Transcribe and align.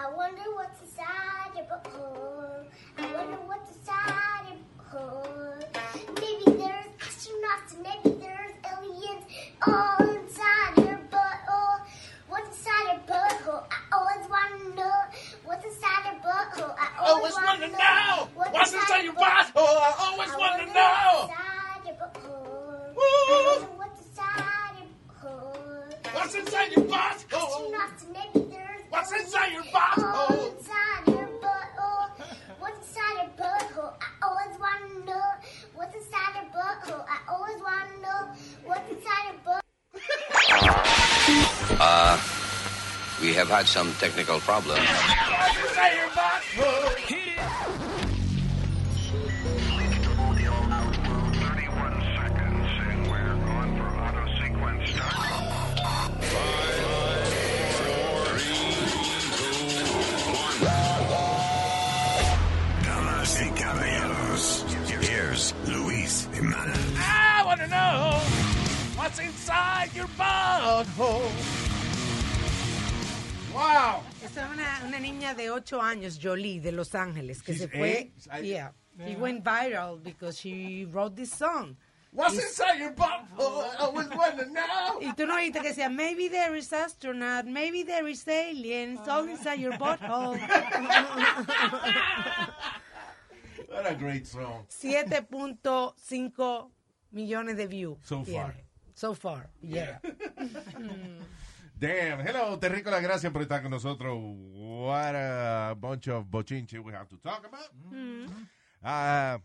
I 0.00 0.08
wonder 0.14 0.42
what's 0.54 0.80
inside 0.80 1.50
your 1.56 1.64
butthole. 1.64 2.64
I 2.98 3.12
wonder 3.12 3.36
what's 3.46 3.76
inside 3.76 4.44
your 4.46 4.58
butthole. 4.78 5.58
Maybe 6.20 6.44
there's 6.56 6.86
astronauts 7.00 7.74
and 7.74 7.82
maybe 7.82 8.16
there's 8.20 8.52
aliens 8.70 9.24
all 9.66 9.98
inside 10.14 10.76
your 10.76 11.00
butthole. 11.10 11.80
What's 12.28 12.48
inside 12.58 12.84
your 12.86 13.00
butthole? 13.10 13.64
I 13.70 13.78
always 13.92 14.28
want 14.30 14.62
to 14.62 14.74
know 14.76 15.00
what's 15.44 15.64
inside 15.64 16.04
your 16.04 16.20
butthole. 16.22 16.74
I 16.78 16.88
always, 17.00 17.34
Always 17.34 17.48
want 17.48 17.60
to 17.62 17.68
know 17.68 18.28
what's 18.52 18.72
inside 18.72 19.02
your 19.02 19.14
butthole. 19.14 19.78
I 19.82 19.94
always 19.98 20.30
I 20.30 20.36
want 20.38 20.60
to 20.60 20.66
know. 20.74 21.28
What's 21.34 21.34
inside 21.34 21.82
your 21.86 21.96
butthole? 21.98 22.94
What's 23.76 23.98
inside 24.06 24.78
your 24.78 24.86
butthole. 25.10 26.14
What's 26.14 26.34
inside 26.36 26.70
your 26.72 26.84
butthole? 26.86 27.72
Astronauts 27.72 28.04
and 28.04 28.12
maybe 28.12 28.47
What's 28.90 29.12
inside 29.12 29.52
your 29.52 29.62
All 29.62 29.70
butthole? 29.72 30.58
inside 30.58 31.06
your 31.06 31.28
butthole. 31.42 32.08
What's 32.58 32.78
inside 32.88 33.14
your 33.16 33.30
butthole? 33.46 33.92
I 34.00 34.26
always 34.26 34.58
want 34.58 34.80
to 34.92 35.04
know 35.04 35.26
what's 35.74 35.94
inside 35.94 36.34
your 36.34 36.44
butthole. 36.52 37.04
I 37.08 37.18
always 37.30 37.60
want 37.60 37.90
to 37.94 38.00
know 38.00 38.20
what's 38.64 38.90
inside 38.90 39.24
your 39.28 39.40
butthole. 39.44 39.60
Uh, 41.80 42.18
we 43.20 43.32
have 43.34 43.48
had 43.48 43.66
some 43.66 43.92
technical 43.94 44.40
problems. 44.40 44.80
What's 44.88 45.58
inside 45.68 45.94
your 45.94 46.08
butthole? 46.10 47.97
What's 69.08 69.20
inside 69.20 69.88
your 69.94 70.08
butthole. 70.18 71.30
Wow. 73.54 74.02
Esta 74.22 74.44
es 74.44 74.50
una, 74.52 74.82
una 74.86 74.98
niña 74.98 75.34
de 75.34 75.50
8 75.50 75.80
años, 75.80 76.18
Jolie, 76.22 76.60
de 76.60 76.72
Los 76.72 76.94
Ángeles, 76.94 77.42
que 77.42 77.54
She's 77.54 77.62
se 77.62 77.68
fue. 77.68 77.88
eight? 77.88 78.12
Yeah. 78.42 78.72
She 79.06 79.16
went 79.16 79.42
viral 79.42 79.98
because 80.02 80.38
she 80.38 80.84
wrote 80.90 81.16
this 81.16 81.32
song. 81.32 81.74
What's 82.12 82.34
inside 82.34 82.78
your 82.78 82.92
butthole? 82.92 83.64
I 83.64 83.76
always 83.80 84.10
want 84.10 84.36
to 84.38 84.44
know. 84.46 84.98
Y 85.00 85.14
tú 85.14 85.26
no 85.26 85.36
oíste 85.36 85.62
que 85.62 85.70
decía, 85.72 85.88
maybe 85.90 86.28
there 86.28 86.54
is 86.54 86.70
astronaut, 86.72 87.46
maybe 87.46 87.84
there 87.84 88.06
is 88.08 88.28
aliens, 88.28 89.00
all 89.08 89.26
inside 89.26 89.58
your 89.60 89.72
butthole. 89.78 90.38
What 93.68 93.90
a 93.90 93.94
great 93.94 94.26
song. 94.26 94.66
7.5 94.68 96.70
millones 97.12 97.56
de 97.56 97.66
views. 97.66 97.96
So 98.02 98.22
tiene. 98.22 98.42
far. 98.42 98.67
So 98.98 99.14
far, 99.14 99.48
yeah. 99.62 100.00
Damn. 101.78 102.18
Hello, 102.26 102.58
Terrico, 102.58 102.90
gracias 102.90 103.32
por 103.32 103.42
estar 103.42 103.62
con 103.62 103.70
nosotros. 103.70 104.18
What 104.18 105.14
a 105.14 105.76
bunch 105.78 106.08
of 106.08 106.26
bochinche 106.26 106.80
we 106.80 106.92
have 106.92 107.06
to 107.06 107.16
talk 107.18 107.46
about. 107.46 107.70
Ah, 108.82 109.38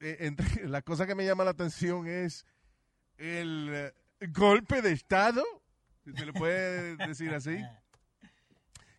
eh, 0.00 0.18
entre, 0.20 0.68
la 0.68 0.82
cosa 0.82 1.06
que 1.06 1.14
me 1.14 1.24
llama 1.24 1.44
la 1.44 1.52
atención 1.52 2.06
es 2.06 2.44
el 3.16 3.70
eh, 3.72 3.92
golpe 4.34 4.82
de 4.82 4.92
Estado, 4.92 5.42
si 6.04 6.12
se 6.12 6.26
le 6.26 6.34
puede 6.34 6.96
decir 6.96 7.32
así, 7.32 7.64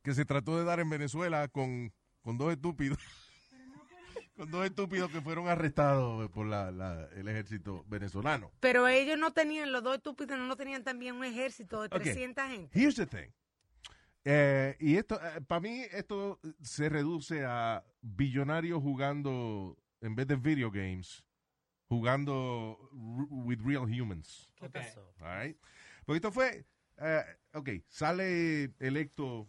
que 0.02 0.16
se 0.16 0.26
trató 0.26 0.58
de 0.58 0.64
dar 0.64 0.80
en 0.80 0.90
Venezuela 0.90 1.48
con, 1.48 1.94
con 2.24 2.40
dos 2.40 2.52
estúpidos. 2.52 2.98
Con 4.36 4.52
dos 4.52 4.66
estúpidos 4.66 5.10
que 5.12 5.22
fueron 5.22 5.48
arrestados 5.48 6.30
por 6.32 6.46
la, 6.46 6.70
la- 6.72 7.08
el 7.16 7.28
ejército 7.30 7.86
venezolano. 7.88 8.52
Pero 8.60 8.86
ellos 8.88 9.18
no 9.18 9.32
tenían, 9.32 9.72
los 9.72 9.82
dos 9.82 9.96
estúpidos 9.96 10.38
no 10.38 10.56
tenían 10.58 10.84
también 10.84 11.16
un 11.16 11.24
ejército 11.24 11.82
de 11.82 11.88
Ok. 11.88 12.04
300 12.04 12.46
gente. 12.50 12.78
Here's 12.80 12.96
the 12.96 13.06
thing. 13.06 13.30
Eh, 14.26 14.76
y 14.80 14.98
esto, 14.98 15.20
para 15.48 15.62
mí, 15.62 15.84
esto 15.92 16.40
se 16.62 16.90
reduce 16.90 17.46
a 17.46 17.86
billonarios 18.02 18.82
jugando, 18.82 19.78
en 20.02 20.16
vez 20.16 20.28
de 20.28 20.36
video 20.36 20.70
games, 20.70 21.24
jugando 21.88 22.78
with 22.92 23.60
real 23.64 23.84
humans. 23.86 24.52
¿Qué 24.56 24.70
pasó? 24.70 25.14
All 25.22 25.40
right? 25.46 25.58
Porque 26.06 26.18
esto 26.18 26.32
fue, 26.32 26.66
eh, 26.98 27.22
ok, 27.54 27.70
sale 27.88 28.74
electo, 28.80 29.48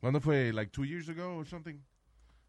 ¿cuándo 0.00 0.20
fue? 0.20 0.52
Like 0.52 0.70
two 0.72 0.84
years 0.84 1.08
ago 1.08 1.36
or 1.38 1.46
something? 1.46 1.78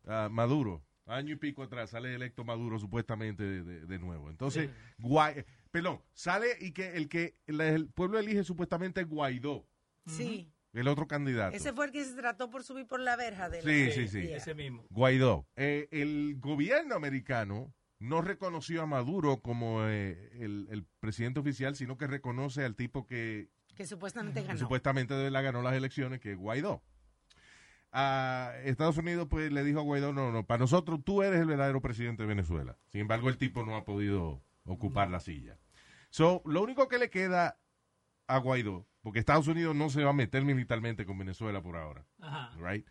Ah, 0.05 0.27
Maduro, 0.31 0.83
año 1.07 1.33
y 1.33 1.37
pico 1.37 1.63
atrás, 1.63 1.89
sale 1.91 2.13
electo 2.13 2.43
Maduro 2.43 2.77
supuestamente 2.79 3.43
de, 3.43 3.63
de- 3.63 3.85
de 3.85 3.99
nuevo. 3.99 4.29
Entonces, 4.29 4.69
Guay, 4.99 5.43
perdón, 5.71 6.01
sale 6.13 6.47
y 6.59 6.71
que 6.71 6.95
el 6.97 7.07
que 7.09 7.35
el, 7.47 7.59
el 7.61 7.87
pueblo 7.89 8.19
elige 8.19 8.43
supuestamente 8.43 9.01
es 9.01 9.07
Guaidó, 9.07 9.65
Sí. 10.05 10.51
el 10.73 10.87
otro 10.87 11.07
candidato. 11.07 11.55
Ese 11.55 11.73
fue 11.73 11.85
el 11.85 11.91
que 11.91 12.03
se 12.05 12.13
trató 12.15 12.49
por 12.49 12.63
subir 12.63 12.85
por 12.87 12.99
la 12.99 13.15
verja 13.15 13.49
de 13.49 13.61
la- 13.63 13.69
Sí, 13.69 13.91
sí, 13.91 14.07
sí. 14.07 14.21
Yeah. 14.27 14.37
Ese 14.37 14.53
mismo. 14.53 14.85
Guaidó. 14.89 15.47
Eh, 15.55 15.87
el 15.91 16.35
gobierno 16.39 16.95
americano 16.95 17.73
no 17.99 18.21
reconoció 18.21 18.83
a 18.83 18.85
Maduro 18.85 19.41
como 19.41 19.83
eh, 19.87 20.29
el, 20.33 20.67
el 20.69 20.85
presidente 20.99 21.39
oficial, 21.39 21.75
sino 21.75 21.97
que 21.97 22.05
reconoce 22.07 22.63
al 22.63 22.75
tipo 22.75 23.05
que 23.07 23.49
Que 23.75 23.85
supuestamente 23.87 24.43
ganó. 24.43 24.59
supuestamente 24.59 25.31
la 25.31 25.41
ganó 25.41 25.61
las 25.61 25.73
elecciones, 25.73 26.19
que 26.19 26.33
es 26.33 26.37
Guaidó. 26.37 26.83
A 27.91 28.53
Estados 28.63 28.97
Unidos 28.97 29.27
pues 29.29 29.51
le 29.51 29.63
dijo 29.63 29.79
a 29.79 29.83
Guaidó, 29.83 30.13
no, 30.13 30.31
no, 30.31 30.45
para 30.45 30.59
nosotros 30.59 30.99
tú 31.03 31.23
eres 31.23 31.39
el 31.39 31.47
verdadero 31.47 31.81
presidente 31.81 32.23
de 32.23 32.27
Venezuela. 32.27 32.77
Sin 32.87 33.01
embargo, 33.01 33.29
el 33.29 33.37
tipo 33.37 33.65
no 33.65 33.75
ha 33.75 33.85
podido 33.85 34.41
ocupar 34.65 35.09
la 35.09 35.19
silla. 35.19 35.57
So, 36.09 36.41
lo 36.45 36.61
único 36.61 36.87
que 36.87 36.97
le 36.99 37.09
queda 37.09 37.57
a 38.27 38.37
Guaidó, 38.39 38.85
porque 39.01 39.19
Estados 39.19 39.47
Unidos 39.47 39.75
no 39.75 39.89
se 39.89 40.03
va 40.03 40.09
a 40.09 40.13
meter 40.13 40.43
militarmente 40.43 41.05
con 41.05 41.17
Venezuela 41.17 41.61
por 41.61 41.77
ahora, 41.77 42.05
Ajá. 42.19 42.51
right? 42.59 42.85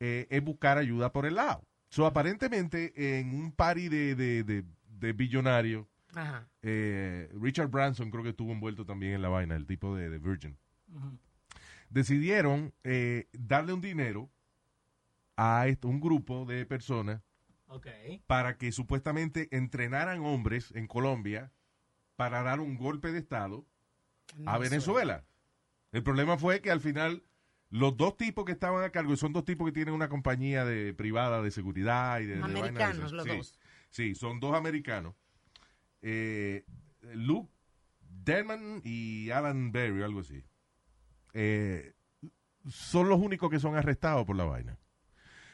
Eh, 0.00 0.26
es 0.30 0.44
buscar 0.44 0.76
ayuda 0.78 1.12
por 1.12 1.24
el 1.26 1.36
lado. 1.36 1.64
So, 1.88 2.04
aparentemente, 2.04 3.18
en 3.18 3.34
un 3.34 3.52
party 3.52 3.88
de, 3.88 4.14
de, 4.14 4.44
de, 4.44 4.64
de 4.88 5.12
billonarios, 5.12 5.86
eh, 6.62 7.30
Richard 7.40 7.68
Branson 7.68 8.10
creo 8.10 8.22
que 8.22 8.30
estuvo 8.30 8.52
envuelto 8.52 8.84
también 8.84 9.12
en 9.14 9.22
la 9.22 9.28
vaina, 9.28 9.54
el 9.56 9.66
tipo 9.66 9.94
de, 9.96 10.10
de 10.10 10.18
Virgin. 10.18 10.58
Ujú. 10.92 11.18
Decidieron 11.96 12.74
eh, 12.84 13.26
darle 13.32 13.72
un 13.72 13.80
dinero 13.80 14.30
a 15.34 15.66
esto, 15.66 15.88
un 15.88 15.98
grupo 15.98 16.44
de 16.44 16.66
personas 16.66 17.22
para 18.26 18.58
que 18.58 18.70
supuestamente 18.70 19.48
entrenaran 19.50 20.20
hombres 20.20 20.72
en 20.72 20.88
Colombia 20.88 21.52
para 22.16 22.42
dar 22.42 22.60
un 22.60 22.76
golpe 22.76 23.12
de 23.12 23.18
Estado 23.18 23.64
a 24.44 24.58
Venezuela. 24.58 25.24
El 25.90 26.02
problema 26.02 26.36
fue 26.36 26.60
que 26.60 26.70
al 26.70 26.82
final 26.82 27.22
los 27.70 27.96
dos 27.96 28.18
tipos 28.18 28.44
que 28.44 28.52
estaban 28.52 28.84
a 28.84 28.90
cargo, 28.90 29.14
y 29.14 29.16
son 29.16 29.32
dos 29.32 29.46
tipos 29.46 29.66
que 29.66 29.72
tienen 29.72 29.94
una 29.94 30.10
compañía 30.10 30.66
de 30.66 30.92
privada 30.92 31.40
de 31.40 31.50
seguridad 31.50 32.20
y 32.20 32.26
de, 32.26 32.42
Americanos 32.42 33.10
los 33.10 33.24
Sí, 33.24 33.30
dos. 33.30 33.58
Sí, 33.88 34.14
son 34.14 34.38
dos 34.38 34.54
americanos. 34.54 35.14
Eh, 36.02 36.66
Luke 37.14 37.50
Denman 38.22 38.82
y 38.84 39.30
Alan 39.30 39.72
Berry, 39.72 40.02
algo 40.02 40.20
así. 40.20 40.44
Eh, 41.38 41.92
son 42.68 43.08
los 43.10 43.20
únicos 43.20 43.50
que 43.50 43.60
son 43.60 43.76
arrestados 43.76 44.24
por 44.26 44.36
la 44.36 44.44
vaina. 44.44 44.78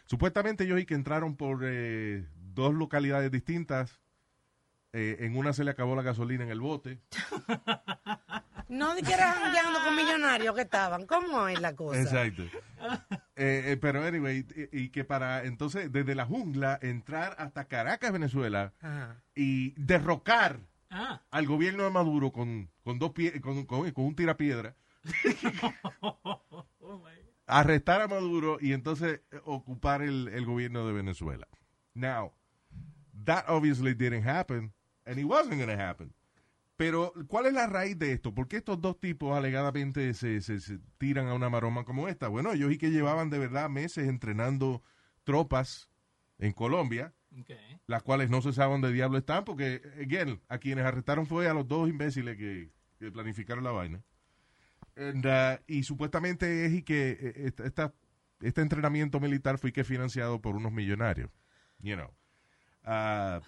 Supuestamente 0.06 0.64
ellos 0.64 0.80
y 0.80 0.86
que 0.86 0.94
entraron 0.94 1.36
por 1.36 1.60
eh, 1.64 2.24
dos 2.36 2.72
localidades 2.74 3.30
distintas. 3.30 4.00
Eh, 4.92 5.16
en 5.20 5.36
una 5.36 5.52
se 5.52 5.64
le 5.64 5.70
acabó 5.70 5.96
la 5.96 6.02
gasolina 6.02 6.44
en 6.44 6.50
el 6.50 6.60
bote. 6.60 7.00
No 8.68 8.94
de 8.94 9.02
que 9.02 9.12
eran 9.12 9.34
jangueando 9.34 9.80
con 9.84 9.94
millonarios 9.94 10.54
que 10.54 10.62
estaban. 10.62 11.04
¿Cómo 11.06 11.46
es 11.46 11.60
la 11.60 11.74
cosa? 11.76 12.00
Exacto. 12.00 12.42
Eh, 13.36 13.64
eh, 13.66 13.78
pero 13.78 14.02
anyway, 14.02 14.46
y, 14.72 14.84
y 14.84 14.88
que 14.88 15.04
para 15.04 15.44
entonces 15.44 15.92
desde 15.92 16.14
la 16.14 16.24
jungla 16.24 16.78
entrar 16.80 17.34
hasta 17.38 17.66
Caracas, 17.66 18.10
Venezuela 18.12 18.72
Ajá. 18.80 19.22
y 19.34 19.72
derrocar 19.72 20.60
Ah. 20.94 21.20
al 21.30 21.46
gobierno 21.46 21.84
de 21.84 21.90
Maduro 21.90 22.32
con, 22.32 22.70
con 22.82 22.98
dos 22.98 23.12
pie, 23.12 23.40
con, 23.42 23.66
con- 23.66 23.90
con 23.92 24.04
un 24.06 24.14
tirapiedra. 24.16 24.74
arrestar 27.46 28.00
a 28.02 28.08
Maduro 28.08 28.58
y 28.60 28.72
entonces 28.72 29.20
eh, 29.30 29.40
ocupar 29.44 30.02
el, 30.02 30.28
el 30.28 30.44
gobierno 30.44 30.86
de 30.86 30.92
Venezuela. 30.92 31.48
Now, 31.94 32.32
that 33.24 33.44
obviously 33.48 33.94
didn't 33.94 34.26
happen, 34.26 34.72
and 35.04 35.18
it 35.18 35.24
wasn't 35.24 35.56
going 35.56 35.68
to 35.68 35.78
happen. 35.82 36.14
Pero, 36.76 37.12
¿cuál 37.28 37.46
es 37.46 37.52
la 37.52 37.66
raíz 37.66 37.98
de 37.98 38.12
esto? 38.12 38.34
¿Por 38.34 38.48
qué 38.48 38.56
estos 38.56 38.80
dos 38.80 38.98
tipos 38.98 39.36
alegadamente 39.36 40.14
se, 40.14 40.40
se- 40.40 40.58
se 40.60 40.78
tiran 40.98 41.28
a 41.28 41.34
una 41.34 41.50
maroma 41.50 41.84
como 41.84 42.08
esta? 42.08 42.28
Bueno, 42.28 42.52
ellos 42.52 42.72
y 42.72 42.78
que 42.78 42.90
llevaban 42.90 43.30
de 43.30 43.38
verdad 43.38 43.68
meses 43.68 44.08
entrenando 44.08 44.82
tropas 45.24 45.90
en 46.38 46.52
Colombia, 46.52 47.14
las 47.86 48.02
cuales 48.02 48.30
no 48.30 48.42
se 48.42 48.52
sabe 48.52 48.72
dónde 48.72 48.92
diablo 48.92 49.18
están, 49.18 49.44
porque, 49.44 49.80
again, 50.00 50.40
a 50.48 50.58
quienes 50.58 50.84
arrestaron 50.84 51.26
fue 51.26 51.48
a 51.48 51.54
los 51.54 51.68
dos 51.68 51.88
imbéciles 51.88 52.36
que, 52.36 52.70
que 52.98 53.12
planificaron 53.12 53.62
la 53.64 53.70
vaina. 53.70 54.02
And, 54.96 55.24
uh, 55.26 55.62
y 55.66 55.82
supuestamente 55.84 56.66
es 56.66 56.72
y 56.74 56.82
que 56.82 57.10
eh, 57.20 57.52
esta- 57.64 57.94
este 58.40 58.60
entrenamiento 58.60 59.20
militar 59.20 59.58
fue 59.58 59.72
que 59.72 59.84
financiado 59.84 60.40
por 60.40 60.54
unos 60.56 60.72
millonarios. 60.72 61.30
You 61.80 61.94
know. 61.96 62.10
Ah, 62.84 63.40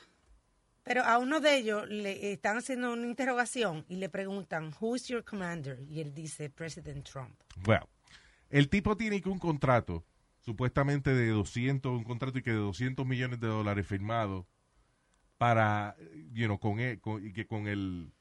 Pero 0.85 1.03
a 1.05 1.19
uno 1.19 1.41
de 1.41 1.57
ellos 1.57 1.89
le 1.89 2.33
están 2.33 2.57
haciendo 2.59 2.93
una 2.93 3.07
interrogación 3.07 3.85
y 3.89 3.97
le 3.97 4.09
preguntan, 4.09 4.73
Who 4.81 4.97
is 4.97 5.09
your 5.09 5.25
commander? 5.25 5.81
Y 5.89 6.01
él 6.01 6.15
dice, 6.15 6.51
President 6.51 7.05
Trump. 7.09 7.35
Well, 7.67 7.85
el 8.51 8.69
tipo 8.69 8.97
tiene 8.97 9.21
que 9.21 9.29
un 9.29 9.39
contrato, 9.39 10.05
supuestamente 10.41 11.13
de 11.15 11.29
200, 11.29 11.91
un 11.93 12.05
contrato 12.05 12.39
y 12.39 12.43
que 12.43 12.51
de 12.51 12.57
200 12.59 13.07
millones 13.07 13.41
de 13.41 13.47
dólares 13.49 13.87
firmado 13.87 14.47
para, 15.39 15.97
you 16.33 16.47
know, 16.47 16.59
con, 16.59 16.79
e- 16.81 17.01
con- 17.01 17.25
y 17.27 17.33
que 17.33 17.47
con 17.47 17.67
el, 17.67 18.13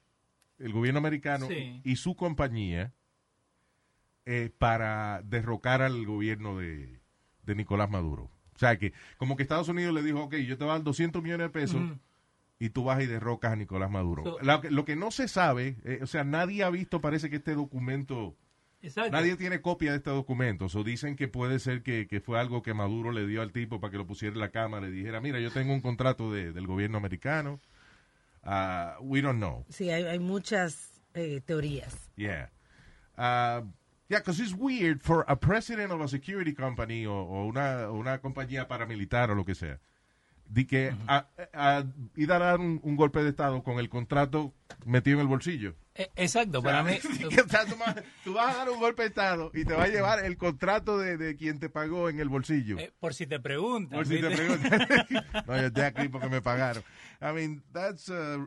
el 0.58 0.72
gobierno 0.74 1.00
americano 1.00 1.48
Sí. 1.48 1.82
y 1.84 1.96
su 1.98 2.16
compañía 2.16 2.94
eh, 4.26 4.50
para 4.58 5.22
derrocar 5.24 5.82
al 5.82 6.06
gobierno 6.06 6.58
de, 6.58 7.00
de 7.44 7.56
Nicolás 7.56 7.90
Maduro. 7.90 8.30
O 8.56 8.60
sea 8.60 8.78
que, 8.78 8.94
como 9.18 9.36
que 9.36 9.44
Estados 9.44 9.68
Unidos 9.70 9.94
le 9.94 10.04
dijo, 10.04 10.24
ok, 10.24 10.36
yo 10.36 10.58
te 10.58 10.64
voy 10.64 10.72
a 10.72 10.76
dar 10.76 10.84
200 10.84 11.22
millones 11.24 11.48
de 11.48 11.52
pesos 11.52 11.82
y 12.60 12.70
tú 12.70 12.84
vas 12.86 13.02
y 13.02 13.08
derrocas 13.08 13.52
a 13.54 13.56
Nicolás 13.56 13.90
Maduro. 13.92 14.24
So- 14.24 14.38
lo, 14.42 14.62
que, 14.62 14.72
lo 14.72 14.86
que 14.86 14.96
no 14.96 15.12
se 15.12 15.28
sabe, 15.28 15.76
eh, 15.84 16.00
o 16.02 16.08
sea, 16.08 16.24
nadie 16.24 16.64
ha 16.64 16.70
visto, 16.70 17.02
parece 17.02 17.30
que 17.30 17.38
este 17.38 17.56
documento... 17.56 18.36
Exacto. 18.82 19.12
Nadie 19.12 19.38
tiene 19.38 19.62
copia 19.62 19.92
de 19.92 19.98
este 19.98 20.10
documento. 20.10 20.66
O 20.74 20.84
dicen 20.84 21.16
que 21.16 21.30
puede 21.30 21.60
ser 21.60 21.84
que, 21.84 22.06
que 22.06 22.20
fue 22.20 22.38
algo 22.38 22.62
que 22.62 22.74
Maduro 22.74 23.12
le 23.14 23.26
dio 23.26 23.42
al 23.42 23.54
tipo 23.54 23.80
para 23.80 23.92
que 23.92 23.98
lo 23.98 24.06
pusiera 24.06 24.34
en 24.34 24.42
la 24.42 24.50
cámara 24.52 24.88
y 24.90 24.92
dijera, 24.92 25.22
mira, 25.22 25.40
yo 25.40 25.52
tengo 25.52 25.74
un 25.74 25.80
contrato 25.82 26.32
de- 26.34 26.52
del 26.52 26.68
gobierno 26.68 26.98
americano. 26.98 27.62
Ah, 28.44 28.98
we 29.02 29.22
don't 29.22 29.38
know. 29.38 29.66
Sí, 29.70 29.90
hay, 29.90 30.04
hay 30.04 30.20
muchas 30.20 31.02
eh, 31.14 31.42
teorías. 31.46 32.12
Yeah. 32.18 32.52
Uh, 33.18 33.66
yeah, 34.14 34.20
because 34.20 34.40
it's 34.40 34.54
weird 34.54 35.02
for 35.02 35.26
a 35.28 35.36
president 35.36 35.92
of 35.92 36.02
a 36.02 36.08
security 36.08 36.54
company 36.54 37.06
o, 37.06 37.14
o 37.14 37.46
una, 37.46 37.90
o 37.90 37.94
una 37.94 38.20
compañía 38.20 38.68
paramilitar 38.68 39.32
o 39.32 39.36
lo 39.36 39.44
que 39.44 39.56
sea, 39.56 39.80
de 40.46 40.66
que 40.68 40.94
a, 41.08 41.26
a- 41.54 41.84
ir 42.16 42.32
a 42.32 42.38
dar 42.40 42.60
un, 42.60 42.80
un 42.84 42.96
golpe 42.96 43.24
de 43.24 43.30
Estado 43.30 43.64
con 43.64 43.80
el 43.80 43.90
contrato 43.90 44.54
metido 44.86 45.18
en 45.18 45.22
el 45.22 45.28
bolsillo. 45.28 45.76
Eh, 45.96 46.10
Exacto, 46.16 46.62
para 46.64 46.84
mí. 46.84 47.00
Que, 47.30 47.42
o 47.42 47.48
sea, 47.48 47.66
tú, 47.66 47.76
vas, 47.78 47.96
tú 48.24 48.34
vas 48.34 48.54
a 48.56 48.58
dar 48.60 48.70
un 48.70 48.80
golpe 48.80 49.04
de 49.04 49.10
Estado 49.10 49.52
y 49.54 49.64
te 49.64 49.74
va 49.74 49.84
a 49.84 49.88
llevar 49.88 50.26
el 50.26 50.38
contrato 50.38 50.98
de, 50.98 51.18
de 51.18 51.36
quien 51.36 51.60
te 51.60 51.70
pagó 51.70 52.10
en 52.10 52.20
el 52.20 52.30
bolsillo. 52.30 52.80
eh, 52.80 52.92
por 53.00 53.14
si 53.14 53.28
te 53.28 53.40
preguntan. 53.40 53.98
Por 54.00 54.08
si 54.08 54.20
te 54.20 54.28
¿viste? 54.28 54.44
preguntan. 54.44 54.88
no, 55.48 55.56
yo 55.58 55.68
estoy 55.68 55.84
aquí 55.84 56.08
porque 56.10 56.30
me 56.30 56.42
pagaron. 56.42 56.84
I 57.22 57.32
mean, 57.34 57.64
that's, 57.72 58.10
uh, 58.10 58.46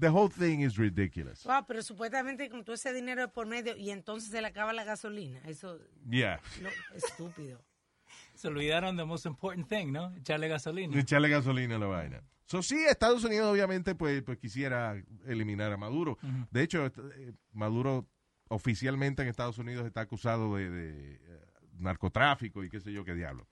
the 0.00 0.08
whole 0.08 0.28
thing 0.28 0.60
is 0.60 0.76
ridiculous. 0.78 1.44
Wow, 1.44 1.64
pero 1.68 1.82
supuestamente 1.82 2.48
con 2.48 2.64
todo 2.64 2.74
ese 2.74 2.92
dinero 2.92 3.20
de 3.22 3.28
por 3.28 3.46
medio 3.46 3.76
y 3.76 3.90
entonces 3.90 4.30
se 4.30 4.40
le 4.40 4.48
acaba 4.48 4.72
la 4.72 4.84
gasolina. 4.84 5.40
Eso 5.46 5.78
Yeah. 6.08 6.40
no, 6.62 6.68
estúpido. 6.96 7.60
Se 8.34 8.48
olvidaron 8.48 8.96
the 8.96 9.04
most 9.04 9.26
important 9.26 9.68
thing, 9.68 9.92
¿no? 9.92 10.12
Echarle 10.16 10.48
gasolina. 10.48 10.98
Echarle 10.98 11.28
gasolina 11.28 11.76
a 11.76 11.78
la 11.78 11.86
vaina. 11.86 12.22
So, 12.46 12.62
sí, 12.62 12.76
Estados 12.88 13.22
Unidos 13.22 13.52
obviamente 13.52 13.94
pues, 13.94 14.22
pues 14.22 14.38
quisiera 14.38 15.00
eliminar 15.26 15.72
a 15.72 15.76
Maduro. 15.76 16.18
De 16.50 16.62
hecho, 16.62 16.86
eh, 16.86 17.32
Maduro 17.52 18.08
oficialmente 18.48 19.22
en 19.22 19.28
Estados 19.28 19.58
Unidos 19.58 19.86
está 19.86 20.00
acusado 20.00 20.56
de, 20.56 20.68
de, 20.70 21.14
eh, 21.14 21.40
narcotráfico 21.78 22.64
y 22.64 22.70
qué 22.70 22.80
sé 22.80 22.92
yo 22.92 23.04
qué 23.04 23.14
diablo. 23.14 23.46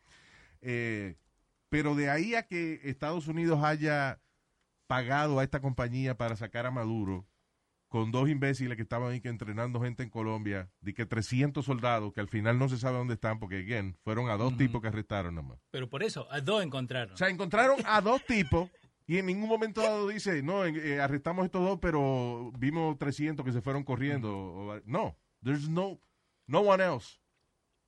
Eh, 0.62 1.16
pero 1.68 1.94
de 1.94 2.10
ahí 2.10 2.34
a 2.34 2.44
que 2.44 2.80
Estados 2.84 3.28
Unidos 3.28 3.62
haya 3.62 4.20
pagado 4.88 5.38
a 5.38 5.44
esta 5.44 5.60
compañía 5.60 6.16
para 6.16 6.34
sacar 6.34 6.66
a 6.66 6.72
Maduro 6.72 7.28
con 7.88 8.10
dos 8.10 8.28
imbéciles 8.28 8.76
que 8.76 8.82
estaban 8.82 9.12
ahí 9.12 9.20
que 9.20 9.28
entrenando 9.28 9.80
gente 9.80 10.02
en 10.02 10.10
Colombia, 10.10 10.70
de 10.80 10.92
que 10.92 11.06
300 11.06 11.64
soldados 11.64 12.12
que 12.12 12.20
al 12.20 12.28
final 12.28 12.58
no 12.58 12.68
se 12.68 12.76
sabe 12.76 12.98
dónde 12.98 13.14
están 13.14 13.38
porque, 13.38 13.58
again, 13.58 13.96
fueron 14.02 14.28
a 14.28 14.36
dos 14.36 14.56
tipos 14.56 14.82
que 14.82 14.88
arrestaron 14.88 15.34
nomás. 15.34 15.58
Pero 15.70 15.88
por 15.88 16.02
eso, 16.02 16.30
a 16.30 16.40
dos 16.40 16.62
encontraron. 16.62 17.14
O 17.14 17.16
sea, 17.16 17.28
encontraron 17.28 17.78
a 17.86 18.00
dos 18.00 18.24
tipos 18.26 18.70
y 19.06 19.16
en 19.16 19.26
ningún 19.26 19.48
momento 19.48 19.80
dado 19.80 20.08
dice, 20.08 20.42
no, 20.42 20.66
eh, 20.66 21.00
arrestamos 21.00 21.46
estos 21.46 21.64
dos, 21.64 21.78
pero 21.80 22.52
vimos 22.58 22.98
300 22.98 23.44
que 23.44 23.52
se 23.52 23.62
fueron 23.62 23.84
corriendo. 23.84 24.82
No, 24.84 25.16
there's 25.42 25.68
no, 25.68 25.98
no 26.46 26.60
one 26.60 26.84
else 26.84 27.18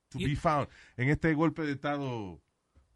to 0.08 0.18
be 0.18 0.34
found 0.34 0.68
en 0.96 1.10
este 1.10 1.34
golpe 1.34 1.62
de 1.62 1.72
Estado 1.72 2.40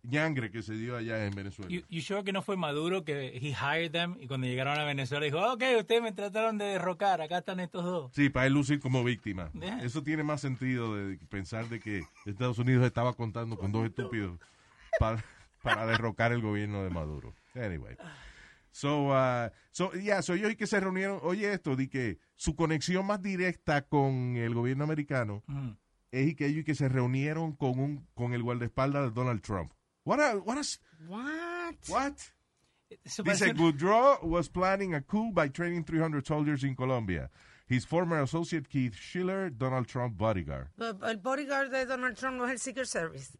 ñangre 0.04 0.50
que 0.50 0.62
se 0.62 0.74
dio 0.74 0.96
allá 0.96 1.24
en 1.26 1.34
Venezuela. 1.34 1.70
You, 1.70 1.82
you 1.88 2.00
sure 2.02 2.22
que 2.22 2.32
no 2.32 2.42
fue 2.42 2.56
Maduro 2.56 3.04
que 3.04 3.28
he 3.36 3.48
hired 3.50 3.90
them 3.90 4.16
y 4.20 4.26
cuando 4.26 4.46
llegaron 4.46 4.78
a 4.78 4.84
Venezuela 4.84 5.24
dijo, 5.24 5.38
ok, 5.52 5.62
ustedes 5.80 6.02
me 6.02 6.12
trataron 6.12 6.58
de 6.58 6.66
derrocar, 6.66 7.20
acá 7.20 7.38
están 7.38 7.58
estos 7.60 7.84
dos. 7.84 8.12
Sí, 8.14 8.28
para 8.28 8.46
él 8.46 8.52
lucir 8.52 8.80
como 8.80 9.02
víctima. 9.02 9.50
Yeah. 9.52 9.82
Eso 9.82 10.02
tiene 10.02 10.22
más 10.22 10.40
sentido 10.40 10.94
de 10.94 11.16
pensar 11.28 11.68
de 11.68 11.80
que 11.80 12.02
Estados 12.26 12.58
Unidos 12.58 12.84
estaba 12.86 13.14
contando 13.14 13.56
con 13.56 13.72
dos 13.72 13.86
estúpidos 13.86 14.38
para, 14.98 15.24
para 15.62 15.86
derrocar 15.86 16.32
el 16.32 16.40
gobierno 16.42 16.84
de 16.84 16.90
Maduro. 16.90 17.34
Anyway. 17.54 17.96
So, 18.70 19.10
uh, 19.12 19.50
so, 19.70 19.92
yeah, 19.92 20.20
so 20.20 20.34
ellos 20.34 20.50
y 20.50 20.56
que 20.56 20.66
se 20.66 20.80
reunieron, 20.80 21.20
oye 21.22 21.52
esto, 21.52 21.76
de 21.76 21.88
que 21.88 22.18
su 22.34 22.56
conexión 22.56 23.06
más 23.06 23.22
directa 23.22 23.82
con 23.82 24.36
el 24.36 24.52
gobierno 24.52 24.82
americano 24.84 25.42
Mm. 25.46 25.70
es 26.10 26.34
que 26.34 26.46
ellos 26.46 26.62
y 26.62 26.64
que 26.64 26.74
se 26.74 26.88
reunieron 26.88 27.52
con 27.52 27.78
un 27.78 28.06
con 28.14 28.34
el 28.34 28.42
guardaespaldas 28.42 29.04
de 29.04 29.10
Donald 29.12 29.40
Trump. 29.42 29.72
What 30.04 30.20
a, 30.20 30.38
what 30.38 30.58
a- 30.58 30.78
What? 31.08 31.74
what? 31.88 32.30
Dice, 33.24 33.52
Goudreau 33.54 34.22
was 34.22 34.48
planning 34.48 34.94
a 34.94 35.00
coup 35.00 35.32
by 35.32 35.48
training 35.48 35.84
300 35.84 36.26
soldiers 36.26 36.62
in 36.62 36.76
Colombia. 36.76 37.28
His 37.66 37.84
former 37.84 38.20
associate 38.22 38.68
Keith 38.68 38.94
Schiller, 38.94 39.50
Donald 39.50 39.88
Trump 39.88 40.16
bodyguard. 40.16 40.68
El 40.78 41.16
bodyguard 41.16 41.70
de 41.70 41.86
Donald 41.86 42.16
Trump 42.16 42.36
no 42.36 42.44
es 42.44 42.52
el 42.52 42.58
Secret 42.58 42.86
Service. 42.86 43.36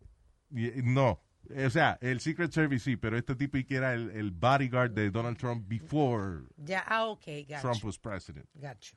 Y- 0.50 0.72
No, 0.82 1.20
o 1.54 1.68
sea, 1.70 1.98
el 2.00 2.20
Secret 2.20 2.52
Service 2.52 2.84
sí, 2.84 2.96
pero 2.96 3.16
este 3.18 3.34
tipo 3.36 3.58
y 3.58 3.64
que 3.64 3.76
era 3.76 3.92
el, 3.94 4.10
el 4.10 4.30
bodyguard 4.30 4.92
de 4.94 5.10
Donald 5.10 5.36
Trump 5.38 5.68
before 5.68 6.44
Ya, 6.56 6.82
ah, 6.88 7.04
ok, 7.06 7.24
gacho. 7.46 7.60
Trump 7.60 7.84
was 7.84 7.98
president. 7.98 8.48
gacho. 8.54 8.96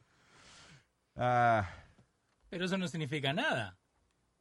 Ah, 1.15 1.67
Pero 2.49 2.65
eso 2.65 2.77
no 2.77 2.87
significa 2.87 3.33
nada. 3.33 3.77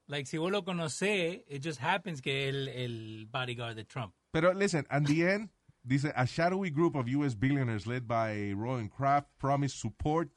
Like, 0.09 0.27
si 0.27 0.39
vos 0.39 0.51
lo 0.53 0.63
conocés, 0.63 1.43
it 1.49 1.63
just 1.65 1.81
happens 1.81 2.21
que 2.21 2.49
el, 2.49 2.69
el 2.69 3.27
bodyguard 3.31 3.75
de 3.77 3.85
Trump. 3.85 4.13
pero 4.33 4.53
listen, 4.55 4.87
at 4.91 5.05
the 5.05 5.23
end, 5.27 5.49
dice, 5.85 6.13
a 6.15 6.27
shadowy 6.27 6.71
group 6.71 6.95
of 6.95 7.09
U.S. 7.09 7.35
billionaires 7.35 7.87
led 7.87 8.07
by 8.07 8.53
Rowan 8.53 8.89
Kraft 8.89 9.29
promised 9.39 9.81
support 9.81 10.29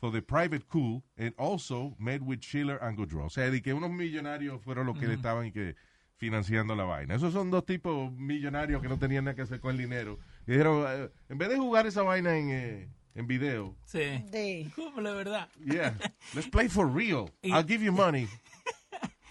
for 0.00 0.10
the 0.10 0.22
private 0.22 0.66
coup 0.68 1.02
and 1.18 1.34
also 1.38 1.94
met 1.98 2.22
with 2.22 2.40
Schiller 2.42 2.78
and 2.82 2.96
Goudreau. 2.96 3.26
O 3.26 3.28
sea, 3.28 3.50
de 3.50 3.60
que 3.60 3.74
unos 3.74 3.90
millonarios 3.90 4.60
fueron 4.62 4.86
los 4.86 4.98
que 4.98 5.06
le 5.06 5.14
estaban 5.14 5.46
y 5.46 5.50
que 5.52 5.74
financiando 6.16 6.74
la 6.76 6.84
vaina. 6.84 7.14
Esos 7.16 7.32
son 7.32 7.50
dos 7.50 7.64
tipos 7.66 8.12
millonarios 8.12 8.80
que 8.80 8.88
no 8.88 8.98
tenían 8.98 9.24
nada 9.24 9.34
que 9.34 9.42
hacer 9.42 9.60
con 9.60 9.72
el 9.72 9.78
dinero. 9.78 10.18
Y 10.46 10.52
dijeron, 10.52 10.84
eh, 10.88 11.10
en 11.28 11.38
vez 11.38 11.48
de 11.48 11.58
jugar 11.58 11.86
esa 11.86 12.02
vaina 12.02 12.36
en, 12.36 12.50
eh, 12.50 12.88
en 13.14 13.26
video, 13.26 13.76
Sí. 13.84 14.24
Sí. 14.32 14.70
Como 14.76 15.00
la 15.00 15.12
verdad. 15.12 15.48
yeah, 15.64 15.94
let's 16.34 16.48
play 16.48 16.68
for 16.68 16.86
real. 16.88 17.30
Y- 17.42 17.50
I'll 17.52 17.66
give 17.66 17.82
you 17.84 17.92
money. 17.92 18.28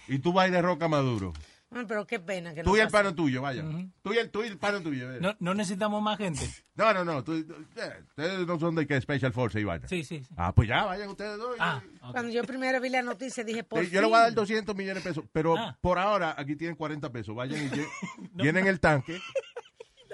Y 0.08 0.20
tú 0.20 0.34
vas 0.34 0.48
y 0.48 0.52
derroca 0.52 0.86
a 0.86 0.90
Maduro. 0.90 1.34
Bueno, 1.70 1.88
pero 1.88 2.06
qué 2.06 2.20
pena 2.20 2.54
que 2.54 2.62
Tú 2.62 2.70
no 2.70 2.78
y 2.78 2.82
el 2.82 2.86
pase. 2.86 2.98
pano 2.98 3.16
tuyo, 3.16 3.42
vaya. 3.42 3.64
Tú 4.04 4.14
y 4.14 4.18
el, 4.20 4.30
tú 4.30 4.44
y 4.44 4.48
el 4.48 4.60
pano 4.60 4.80
tuyo. 4.82 5.10
No, 5.20 5.36
no 5.40 5.54
necesitamos 5.56 6.02
más 6.04 6.18
gente. 6.20 6.42
No, 6.76 6.92
no, 6.94 7.04
no. 7.06 7.24
tú- 7.24 7.44
tú- 7.46 7.54
eh, 7.76 7.94
ustedes 8.10 8.48
no 8.48 8.60
son 8.60 8.74
de 8.76 8.86
que 8.88 9.00
Special 9.02 9.32
Force 9.34 9.60
y 9.60 9.64
vaina. 9.64 9.88
Sí, 9.88 10.04
sí. 10.04 10.24
sí. 10.24 10.34
Ah, 10.38 10.54
pues 10.54 10.68
ya, 10.68 10.86
vayan 10.86 11.10
ustedes 11.10 11.38
dos. 11.38 11.56
Ah, 11.60 11.82
ok. 12.02 12.12
Cuando 12.12 12.32
yo 12.32 12.44
primero 12.44 12.80
vi 12.82 12.90
la 12.90 13.02
noticia 13.04 13.44
dije, 13.44 13.64
por 13.64 13.84
yo 13.84 14.02
le 14.02 14.08
voy 14.08 14.16
a 14.16 14.20
dar 14.22 14.28
fin. 14.30 14.36
200 14.36 14.76
millones 14.76 15.04
de 15.04 15.10
pesos, 15.10 15.26
pero 15.32 15.56
Ah. 15.58 15.78
por 15.82 15.98
ahora 16.00 16.34
aquí 16.38 16.56
tienen 16.56 16.76
40 16.76 17.12
pesos. 17.12 17.36
Vayan 17.36 17.64
y 17.64 17.70
lle- 17.70 17.88
llenen 18.36 18.66
el 18.68 18.80
tanque 18.80 19.20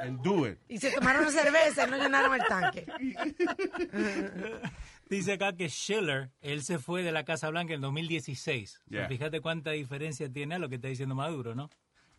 and 0.02 0.22
do 0.22 0.48
it. 0.48 0.58
Y 0.70 0.78
se 0.80 0.92
tomaron 0.92 1.30
cerveza 1.32 1.88
y 1.88 1.92
no 1.92 1.98
llenaron 1.98 2.34
el 2.36 2.46
tanque. 2.48 2.86
Dice 5.10 5.34
acá 5.34 5.54
que 5.56 5.70
Schiller, 5.70 6.32
él 6.42 6.62
se 6.64 6.78
fue 6.78 7.02
de 7.02 7.12
la 7.12 7.26
Casa 7.26 7.50
Blanca 7.50 7.74
en 7.74 7.82
2016. 7.82 8.82
O 8.86 8.90
sea, 8.90 9.00
Yeah. 9.00 9.08
fíjate 9.08 9.42
cuánta 9.42 9.72
diferencia 9.72 10.32
tiene 10.32 10.56
a 10.56 10.60
lo 10.60 10.70
que 10.70 10.76
está 10.76 10.88
diciendo 10.88 11.16
Maduro, 11.16 11.56
¿no? 11.56 11.70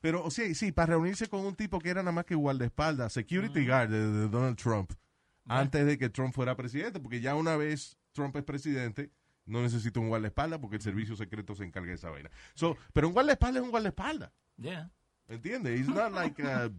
Pero 0.01 0.29
sí, 0.31 0.55
sí, 0.55 0.73
para 0.73 0.95
reunirse 0.95 1.29
con 1.29 1.41
un 1.45 1.55
tipo 1.55 1.79
que 1.79 1.91
era 1.91 2.03
nada 2.03 2.13
más 2.13 2.25
que 2.25 2.35
guardaespaldas, 2.35 3.13
security 3.13 3.67
guard 3.67 3.91
de, 3.91 4.11
de 4.11 4.29
Donald 4.29 4.57
Trump, 4.57 4.93
antes 5.47 5.85
de 5.87 5.99
que 5.99 6.09
Trump 6.09 6.35
fuera 6.35 6.57
presidente, 6.57 6.99
porque 7.01 7.21
ya 7.21 7.35
una 7.37 7.57
vez 7.57 7.97
Trump 8.13 8.35
es 8.37 8.43
presidente, 8.45 9.11
no 9.47 9.61
necesita 9.63 10.01
un 10.01 10.09
guardaespaldas 10.09 10.59
porque 10.59 10.77
el 10.77 10.83
servicio 10.83 11.15
secreto 11.17 11.55
se 11.55 11.65
encarga 11.65 11.89
de 11.91 11.95
esa 11.95 12.11
vaina. 12.11 12.31
So, 12.55 12.77
pero 12.93 13.09
un 13.09 13.13
guardaespaldas 13.15 13.61
es 13.61 13.65
un 13.65 13.71
guardaespaldas, 13.71 14.33
Yeah. 14.57 14.91
¿entiendes? 15.29 15.79
He's 15.79 15.89
not 15.89 16.13
like 16.13 16.43
a- 16.43 16.71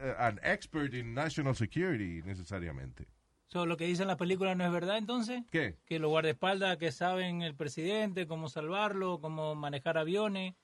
a- 0.00 0.26
an 0.28 0.40
expert 0.42 0.92
in 0.94 1.14
national 1.14 1.54
security 1.54 2.22
necesariamente. 2.24 3.06
So, 3.52 3.66
lo 3.66 3.76
que 3.76 3.84
dice 3.84 4.00
en 4.00 4.08
la 4.08 4.16
película 4.16 4.54
no 4.54 4.64
es 4.64 4.72
verdad, 4.72 4.96
entonces. 4.96 5.42
¿Qué? 5.50 5.76
Que 5.84 5.98
los 5.98 6.08
guardaespaldas 6.08 6.78
que 6.78 6.90
saben 6.90 7.42
el 7.42 7.54
presidente, 7.54 8.26
cómo 8.26 8.48
salvarlo, 8.48 9.20
cómo 9.20 9.54
manejar 9.54 9.98
aviones. 9.98 10.54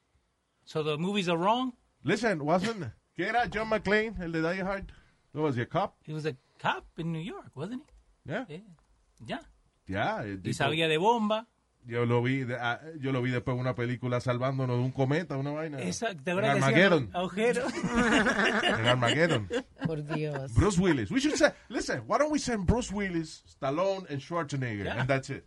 So, 0.64 0.82
the 0.82 0.96
movies 0.96 1.28
are 1.28 1.36
wrong. 1.36 1.74
Listen, 2.02 2.40
wasn't, 2.40 2.94
¿qué 3.14 3.28
era 3.28 3.46
John 3.52 3.68
McClane, 3.68 4.14
el 4.20 4.32
de 4.32 4.40
Die 4.40 4.62
Hard? 4.62 4.90
No, 5.34 5.42
was 5.42 5.54
he 5.54 5.60
a 5.60 5.68
cop? 5.68 5.96
He 6.06 6.14
was 6.14 6.24
a 6.24 6.34
cop 6.58 6.86
in 6.96 7.12
New 7.12 7.20
York, 7.20 7.50
wasn't 7.54 7.82
he? 8.24 8.32
Yeah. 8.32 8.46
Yeah. 8.48 8.60
Ya. 9.26 9.40
Yeah, 9.86 10.22
el 10.22 10.40
Y 10.42 10.54
sabía 10.54 10.88
de 10.88 10.96
bomba. 10.96 11.46
Yo 11.88 12.04
lo 12.04 12.22
vi, 12.22 12.44
de- 12.44 12.56
ah, 12.56 12.80
yo 13.00 13.12
lo 13.12 13.22
vi 13.22 13.30
después 13.30 13.54
en 13.54 13.60
una 13.62 13.74
película 13.74 14.20
salvándonos 14.20 14.76
de 14.76 14.82
un 14.84 14.92
cometa, 14.92 15.38
una 15.38 15.52
vaina. 15.52 15.80
Exacto. 15.80 16.22
¿Te 16.22 16.30
acuerdas 16.32 16.56
Armageddon. 16.56 17.10
agujero? 17.14 17.62
En 18.62 18.86
Armageddon. 18.86 19.48
Por 19.86 20.04
Dios. 20.04 20.52
Bruce 20.54 20.78
Willis. 20.78 21.10
We 21.10 21.18
should 21.18 21.34
say, 21.36 21.50
listen, 21.70 22.00
why 22.06 22.18
don't 22.18 22.30
we 22.30 22.38
send 22.38 22.66
Bruce 22.66 22.92
Willis, 22.92 23.42
Stallone, 23.48 24.06
and 24.10 24.20
Schwarzenegger, 24.20 24.84
Yeah. 24.84 25.00
and 25.00 25.08
that's 25.08 25.30
it. 25.30 25.46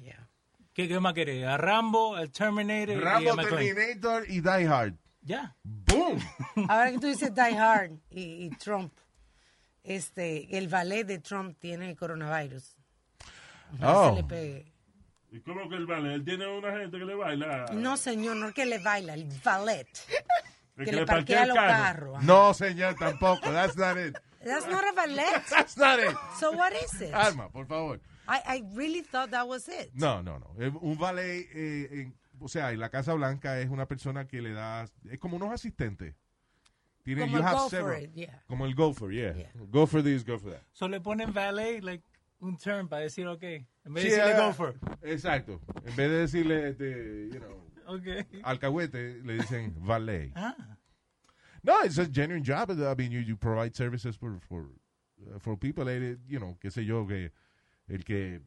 Yeah. 0.00 0.28
¿Qué, 0.74 0.86
qué 0.86 1.00
más 1.00 1.12
querés? 1.14 1.44
¿A 1.44 1.56
Rambo, 1.56 2.14
al 2.14 2.30
Terminator 2.30 2.90
y 2.90 2.98
a 2.98 3.00
Rambo? 3.00 3.36
Terminator 3.36 4.24
y 4.30 4.40
Die 4.40 4.66
Hard. 4.68 4.94
Ya. 5.22 5.56
Boom. 5.64 6.20
Ahora 6.68 6.92
que 6.92 6.98
tú 7.00 7.08
dices 7.08 7.34
Die 7.34 7.42
Hard 7.58 7.90
y, 8.10 8.44
y 8.46 8.50
Trump, 8.50 8.92
este, 9.82 10.56
el 10.56 10.68
ballet 10.68 11.04
de 11.04 11.18
Trump 11.18 11.58
tiene 11.58 11.96
coronavirus. 11.96 12.76
No 13.80 13.88
Oh. 13.92 14.10
se 14.16 14.22
le 14.22 14.28
pegue. 14.28 14.69
¿Y 15.32 15.40
cómo 15.40 15.68
que 15.68 15.76
el 15.76 15.86
vale? 15.86 16.14
Él 16.14 16.24
tiene 16.24 16.46
una 16.46 16.72
gente 16.78 16.98
que 16.98 17.04
le 17.04 17.14
baila. 17.14 17.66
No, 17.72 17.96
señor, 17.96 18.36
no 18.36 18.48
es 18.48 18.54
que 18.54 18.66
le 18.66 18.78
baila, 18.78 19.14
el 19.14 19.26
ballet. 19.44 19.86
el 20.76 20.84
Que 20.84 20.92
le 20.92 21.06
parquea 21.06 21.46
los 21.46 21.56
carros. 21.56 22.16
ajá. 22.16 22.26
No, 22.26 22.52
señor, 22.54 22.94
tampoco. 22.96 23.50
That's 23.50 23.76
not 23.76 23.96
it. 23.96 24.16
That's 24.44 24.66
not 24.66 24.82
a 24.84 24.92
ballet. 24.94 25.24
That's 25.50 25.76
not 25.76 25.98
it. 26.00 26.16
So 26.38 26.50
what 26.52 26.72
is 26.72 27.00
it? 27.00 27.12
Alma, 27.14 27.48
por 27.50 27.66
favor. 27.66 28.00
I, 28.26 28.40
I 28.58 28.62
really 28.74 29.02
thought 29.02 29.30
that 29.30 29.46
was 29.46 29.68
it. 29.68 29.90
No, 29.94 30.22
no, 30.22 30.38
no. 30.38 30.48
Un 30.80 30.96
valet, 30.98 31.48
eh, 31.54 31.88
en- 31.92 32.14
o 32.40 32.48
sea, 32.48 32.70
en 32.72 32.80
la 32.80 32.88
Casa 32.88 33.12
Blanca 33.14 33.60
es 33.60 33.68
una 33.68 33.86
persona 33.86 34.26
que 34.26 34.40
le 34.40 34.52
da, 34.52 34.86
es 35.10 35.18
como 35.18 35.36
unos 35.36 35.52
asistentes. 35.52 36.14
Tiene, 37.02 37.22
Como 37.22 37.32
you 37.32 37.38
el 37.38 37.44
have 37.44 37.56
go 37.56 37.60
for 37.62 37.70
several. 37.70 38.02
it, 38.04 38.12
yeah. 38.14 38.42
Como 38.46 38.66
el 38.66 38.74
gopher, 38.74 39.10
yeah. 39.10 39.32
Yeah. 39.34 39.50
Go 39.70 39.86
for 39.86 40.02
this, 40.02 40.24
go 40.24 40.38
for 40.38 40.52
that. 40.52 40.62
So 40.72 40.86
le 40.88 41.00
ponen 41.00 41.32
valet, 41.32 41.82
like, 41.82 42.02
un 42.40 42.56
term 42.56 42.88
para 42.88 43.02
decir 43.02 43.26
ok. 43.26 43.42
En 43.42 43.94
vez 43.94 44.04
Sí, 44.04 44.10
de 44.10 44.16
decirle 44.16 44.34
ah, 44.34 44.46
gopher. 44.46 44.74
Exacto. 45.02 45.60
En 45.84 45.96
vez 45.96 46.10
de 46.10 46.18
decirle, 46.18 46.68
este, 46.70 47.28
you 47.32 47.38
know, 47.40 47.70
Ok. 47.86 48.06
alcahuete, 48.42 49.22
le 49.24 49.34
dicen 49.34 49.74
valet. 49.84 50.32
Ah. 50.34 50.54
No, 51.62 51.84
it's 51.84 51.98
a 51.98 52.06
genuine 52.06 52.42
job. 52.44 52.70
I 52.70 52.94
mean, 52.96 53.10
you, 53.10 53.20
you 53.20 53.36
provide 53.36 53.74
services 53.76 54.16
for, 54.16 54.38
for, 54.48 54.70
uh, 55.20 55.38
for 55.38 55.56
people, 55.58 55.84
you 56.26 56.38
know, 56.38 56.56
qué 56.60 56.70
sé 56.70 56.84
yo, 56.84 57.06
que 57.06 57.32
el 57.88 58.04
que, 58.04 58.40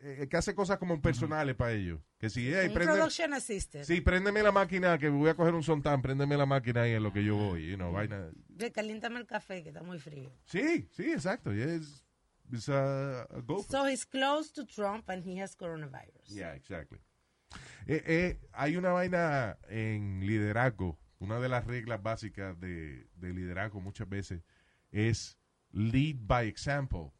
eh, 0.00 0.26
que 0.28 0.36
hace 0.36 0.54
cosas 0.54 0.78
como 0.78 1.00
personales 1.00 1.54
para 1.54 1.72
ellos. 1.72 2.00
Que 2.18 2.28
si, 2.28 2.52
hey, 2.52 2.70
production 2.70 3.32
assistant. 3.32 3.84
sí, 3.84 4.00
préndeme 4.00 4.42
la 4.42 4.52
máquina, 4.52 4.98
que 4.98 5.08
voy 5.08 5.28
a 5.28 5.34
coger 5.34 5.54
un 5.54 5.62
sontán, 5.62 6.02
préndeme 6.02 6.36
la 6.36 6.46
máquina 6.46 6.82
ahí 6.82 6.92
en 6.92 7.02
lo 7.02 7.12
que 7.12 7.22
yo 7.22 7.36
voy, 7.36 7.68
you 7.68 7.76
know, 7.76 7.92
vaina. 7.92 8.30
Caliéntame 8.74 9.20
el 9.20 9.26
café, 9.26 9.62
que 9.62 9.68
está 9.68 9.82
muy 9.82 9.98
frío. 9.98 10.32
Sí, 10.44 10.88
sí, 10.90 11.12
exacto. 11.12 11.52
yeah, 11.52 11.78
a, 12.68 13.22
a 13.22 13.42
So 13.68 13.84
he's 13.86 14.04
close 14.04 14.50
to 14.52 14.64
Trump 14.64 15.08
and 15.08 15.24
he 15.24 15.40
has 15.40 15.54
coronavirus. 15.56 16.28
Yeah, 16.28 16.54
exactly. 16.54 16.98
Eh, 17.86 18.02
eh, 18.06 18.38
hay 18.52 18.76
una 18.76 18.90
vaina 18.92 19.58
en 19.68 20.20
liderazgo. 20.26 20.98
Una 21.18 21.38
de 21.38 21.48
las 21.48 21.66
reglas 21.66 22.02
básicas 22.02 22.58
de, 22.60 23.06
de 23.16 23.32
liderazgo 23.34 23.80
muchas 23.80 24.08
veces 24.08 24.42
es 24.90 25.36
lead 25.72 26.16
by 26.20 26.48
example. 26.48 27.12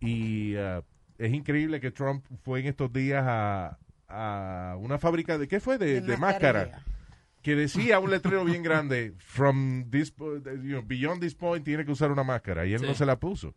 Y 0.00 0.56
uh, 0.56 0.82
es 1.16 1.32
increíble 1.32 1.80
que 1.80 1.90
Trump 1.90 2.24
fue 2.42 2.60
en 2.60 2.66
estos 2.66 2.92
días 2.92 3.24
a, 3.26 3.78
a 4.08 4.76
una 4.78 4.98
fábrica 4.98 5.38
de, 5.38 5.48
¿qué 5.48 5.58
fue? 5.60 5.78
De, 5.78 6.00
de 6.00 6.16
máscara. 6.16 6.84
Que 7.42 7.54
decía 7.54 7.98
un 8.00 8.10
letrero 8.10 8.44
bien 8.44 8.62
grande, 8.62 9.14
from 9.18 9.88
this, 9.90 10.12
you 10.18 10.40
know, 10.42 10.82
beyond 10.82 11.20
this 11.20 11.34
point 11.34 11.64
tiene 11.64 11.84
que 11.84 11.92
usar 11.92 12.10
una 12.10 12.24
máscara. 12.24 12.66
Y 12.66 12.74
él 12.74 12.80
Sí. 12.80 12.86
no 12.86 12.94
se 12.94 13.06
la 13.06 13.18
puso. 13.18 13.54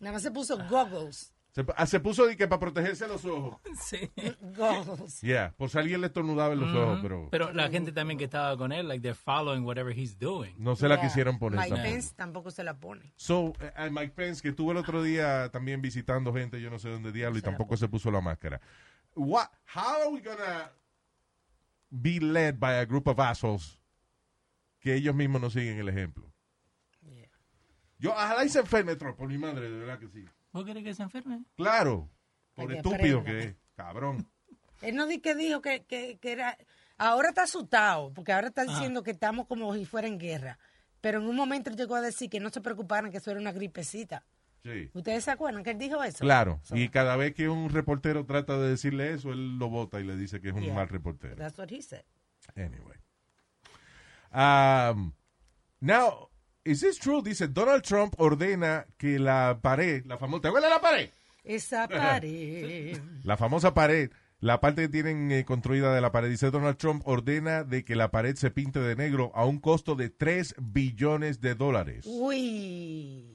Nada 0.00 0.12
más 0.12 0.22
se 0.22 0.30
puso 0.30 0.56
goggles. 0.68 1.34
Se, 1.50 1.64
ah, 1.76 1.86
se 1.86 1.98
puso 1.98 2.26
de 2.26 2.36
que 2.36 2.46
para 2.46 2.60
protegerse 2.60 3.08
los 3.08 3.24
ojos. 3.24 3.58
Sí. 3.80 4.10
Goggles. 4.56 5.20
Yeah, 5.22 5.54
por 5.56 5.70
si 5.70 5.78
alguien 5.78 6.00
le 6.00 6.08
estornudaba 6.08 6.52
en 6.52 6.60
los 6.60 6.74
ojos, 6.74 7.00
pero... 7.02 7.28
Pero 7.30 7.52
la 7.52 7.68
gente 7.68 7.90
también 7.90 8.18
que 8.18 8.24
estaba 8.24 8.56
con 8.56 8.70
él, 8.70 8.86
like, 8.86 9.02
they're 9.02 9.14
following 9.14 9.64
whatever 9.64 9.96
he's 9.96 10.18
doing. 10.18 10.54
No 10.58 10.76
se 10.76 10.88
la 10.88 11.00
quisieron 11.00 11.38
poner 11.38 11.58
Mike 11.58 11.70
tampoco. 11.70 11.90
Pence 11.90 12.14
tampoco 12.14 12.50
se 12.50 12.64
la 12.64 12.78
pone. 12.78 13.12
So, 13.16 13.54
eh, 13.60 13.72
eh, 13.76 13.90
Mike 13.90 14.12
Pence, 14.14 14.42
que 14.42 14.50
estuvo 14.50 14.72
el 14.72 14.76
otro 14.76 15.02
día 15.02 15.48
también 15.50 15.80
visitando 15.80 16.32
gente, 16.32 16.60
yo 16.60 16.70
no 16.70 16.78
sé 16.78 16.90
dónde 16.90 17.12
diablo, 17.12 17.38
y 17.38 17.42
tampoco 17.42 17.76
se 17.76 17.88
puso 17.88 18.10
la 18.10 18.20
máscara. 18.20 18.60
What, 19.14 19.48
how 19.74 20.02
are 20.02 20.10
we 20.12 20.20
gonna 20.20 20.70
be 21.90 22.20
led 22.20 22.58
by 22.60 22.74
a 22.74 22.84
group 22.84 23.08
of 23.08 23.18
assholes 23.18 23.80
que 24.80 24.94
ellos 24.94 25.14
mismos 25.14 25.40
no 25.40 25.50
siguen 25.50 25.78
el 25.78 25.88
ejemplo? 25.88 26.30
Yo, 27.98 28.10
ojalá 28.12 28.44
y 28.44 28.48
se 28.48 28.60
enferme 28.60 28.96
Trump, 28.96 29.16
por 29.16 29.28
mi 29.28 29.38
madre, 29.38 29.70
de 29.70 29.78
verdad 29.78 29.98
que 29.98 30.08
sí. 30.08 30.24
¿Vos 30.52 30.64
querés 30.64 30.84
que 30.84 30.94
se 30.94 31.02
enferme? 31.02 31.42
Claro, 31.56 32.08
por 32.54 32.72
estúpido 32.72 33.20
aprenda. 33.20 33.24
que 33.24 33.48
es, 33.50 33.56
cabrón. 33.74 34.28
Él 34.82 34.94
no 34.94 35.06
di 35.06 35.18
que 35.20 35.34
dijo 35.34 35.60
que, 35.60 35.84
que, 35.84 36.18
que 36.18 36.32
era... 36.32 36.56
Ahora 36.96 37.28
está 37.28 37.42
asustado, 37.44 38.12
porque 38.12 38.32
ahora 38.32 38.48
está 38.48 38.64
diciendo 38.64 39.02
que 39.02 39.10
estamos 39.12 39.46
como 39.46 39.72
si 39.74 39.84
fuera 39.84 40.08
en 40.08 40.18
guerra. 40.18 40.58
Pero 41.00 41.20
en 41.20 41.26
un 41.28 41.36
momento 41.36 41.70
él 41.70 41.76
llegó 41.76 41.94
a 41.94 42.00
decir 42.00 42.28
que 42.28 42.40
no 42.40 42.50
se 42.50 42.60
preocuparan, 42.60 43.10
que 43.10 43.18
eso 43.18 43.30
era 43.30 43.38
una 43.40 43.52
gripecita. 43.52 44.24
Sí. 44.64 44.90
¿Ustedes 44.92 45.22
se 45.24 45.30
acuerdan 45.30 45.62
que 45.62 45.70
él 45.70 45.78
dijo 45.78 46.02
eso? 46.02 46.18
Claro, 46.18 46.60
y 46.72 46.88
cada 46.88 47.14
vez 47.16 47.34
que 47.34 47.48
un 47.48 47.70
reportero 47.70 48.26
trata 48.26 48.58
de 48.58 48.70
decirle 48.70 49.12
eso, 49.12 49.30
él 49.32 49.58
lo 49.58 49.68
bota 49.68 50.00
y 50.00 50.04
le 50.04 50.16
dice 50.16 50.40
que 50.40 50.48
es 50.48 50.54
un 50.54 50.62
Yeah. 50.62 50.74
mal 50.74 50.88
reportero. 50.88 51.36
That's 51.36 51.56
what 51.56 51.68
he 51.70 51.80
said. 51.80 52.02
Anyway. 52.56 52.96
Um, 54.32 55.12
now, 55.80 56.27
is 56.68 56.80
this 56.80 56.98
true? 56.98 57.22
Dice, 57.22 57.48
Donald 57.48 57.82
Trump 57.82 58.14
ordena 58.18 58.86
que 58.96 59.18
la 59.18 59.58
pared, 59.62 60.04
la 60.04 60.18
famosa, 60.18 60.42
¿te 60.42 60.48
acuerdas 60.48 60.70
de 60.70 60.74
la 60.74 60.80
pared? 60.80 61.10
Esa 61.44 61.88
pared. 62.16 62.98
La 63.24 63.36
famosa 63.36 63.72
pared, 63.72 64.10
la 64.40 64.60
parte 64.60 64.82
que 64.82 64.88
tienen 64.88 65.32
eh, 65.32 65.44
construida 65.44 65.94
de 65.94 66.00
la 66.00 66.12
pared, 66.12 66.28
dice 66.28 66.50
Donald 66.50 66.76
Trump 66.76 67.02
ordena 67.06 67.64
de 67.64 67.84
que 67.84 67.96
la 67.96 68.10
pared 68.10 68.36
se 68.36 68.50
pinte 68.50 68.80
de 68.80 68.96
negro 68.96 69.32
a 69.34 69.46
un 69.46 69.58
costo 69.58 69.94
de 69.94 70.10
3 70.10 70.56
billones 70.58 71.40
de 71.40 71.54
dólares. 71.54 72.04
Uy. 72.06 73.34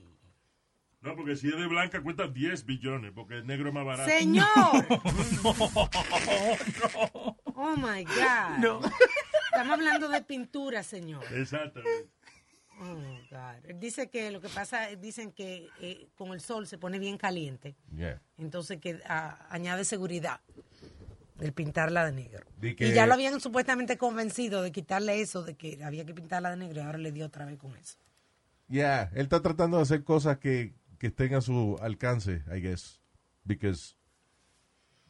No, 1.01 1.15
porque 1.17 1.35
si 1.35 1.49
es 1.49 1.57
de 1.57 1.67
blanca 1.67 2.01
cuesta 2.01 2.27
10 2.27 2.65
billones, 2.65 3.11
porque 3.13 3.35
el 3.35 3.47
negro 3.47 3.69
es 3.69 3.73
más 3.73 3.85
barato. 3.85 4.09
Señor. 4.09 4.47
Oh 7.55 7.75
my 7.77 8.03
God. 8.03 8.57
No. 8.59 8.81
Estamos 9.51 9.73
hablando 9.73 10.09
de 10.09 10.21
pintura, 10.23 10.81
señor. 10.81 11.23
Exactamente. 11.31 12.09
Oh 12.79 12.95
God. 13.29 13.65
Él 13.69 13.79
dice 13.79 14.09
que 14.09 14.31
lo 14.31 14.41
que 14.41 14.49
pasa, 14.49 14.87
dicen 14.95 15.31
que 15.31 15.69
eh, 15.81 16.07
con 16.15 16.33
el 16.33 16.41
sol 16.41 16.67
se 16.67 16.77
pone 16.77 16.99
bien 16.99 17.17
caliente. 17.17 17.75
Yeah. 17.95 18.21
Entonces 18.37 18.79
que 18.79 18.99
ah, 19.07 19.47
añade 19.49 19.85
seguridad 19.85 20.41
el 21.39 21.53
pintarla 21.53 22.05
de 22.05 22.11
negro. 22.13 22.45
Que- 22.61 22.87
Y 22.89 22.93
ya 22.93 23.05
lo 23.07 23.13
habían 23.13 23.39
supuestamente 23.39 23.97
convencido 23.97 24.61
de 24.61 24.71
quitarle 24.71 25.21
eso, 25.21 25.43
de 25.43 25.55
que 25.55 25.83
había 25.83 26.05
que 26.05 26.13
pintarla 26.13 26.51
de 26.51 26.57
negro 26.57 26.81
y 26.81 26.83
ahora 26.83 26.97
le 26.97 27.11
dio 27.11 27.25
otra 27.25 27.45
vez 27.45 27.57
con 27.57 27.75
eso. 27.75 27.97
Yeah, 28.69 29.11
él 29.13 29.23
está 29.23 29.41
tratando 29.41 29.77
de 29.77 29.83
hacer 29.83 30.03
cosas 30.03 30.37
que, 30.37 30.73
que 30.99 31.07
estén 31.07 31.35
a 31.35 31.41
su 31.41 31.77
alcance, 31.81 32.43
I 32.55 32.59
guess. 32.61 33.01
Because 33.43 33.95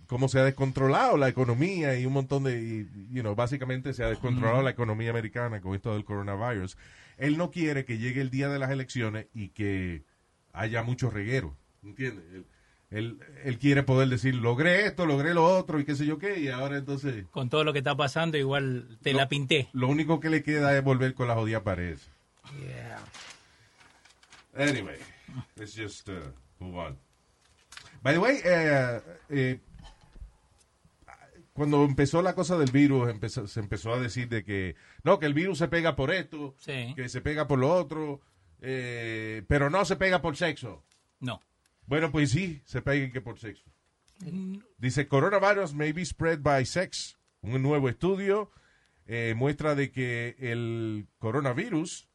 como 0.08 0.28
se 0.28 0.40
ha 0.40 0.44
descontrolado 0.44 1.18
la 1.18 1.30
economía 1.30 1.98
y 1.98 2.06
un 2.06 2.14
montón 2.14 2.44
de, 2.44 2.60
y, 2.62 3.14
you 3.14 3.22
know, 3.22 3.36
básicamente 3.36 3.94
se 3.94 4.04
ha 4.04 4.10
descontrolado 4.10 4.62
la 4.62 4.70
economía 4.72 5.10
americana 5.12 5.62
con 5.62 5.76
esto 5.76 5.94
del 5.94 6.04
coronavirus. 6.04 6.78
Él 7.18 7.38
no 7.38 7.52
quiere 7.52 7.86
que 7.86 7.98
llegue 7.98 8.22
el 8.22 8.30
día 8.30 8.50
de 8.50 8.60
las 8.60 8.72
elecciones 8.72 9.28
y 9.34 9.50
que 9.50 10.04
haya 10.52 10.84
mucho 10.84 11.10
reguero, 11.10 11.56
¿entiendes? 11.84 12.26
Él, 12.34 12.46
él, 12.92 13.20
él 13.44 13.58
quiere 13.58 13.82
poder 13.84 14.08
decir, 14.10 14.36
logré 14.36 14.86
esto, 14.86 15.06
logré 15.06 15.34
lo 15.34 15.46
otro 15.46 15.80
y 15.80 15.86
qué 15.86 15.96
sé 15.96 16.06
yo 16.06 16.20
qué, 16.20 16.40
y 16.40 16.50
ahora 16.50 16.78
entonces 16.78 17.26
Con 17.32 17.50
todo 17.50 17.64
lo 17.64 17.74
que 17.74 17.80
está 17.80 17.96
pasando, 17.96 18.38
igual 18.38 18.98
te 19.02 19.14
la 19.14 19.28
pinté. 19.28 19.68
lo 19.74 19.88
único 19.88 20.20
que 20.20 20.30
le 20.30 20.44
queda 20.44 20.78
es 20.78 20.84
volver 20.84 21.14
con 21.16 21.28
la 21.28 21.34
jodida 21.36 21.64
pared. 21.64 21.98
Yeah. 22.60 23.00
Anyway, 24.56 24.98
let's 25.56 25.74
just 25.76 26.08
uh, 26.10 26.14
move 26.60 26.78
on. 26.78 26.98
By 28.04 28.14
the 28.14 28.20
way, 28.20 28.40
eh, 28.44 29.60
cuando 31.54 31.84
empezó 31.86 32.22
la 32.22 32.34
cosa 32.36 32.58
del 32.58 32.72
virus, 32.72 33.10
empezó- 33.10 33.48
se 33.48 33.60
empezó 33.60 33.94
a 33.94 34.00
decir 34.00 34.28
de 34.28 34.44
que 34.44 34.76
no, 35.04 35.20
que 35.20 35.26
el 35.28 35.34
virus 35.34 35.60
se 35.60 35.68
pega 35.68 35.96
por 35.96 36.12
esto, 36.12 36.56
Sí. 36.58 36.94
que 36.96 37.08
se 37.10 37.22
pega 37.22 37.48
por 37.48 37.60
lo 37.60 37.72
otro, 37.72 38.22
eh, 38.62 39.44
pero 39.48 39.70
no 39.70 39.86
se 39.86 39.96
pega 39.96 40.22
por 40.22 40.36
sexo. 40.36 40.84
No. 41.20 41.40
Bueno, 41.86 42.12
pues 42.12 42.32
sí, 42.32 42.62
se 42.66 42.82
pega 42.82 43.12
que 43.12 43.22
por 43.22 43.38
sexo. 43.40 43.64
Dice, 44.78 45.08
coronavirus 45.08 45.74
may 45.74 45.92
be 45.92 46.06
spread 46.06 46.40
by 46.40 46.66
sex. 46.66 47.18
Un 47.42 47.62
nuevo 47.62 47.90
estudio 47.90 48.52
eh, 49.06 49.34
muestra 49.36 49.76
de 49.76 49.92
que 49.92 50.36
el 50.40 51.08
coronavirus 51.20 52.08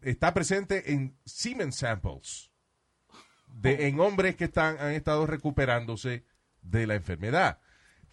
está 0.00 0.32
presente 0.32 0.92
en 0.94 1.14
semen 1.26 1.72
samples 1.72 2.50
de, 3.48 3.86
en 3.86 4.00
hombres 4.00 4.34
que 4.36 4.44
están, 4.44 4.78
han 4.80 4.92
estado 4.92 5.26
recuperándose 5.26 6.24
de 6.62 6.86
la 6.86 6.94
enfermedad. 6.94 7.58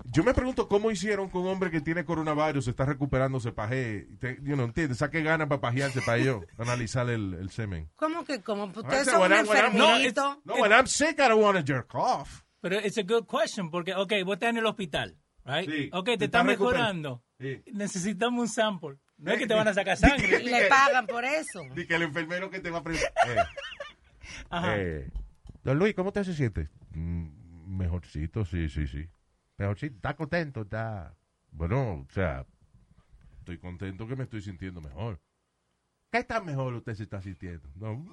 Yo 0.05 0.23
me 0.23 0.33
pregunto 0.33 0.67
cómo 0.67 0.91
hicieron 0.91 1.29
con 1.29 1.41
un 1.43 1.49
hombre 1.49 1.69
que 1.71 1.81
tiene 1.81 2.05
coronavirus, 2.05 2.67
está 2.67 2.85
recuperándose 2.85 3.51
paje, 3.51 4.07
te, 4.19 4.35
you 4.43 4.53
know, 4.53 4.65
¿entiendes? 4.65 4.99
Saque 4.99 5.21
ganas 5.21 5.47
para 5.47 5.59
pajearse 5.59 6.01
para 6.01 6.19
yo, 6.19 6.41
analizar 6.57 7.09
el, 7.09 7.33
el 7.33 7.49
semen. 7.49 7.89
¿Cómo 7.95 8.23
que 8.23 8.41
cómo? 8.41 8.65
Ustedes 8.65 9.05
son 9.05 9.21
un 9.23 9.29
no, 9.29 9.35
enfermito. 9.37 10.41
No, 10.45 10.55
when 10.55 10.71
I'm 10.71 10.87
sick, 10.87 11.19
I 11.19 11.27
don't 11.27 11.43
want 11.43 11.57
to 11.57 11.63
jerk 11.73 11.93
off. 11.95 12.43
Pero 12.61 12.79
it's 12.79 12.97
a 12.97 13.03
good 13.03 13.25
question, 13.27 13.69
porque, 13.69 13.93
ok, 13.95 14.13
vos 14.25 14.35
estás 14.35 14.49
en 14.51 14.57
el 14.57 14.65
hospital, 14.65 15.17
right? 15.45 15.69
Sí, 15.69 15.89
ok, 15.91 16.05
te 16.05 16.17
te 16.19 16.25
estás 16.25 16.45
mejorando. 16.45 17.23
Sí. 17.39 17.61
Necesitamos 17.73 18.39
un 18.41 18.47
sample. 18.47 18.97
No 19.17 19.31
es 19.31 19.39
que 19.39 19.47
te 19.47 19.53
van 19.55 19.67
a 19.67 19.73
sacar 19.73 19.97
sangre. 19.97 20.41
Y 20.41 20.45
le 20.45 20.67
pagan 20.67 21.07
por 21.07 21.25
eso. 21.25 21.61
Di 21.75 21.87
que 21.87 21.95
el 21.95 22.03
enfermero 22.03 22.49
que 22.51 22.59
te 22.59 22.69
va 22.69 22.79
a 22.79 22.83
preguntar. 22.83 23.11
Ajá. 24.49 24.77
Eh, 24.77 25.09
don 25.63 25.77
Luis, 25.79 25.95
¿cómo 25.95 26.09
usted 26.09 26.23
se 26.23 26.33
siente? 26.35 26.69
"Mm, 26.91 27.77
mejorcito, 27.77 28.45
sí, 28.45 28.69
sí, 28.69 28.87
sí. 28.87 29.07
Mejorcito, 29.57 29.95
¿está 29.95 30.15
contento? 30.15 30.61
¿Está...? 30.61 31.15
Bueno, 31.51 32.05
o 32.07 32.07
sea, 32.11 32.45
estoy 33.39 33.57
contento 33.57 34.07
que 34.07 34.15
me 34.15 34.23
estoy 34.25 34.41
sintiendo 34.41 34.81
mejor. 34.81 35.19
¿Qué 36.11 36.23
tan 36.23 36.45
mejor 36.45 36.73
usted 36.75 36.93
se 36.95 37.03
está 37.03 37.21
sintiendo? 37.21 37.69
No, 37.75 38.05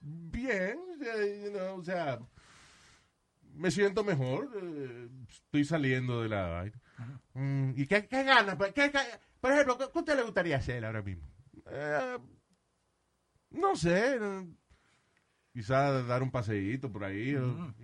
bien, 0.00 0.78
eh, 1.00 1.42
you 1.44 1.50
know, 1.50 1.78
o 1.78 1.82
sea, 1.84 2.20
me 3.54 3.70
siento 3.70 4.04
mejor, 4.04 4.50
eh, 4.62 5.08
estoy 5.28 5.64
saliendo 5.64 6.22
de 6.22 6.28
la 6.28 6.46
vaina. 6.46 6.80
Mm, 7.34 7.70
¿Y 7.76 7.86
qué, 7.86 8.06
qué 8.06 8.22
ganas? 8.24 8.56
Pues, 8.56 8.72
¿Qué- 8.72 8.90
qué- 8.90 8.98
por 9.40 9.52
ejemplo, 9.52 9.78
¿qué, 9.78 9.98
usted 9.98 10.16
le 10.16 10.22
gustaría 10.22 10.56
hacer 10.58 10.84
ahora 10.84 11.02
mismo? 11.02 11.26
Eh, 11.66 12.18
no 13.50 13.74
sé, 13.76 14.16
eh, 14.20 14.46
quizás 15.52 16.06
dar 16.06 16.22
un 16.22 16.30
paseíto 16.30 16.90
por 16.92 17.04
ahí. 17.04 17.34
o- 17.34 17.74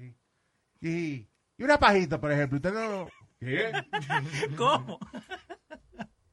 y, 0.81 0.89
y- 0.89 1.28
y 1.59 1.65
una 1.65 1.79
pajita, 1.79 2.21
por 2.21 2.33
ejemplo. 2.33 2.57
Usted 2.57 2.73
no... 2.73 3.09
¿Qué? 3.41 3.71
¿Cómo? 4.57 4.99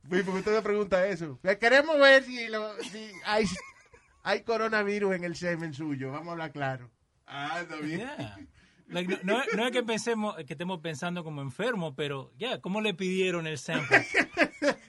Porque 0.07 0.29
usted 0.29 0.53
me 0.55 0.61
pregunta 0.61 1.05
eso. 1.07 1.39
Que 1.43 1.57
Queremos 1.57 1.99
ver 1.99 2.23
si, 2.23 2.47
lo- 2.47 2.75
si 2.83 3.11
hay, 3.25 3.45
hay 4.23 4.41
coronavirus 4.43 5.15
en 5.15 5.23
el 5.23 5.35
semen 5.35 5.73
suyo. 5.73 6.11
Vamos 6.11 6.29
a 6.29 6.31
hablar 6.33 6.51
claro. 6.51 6.89
Ah, 7.25 7.59
está 7.61 7.75
bien. 7.77 7.99
Yeah. 8.01 8.37
Like, 8.87 9.19
no, 9.23 9.37
no, 9.37 9.43
no 9.55 9.65
es 9.65 9.71
que 9.71 9.81
pensemos 9.81 10.35
que 10.35 10.53
estemos 10.53 10.79
pensando 10.79 11.23
como 11.23 11.41
enfermos, 11.41 11.95
pero 11.97 12.31
ya, 12.37 12.61
¿cómo 12.61 12.81
le 12.81 12.93
pidieron 12.93 13.47
el 13.47 13.57
sample? 13.57 14.05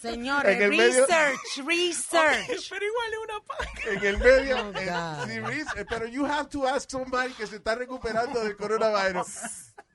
Señores, 0.00 0.56
En 0.56 0.62
el 0.62 0.70
medio- 0.70 1.06
research, 1.06 1.66
research. 1.66 2.68
pero 2.70 2.86
igual 2.86 3.12
es 3.12 3.18
una 3.24 3.40
paja. 3.46 3.90
En 3.90 4.04
el 4.04 4.18
medio, 4.18 4.72
Oh, 4.92 5.26
sí, 5.26 5.40
Luis, 5.40 5.66
eh, 5.76 5.84
pero 5.88 6.06
you 6.06 6.24
have 6.26 6.48
to 6.48 6.66
ask 6.66 6.90
somebody 6.90 7.32
que 7.34 7.46
se 7.46 7.56
está 7.56 7.74
recuperando 7.74 8.42
del 8.42 8.56
coronavirus. 8.56 9.26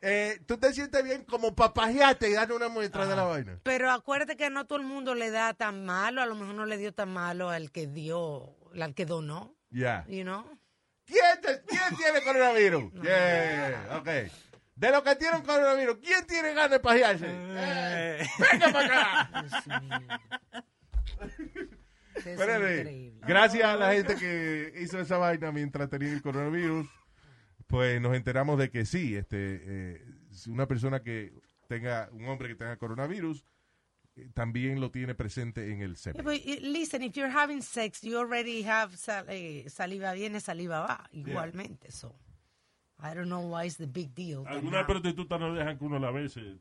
Eh, 0.01 0.41
¿Tú 0.45 0.57
te 0.57 0.73
sientes 0.73 1.01
bien 1.03 1.23
como 1.23 1.55
papajeate 1.55 2.29
y 2.29 2.33
darle 2.33 2.55
una 2.55 2.67
muestra 2.67 3.05
de 3.05 3.15
la 3.15 3.23
vaina? 3.23 3.59
Pero 3.63 3.89
acuérdate 3.89 4.35
que 4.35 4.49
no 4.49 4.65
todo 4.65 4.79
el 4.79 4.85
mundo 4.85 5.15
le 5.15 5.31
da 5.31 5.53
tan 5.53 5.85
malo, 5.85 6.21
a 6.21 6.25
lo 6.25 6.35
mejor 6.35 6.55
no 6.55 6.65
le 6.65 6.77
dio 6.77 6.93
tan 6.93 7.09
malo 7.13 7.49
al 7.49 7.71
que 7.71 7.87
dio, 7.87 8.55
al 8.79 8.93
que 8.95 9.05
donó, 9.05 9.55
Ya. 9.69 10.05
you 10.09 10.23
know? 10.23 10.43
¿Quién, 11.05 11.41
te- 11.41 11.61
quién 11.65 11.95
tiene 11.97 12.21
coronavirus? 12.21 12.91
Yeah, 13.01 13.97
ok. 13.99 14.09
De 14.75 14.89
los 14.91 15.03
que 15.03 15.15
tienen 15.15 15.41
coronavirus, 15.43 15.97
¿quién 16.01 16.25
tiene 16.25 16.49
ganas 16.53 16.71
de 16.71 16.79
pajearse? 16.79 17.27
Eh, 17.29 18.25
¡Venga 18.51 18.71
para 18.71 18.85
acá! 18.85 19.45
Es 22.15 22.25
Espérate. 22.25 23.13
Gracias 23.21 23.63
a 23.65 23.75
la 23.75 23.93
gente 23.93 24.15
que 24.15 24.73
hizo 24.81 24.99
esa 24.99 25.17
vaina 25.17 25.51
mientras 25.51 25.89
tenía 25.89 26.11
el 26.11 26.21
coronavirus, 26.21 26.87
pues 27.67 27.99
nos 28.01 28.15
enteramos 28.15 28.57
de 28.59 28.69
que 28.69 28.85
sí, 28.85 29.15
este, 29.15 29.61
eh, 29.63 30.05
una 30.47 30.67
persona 30.67 31.01
que 31.01 31.33
tenga, 31.67 32.09
un 32.11 32.27
hombre 32.27 32.49
que 32.49 32.55
tenga 32.55 32.77
coronavirus, 32.77 33.45
eh, 34.15 34.29
también 34.33 34.79
lo 34.79 34.91
tiene 34.91 35.15
presente 35.15 35.71
en 35.71 35.81
el 35.81 35.95
Yeah, 35.95 36.13
semen. 36.13 36.23
but, 36.23 36.33
eh, 36.45 36.59
listen, 36.61 37.01
if 37.03 37.13
you're 37.13 37.31
having 37.35 37.61
sex, 37.61 38.01
you 38.01 38.17
already 38.19 38.63
have 38.63 38.95
sal- 38.95 39.25
eh, 39.29 39.65
saliva 39.69 40.13
viene, 40.13 40.39
saliva 40.39 40.81
va, 40.81 41.09
igualmente. 41.11 41.91
So, 41.91 42.15
I 43.03 43.13
don't 43.13 43.27
know 43.27 43.41
why 43.41 43.65
it's 43.65 43.75
the 43.75 43.85
big 43.85 44.15
deal. 44.15 44.45
Algunas 44.47 44.85
prostitutas 44.85 45.39
no 45.39 45.53
dejan 45.53 45.77
que 45.77 45.85
uno 45.85 45.99
la 45.99 46.09
bese. 46.11 46.57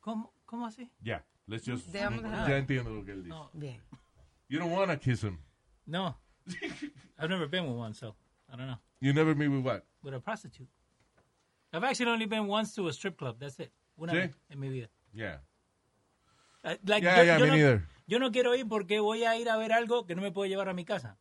¿Cómo, 0.00 0.32
¿Cómo 0.46 0.64
así? 0.66 0.88
Ya, 1.02 1.24
let's 1.48 1.64
just, 1.66 1.92
ya 1.92 2.56
entiendo 2.56 2.90
lo 2.90 3.04
que 3.04 3.12
él 3.12 3.24
dice. 3.24 3.34
No. 3.34 3.50
Bien. 3.52 3.80
You 4.48 4.60
don't 4.60 4.70
want 4.70 4.90
to 4.92 4.96
kiss 4.96 5.22
him. 5.22 5.38
No. 5.86 6.14
I've 7.18 7.28
never 7.28 7.48
been 7.48 7.64
with 7.66 7.76
one, 7.76 7.94
so 7.94 8.14
I 8.48 8.56
don't 8.56 8.68
know. 8.68 8.78
You 9.00 9.12
never 9.12 9.34
meet 9.34 9.48
with 9.48 9.64
what? 9.64 9.84
With 10.04 10.14
a 10.14 10.20
prostitute. 10.20 10.68
I've 11.72 11.82
actually 11.82 12.12
only 12.12 12.26
been 12.26 12.46
once 12.46 12.72
to 12.76 12.86
a 12.86 12.92
strip 12.92 13.16
club. 13.18 13.38
That's 13.40 13.58
it. 13.58 13.72
Una 13.98 14.12
¿Sí? 14.12 14.18
vez 14.18 14.36
en 14.50 14.60
mi 14.60 14.68
vida. 14.68 14.88
Yeah. 15.12 15.38
Uh, 16.62 16.76
like, 16.86 17.02
Yeah, 17.02 17.16
yo, 17.16 17.22
yeah, 17.24 17.38
yo 17.38 17.44
me 17.44 17.50
no, 17.50 17.56
neither. 17.56 17.88
yo 18.06 18.18
no 18.20 18.30
quiero 18.30 18.54
ir 18.54 18.68
porque 18.68 19.00
voy 19.00 19.24
a 19.24 19.36
ir 19.36 19.48
a 19.48 19.56
ver 19.56 19.72
algo 19.72 20.06
que 20.06 20.14
no 20.14 20.22
me 20.22 20.30
puedo 20.30 20.48
llevar 20.48 20.68
a 20.68 20.74
mi 20.74 20.84
casa. 20.84 21.18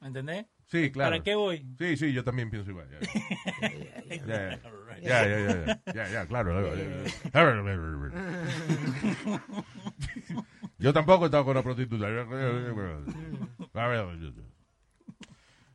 ¿Me 0.00 0.08
entendés? 0.08 0.44
Sí, 0.70 0.92
claro. 0.92 1.10
¿Para 1.10 1.22
qué 1.24 1.34
voy? 1.34 1.66
Sí, 1.78 1.96
sí, 1.96 2.12
yo 2.12 2.22
también 2.22 2.48
pienso 2.48 2.70
igual. 2.70 2.86
Ya, 2.90 3.00
ya, 4.24 4.60
ya. 5.02 5.82
Ya, 5.92 6.08
ya, 6.08 6.26
claro. 6.26 6.72
Yo 10.78 10.92
tampoco 10.92 11.24
he 11.24 11.26
estado 11.26 11.44
con 11.44 11.56
una 11.56 11.62
prostituta. 11.64 12.06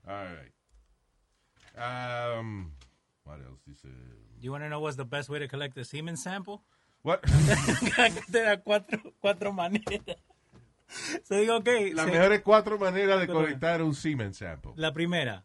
All 0.07 0.27
right. 0.27 0.51
Um, 1.77 2.71
what 3.25 3.39
else 3.41 3.59
dice? 3.67 3.87
You 4.39 4.51
want 4.51 4.63
to 4.63 4.69
know 4.69 4.79
what's 4.79 4.95
the 4.95 5.03
best 5.03 5.29
way 5.29 5.39
to 5.39 5.47
collect 5.47 5.77
a 5.77 5.83
semen 5.83 6.15
sample? 6.15 6.63
What? 7.01 7.21
Cuatro, 8.63 9.13
cuatro 9.19 9.51
maneras. 9.51 9.99
So 11.23 11.35
digo, 11.35 11.57
ok. 11.57 11.67
Las 11.93 12.05
se- 12.05 12.11
mejores 12.11 12.41
cuatro 12.41 12.77
maneras 12.77 13.19
de 13.19 13.27
conectar 13.27 13.81
un 13.81 13.95
semen 13.95 14.33
sample. 14.33 14.71
La 14.75 14.93
primera, 14.93 15.43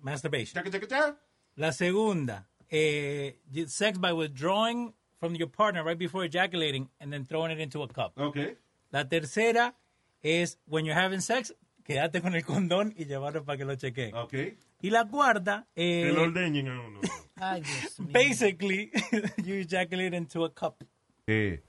masturbation. 0.00 0.54
Chaca, 0.54 0.70
chaca, 0.70 0.86
chaca. 0.86 1.18
La 1.56 1.72
segunda, 1.72 2.48
eh, 2.68 3.38
sex 3.66 3.98
by 3.98 4.12
withdrawing 4.12 4.94
from 5.18 5.34
your 5.34 5.48
partner 5.50 5.84
right 5.84 5.98
before 5.98 6.24
ejaculating 6.24 6.88
and 7.00 7.12
then 7.12 7.24
throwing 7.24 7.50
it 7.52 7.60
into 7.60 7.82
a 7.82 7.88
cup. 7.88 8.12
Okay. 8.18 8.56
La 8.90 9.08
tercera 9.08 9.74
es 10.22 10.58
when 10.66 10.84
you're 10.84 10.98
having 10.98 11.20
sex, 11.20 11.54
quédate 11.84 12.20
con 12.20 12.34
el 12.34 12.44
condón 12.44 12.92
y 12.96 13.04
llevarlo 13.06 13.44
para 13.44 13.56
que 13.58 13.64
lo 13.64 13.74
chequeen. 13.76 14.14
Okay. 14.14 14.56
Y 14.82 14.90
la 14.90 15.06
cuarta, 15.08 15.66
Que 15.74 16.08
eh, 16.08 16.12
lo 16.12 16.22
ordeñen 16.24 16.68
a 16.68 16.80
uno. 16.80 17.00
Ay, 17.36 17.62
Dios 17.62 17.98
mío. 18.00 18.10
basically, 18.12 18.90
you 19.44 19.54
ejaculate 19.56 20.14
into 20.16 20.44
a 20.44 20.50
cup. 20.52 20.84
Eh, 21.26 21.62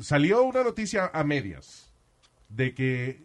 salió 0.00 0.42
una 0.42 0.62
noticia 0.64 1.10
a 1.12 1.22
medias 1.22 1.91
de 2.54 2.74
que 2.74 3.22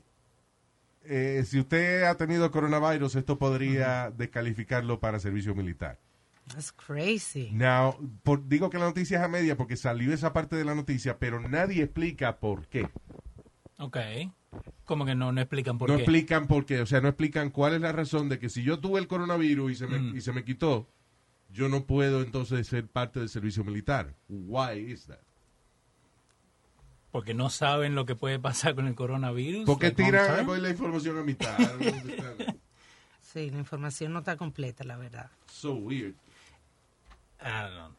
eh, 1.05 1.43
si 1.45 1.59
usted 1.59 2.03
ha 2.03 2.15
tenido 2.15 2.51
coronavirus, 2.51 3.15
esto 3.15 3.37
podría 3.37 4.11
descalificarlo 4.11 4.99
para 4.99 5.19
servicio 5.19 5.55
militar. 5.55 5.97
That's 6.47 6.71
crazy. 6.71 7.49
Now, 7.51 7.97
por- 8.23 8.47
digo 8.47 8.69
que 8.69 8.77
la 8.77 8.85
noticia 8.85 9.17
es 9.17 9.23
a 9.23 9.27
media 9.27 9.57
porque 9.57 9.75
salió 9.75 10.13
esa 10.13 10.31
parte 10.33 10.55
de 10.55 10.63
la 10.65 10.75
noticia, 10.75 11.17
pero 11.17 11.39
nadie 11.41 11.83
explica 11.83 12.37
por 12.37 12.67
qué. 12.67 12.89
Ok. 13.79 13.97
Como 14.85 15.05
que 15.05 15.13
no, 15.15 15.31
no 15.33 15.41
explican 15.41 15.77
por 15.77 15.89
no 15.89 15.97
qué. 15.97 16.03
explican 16.03 16.47
por 16.47 16.65
qué, 16.65 16.79
o 16.81 16.85
sea, 16.85 17.01
no 17.01 17.09
explican 17.09 17.49
cuál 17.49 17.73
es 17.73 17.81
la 17.81 17.91
razón 17.91 18.29
de 18.29 18.39
que 18.39 18.49
si 18.49 18.63
yo 18.63 18.79
tuve 18.79 18.99
el 18.99 19.07
coronavirus 19.07 19.71
y 19.71 19.75
se 19.75 19.87
me, 19.87 20.17
y 20.17 20.21
se 20.21 20.31
me 20.31 20.43
quitó, 20.45 20.87
yo 21.51 21.67
no 21.69 21.85
puedo 21.85 22.21
entonces 22.21 22.65
ser 22.67 22.87
parte 22.87 23.19
del 23.19 23.29
servicio 23.29 23.63
militar. 23.65 24.15
Why 24.29 24.79
is 24.91 25.05
that? 25.07 25.19
Porque 27.11 27.33
no 27.33 27.49
saben 27.49 27.95
lo 27.95 28.05
que 28.05 28.15
puede 28.15 28.37
pasar 28.39 28.75
con 28.75 28.87
el 28.87 28.95
coronavirus. 28.95 29.65
¿Por 29.65 29.79
qué 29.79 29.87
long 29.87 29.95
tiran 29.95 30.45
pues, 30.45 30.61
la 30.61 30.69
información 30.69 31.17
a 31.17 31.23
mitad? 31.23 31.57
Sí, 33.21 33.49
la 33.49 33.57
información 33.59 34.13
no 34.13 34.19
está 34.19 34.35
completa, 34.37 34.83
la 34.83 34.97
verdad. 34.97 35.29
so 35.51 35.73
weird. 35.73 36.13
I 37.41 37.61
don't 37.61 37.73
know. 37.75 37.91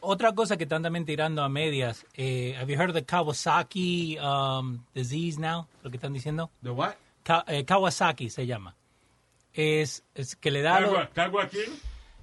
Otra 0.00 0.32
cosa 0.32 0.56
que 0.56 0.62
están 0.64 0.82
también 0.82 1.04
tirando 1.04 1.42
a 1.42 1.48
medias, 1.48 2.06
eh, 2.14 2.54
have 2.56 2.72
you 2.72 2.78
heard 2.78 2.90
of 2.90 2.94
the 2.94 3.04
Kawasaki 3.04 4.16
um, 4.20 4.84
disease 4.94 5.40
now? 5.40 5.66
Lo 5.82 5.90
que 5.90 5.96
están 5.96 6.12
diciendo. 6.12 6.50
¿The 6.62 6.70
what? 6.70 6.94
Ka- 7.24 7.44
eh, 7.48 7.64
Kawasaki 7.64 8.30
se 8.30 8.46
llama. 8.46 8.76
Es, 9.54 10.04
es 10.14 10.36
que 10.36 10.50
le 10.52 10.62
da... 10.62 10.78
lo- 10.80 10.88
¿Cagua, 10.92 11.10
¿Cagua 11.12 11.48
quién? 11.48 11.70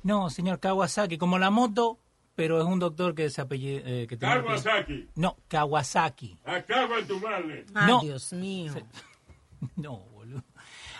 No, 0.04 0.30
señor 0.30 0.60
Kawasaki, 0.60 1.18
como 1.18 1.38
la 1.38 1.50
moto, 1.50 1.98
pero 2.40 2.58
es 2.60 2.66
un 2.66 2.80
doctor 2.80 3.14
que 3.14 3.30
se 3.30 3.42
apellida... 3.42 3.82
eh, 3.84 4.08
que 4.08 4.16
tiene- 4.16 4.42
Kawasaki. 4.42 5.10
No, 5.16 5.36
Kawasaki. 5.50 6.38
A 6.46 6.62
cagua 6.62 7.00
en 7.00 7.08
tu 7.08 7.20
madre. 7.20 7.66
Ay, 7.76 7.88
No. 7.88 8.00
Dios 8.02 8.32
mío. 8.34 8.74
No, 9.76 9.98
boludo. 10.14 10.42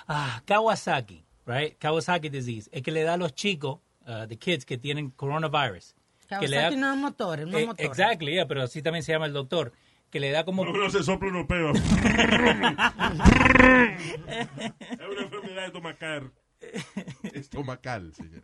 Ah, 0.06 0.42
Kawasaki, 0.46 1.24
right? 1.46 1.78
Kawasaki 1.78 2.28
disease. 2.30 2.70
Es 2.74 2.82
que 2.82 2.92
le 2.92 3.04
da 3.04 3.14
a 3.14 3.18
los 3.18 3.34
chicos, 3.34 3.80
uh, 4.06 4.28
the 4.28 4.36
kids 4.38 4.66
que 4.66 4.78
tienen 4.78 5.12
coronavirus. 5.12 5.96
que 6.28 6.48
le 6.50 6.58
da, 6.58 6.64
Kawasaki 6.64 6.76
no 6.82 6.92
es 6.94 6.98
motor, 7.00 7.40
no 7.48 7.58
Eh, 7.58 7.62
es 7.62 7.68
motor. 7.68 7.86
exactly, 7.86 8.34
yeah, 8.34 8.46
pero 8.46 8.64
así 8.64 8.82
también 8.82 9.04
se 9.04 9.14
llama 9.14 9.28
el 9.28 9.34
doctor. 9.34 9.72
Que 10.10 10.20
le 10.20 10.32
da 10.32 10.44
como... 10.44 10.64
Uno 10.64 10.90
se 10.90 11.04
sopla 11.04 11.30
unos 11.30 11.46
peos. 11.46 11.78
es 11.80 11.86
una 15.10 15.22
enfermedad 15.22 15.66
estomacal. 15.68 16.32
Estomacal, 17.34 18.14
señor. 18.14 18.44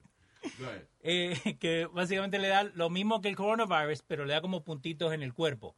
Eh, 1.08 1.58
que 1.60 1.86
básicamente 1.86 2.40
le 2.40 2.48
da 2.48 2.64
lo 2.64 2.90
mismo 2.90 3.22
que 3.22 3.30
el 3.30 3.36
coronavirus, 3.36 4.02
pero 4.08 4.26
le 4.26 4.34
da 4.34 4.42
como 4.42 4.64
puntitos 4.64 5.14
en 5.14 5.22
el 5.22 5.34
cuerpo. 5.34 5.76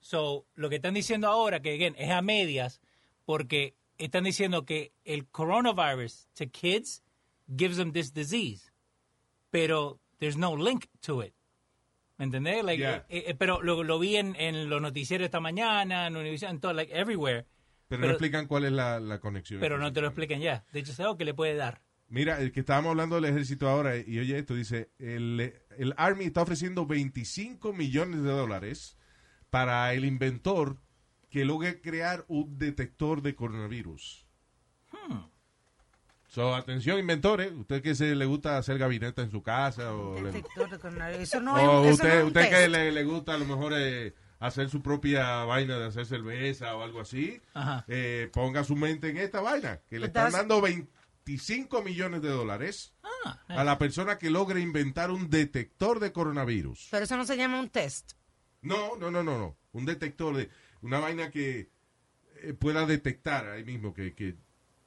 So, 0.00 0.46
lo 0.54 0.68
que 0.70 0.76
están 0.76 0.94
diciendo 0.94 1.26
ahora, 1.26 1.60
que 1.60 1.74
again, 1.74 1.94
es 1.98 2.10
a 2.10 2.22
medias, 2.22 2.80
porque 3.24 3.74
están 3.98 4.22
diciendo 4.24 4.64
que 4.64 4.92
el 5.04 5.26
coronavirus 5.28 6.28
to 6.34 6.44
kids 6.50 7.02
gives 7.48 7.76
them 7.78 7.92
this 7.92 8.12
disease. 8.14 8.70
Pero 9.50 9.98
there's 10.18 10.36
no 10.36 10.56
link 10.56 10.86
to 11.00 11.22
it. 11.24 11.34
¿Me 12.16 12.24
entendés? 12.26 12.62
Like, 12.64 12.80
Yeah. 12.80 13.06
eh, 13.08 13.24
eh, 13.28 13.34
pero 13.34 13.60
lo, 13.62 13.82
lo 13.82 13.98
vi 13.98 14.16
en, 14.16 14.36
en 14.36 14.68
los 14.70 14.80
noticieros 14.80 15.24
esta 15.24 15.40
mañana, 15.40 16.06
en 16.06 16.16
Univision, 16.16 16.50
en 16.52 16.60
todo, 16.60 16.72
like, 16.74 16.92
everywhere. 16.96 17.46
Pero, 17.88 18.00
Pero- 18.00 18.06
no 18.06 18.10
explican 18.12 18.46
cuál 18.46 18.66
es 18.66 18.72
la, 18.72 19.00
la 19.00 19.18
conexión. 19.18 19.58
Pero 19.60 19.78
no 19.78 19.92
te 19.92 20.00
lo 20.00 20.06
explican 20.08 20.40
ya. 20.40 20.64
De 20.72 20.80
hecho, 20.80 20.92
es 20.92 21.00
algo 21.00 21.16
que 21.16 21.24
le 21.24 21.34
puede 21.34 21.54
dar. 21.56 21.80
Mira, 22.10 22.40
el 22.40 22.50
que 22.52 22.60
estábamos 22.60 22.90
hablando 22.90 23.14
del 23.14 23.24
ejército 23.26 23.68
ahora, 23.68 23.96
y 23.96 24.18
oye 24.18 24.36
esto, 24.38 24.54
dice, 24.54 24.90
el, 24.98 25.54
el 25.78 25.94
Army 25.96 26.24
está 26.24 26.42
ofreciendo 26.42 26.84
25 26.84 27.72
millones 27.72 28.22
de 28.22 28.30
dólares 28.30 28.98
para 29.48 29.94
el 29.94 30.04
inventor 30.04 30.76
que 31.30 31.44
logre 31.44 31.80
crear 31.80 32.24
un 32.28 32.58
detector 32.58 33.22
de 33.22 33.34
coronavirus. 33.36 34.26
So, 36.28 36.54
atención, 36.54 36.98
inventores, 37.00 37.50
usted 37.52 37.82
que 37.82 37.94
se 37.96 38.14
le 38.14 38.24
gusta 38.24 38.56
hacer 38.56 38.78
gabinete 38.78 39.22
en 39.22 39.30
su 39.32 39.42
casa 39.42 39.92
o, 39.92 40.14
le- 40.20 40.30
Detector 40.30 40.70
de 40.70 40.78
coronavirus. 40.78 41.22
Eso 41.22 41.40
no 41.40 41.54
o 41.54 41.58
es, 41.58 41.64
un- 41.64 41.70
eso 41.70 41.82
no 41.88 41.90
usted, 42.08 42.18
es 42.20 42.24
usted 42.26 42.50
que 42.50 42.68
le, 42.68 42.92
le 42.92 43.04
gusta 43.04 43.34
a 43.34 43.38
lo 43.38 43.46
mejor 43.46 43.72
eh, 43.76 44.14
hacer 44.38 44.68
su 44.68 44.80
propia 44.80 45.44
vaina 45.44 45.76
de 45.78 45.86
hacer 45.86 46.06
cerveza 46.06 46.74
o 46.76 46.82
algo 46.82 47.00
así, 47.00 47.40
eh, 47.88 48.30
ponga 48.32 48.62
su 48.62 48.76
mente 48.76 49.10
en 49.10 49.16
esta 49.16 49.40
vaina, 49.40 49.80
que 49.88 49.98
le 49.98 50.06
están 50.06 50.30
dando 50.30 50.60
25 51.26 51.82
millones 51.82 52.22
de 52.22 52.28
dólares 52.28 52.92
Ah, 53.24 53.38
a 53.48 53.64
la 53.64 53.78
persona 53.78 54.18
que 54.18 54.30
logre 54.30 54.60
inventar 54.60 55.10
un 55.10 55.28
detector 55.28 56.00
de 56.00 56.12
coronavirus. 56.12 56.88
Pero 56.90 57.04
eso 57.04 57.16
no 57.16 57.24
se 57.26 57.36
llama 57.36 57.60
un 57.60 57.68
test. 57.68 58.12
No, 58.62 58.96
no, 58.96 59.10
no, 59.10 59.22
no, 59.22 59.38
no. 59.38 59.56
Un 59.72 59.84
detector 59.84 60.36
de 60.36 60.48
una 60.80 60.98
vaina 61.00 61.30
que 61.30 61.70
eh, 62.42 62.54
pueda 62.54 62.86
detectar 62.86 63.46
ahí 63.48 63.64
mismo 63.64 63.92
que, 63.92 64.14
que 64.14 64.36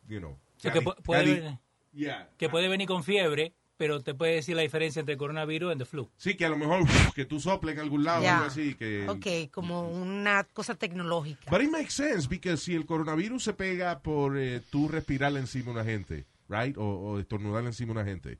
you 0.07 0.19
know. 0.19 0.39
Sí, 0.57 0.69
que 0.71 0.81
pu- 0.81 0.95
puede 1.03 1.23
cali- 1.23 1.39
venir- 1.41 1.59
yeah. 1.93 2.29
que 2.37 2.49
puede 2.49 2.67
venir 2.69 2.87
con 2.87 3.03
fiebre, 3.03 3.53
pero 3.77 4.01
te 4.01 4.13
puede 4.13 4.35
decir 4.35 4.55
la 4.55 4.61
diferencia 4.61 4.99
entre 4.99 5.17
coronavirus 5.17 5.75
y 5.75 5.77
the 5.77 5.85
flu. 5.85 6.09
Sí, 6.17 6.35
que 6.35 6.45
a 6.45 6.49
lo 6.49 6.57
mejor 6.57 6.83
que 7.15 7.25
tú 7.25 7.39
soples 7.39 7.73
en 7.75 7.81
algún 7.81 8.03
lado 8.03 8.19
o 8.21 8.23
Ya. 8.23 8.35
algo 8.37 8.47
así. 8.47 8.75
Que, 8.75 9.07
Ok, 9.09 9.51
como 9.51 9.89
una 9.89 10.43
cosa 10.45 10.75
tecnológica. 10.75 11.49
But 11.49 11.61
it 11.61 11.71
makes 11.71 11.91
sense, 11.91 12.27
porque 12.27 12.55
si 12.57 12.75
el 12.75 12.85
coronavirus 12.85 13.43
se 13.43 13.53
pega 13.53 14.01
por 14.01 14.37
eh, 14.37 14.61
tú 14.69 14.87
respirar 14.87 15.35
encima 15.37 15.65
de 15.65 15.71
una 15.71 15.83
gente, 15.83 16.25
right? 16.49 16.77
O, 16.77 16.83
o 16.83 17.19
estornudar 17.19 17.65
encima 17.65 17.93
de 17.93 17.99
una 17.99 18.09
gente, 18.09 18.39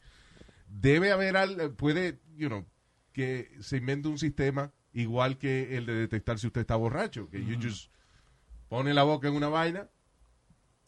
debe 0.67 1.12
haber 1.12 1.36
al, 1.38 1.72
puede, 1.74 2.19
you 2.36 2.48
know, 2.48 2.65
que 3.12 3.52
se 3.62 3.78
invente 3.78 4.08
un 4.08 4.17
sistema 4.17 4.72
igual 4.93 5.38
que 5.38 5.76
el 5.78 5.86
de 5.88 5.93
detectar 5.96 6.38
si 6.39 6.48
usted 6.48 6.62
está 6.62 6.76
borracho, 6.76 7.28
que 7.30 7.43
you 7.43 7.58
just 7.62 7.91
pone 8.69 8.93
la 8.93 9.04
boca 9.04 9.28
en 9.28 9.36
una 9.36 9.50
vaina 9.50 9.89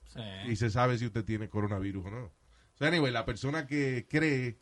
Sí. 0.07 0.21
y 0.47 0.55
se 0.55 0.69
sabe 0.69 0.97
si 0.97 1.05
usted 1.07 1.25
tiene 1.25 1.49
coronavirus 1.49 2.05
o 2.05 2.09
no. 2.11 2.31
So 2.77 2.85
anyway, 2.85 3.11
la 3.11 3.25
persona 3.25 3.65
que 3.67 4.05
cree 4.09 4.57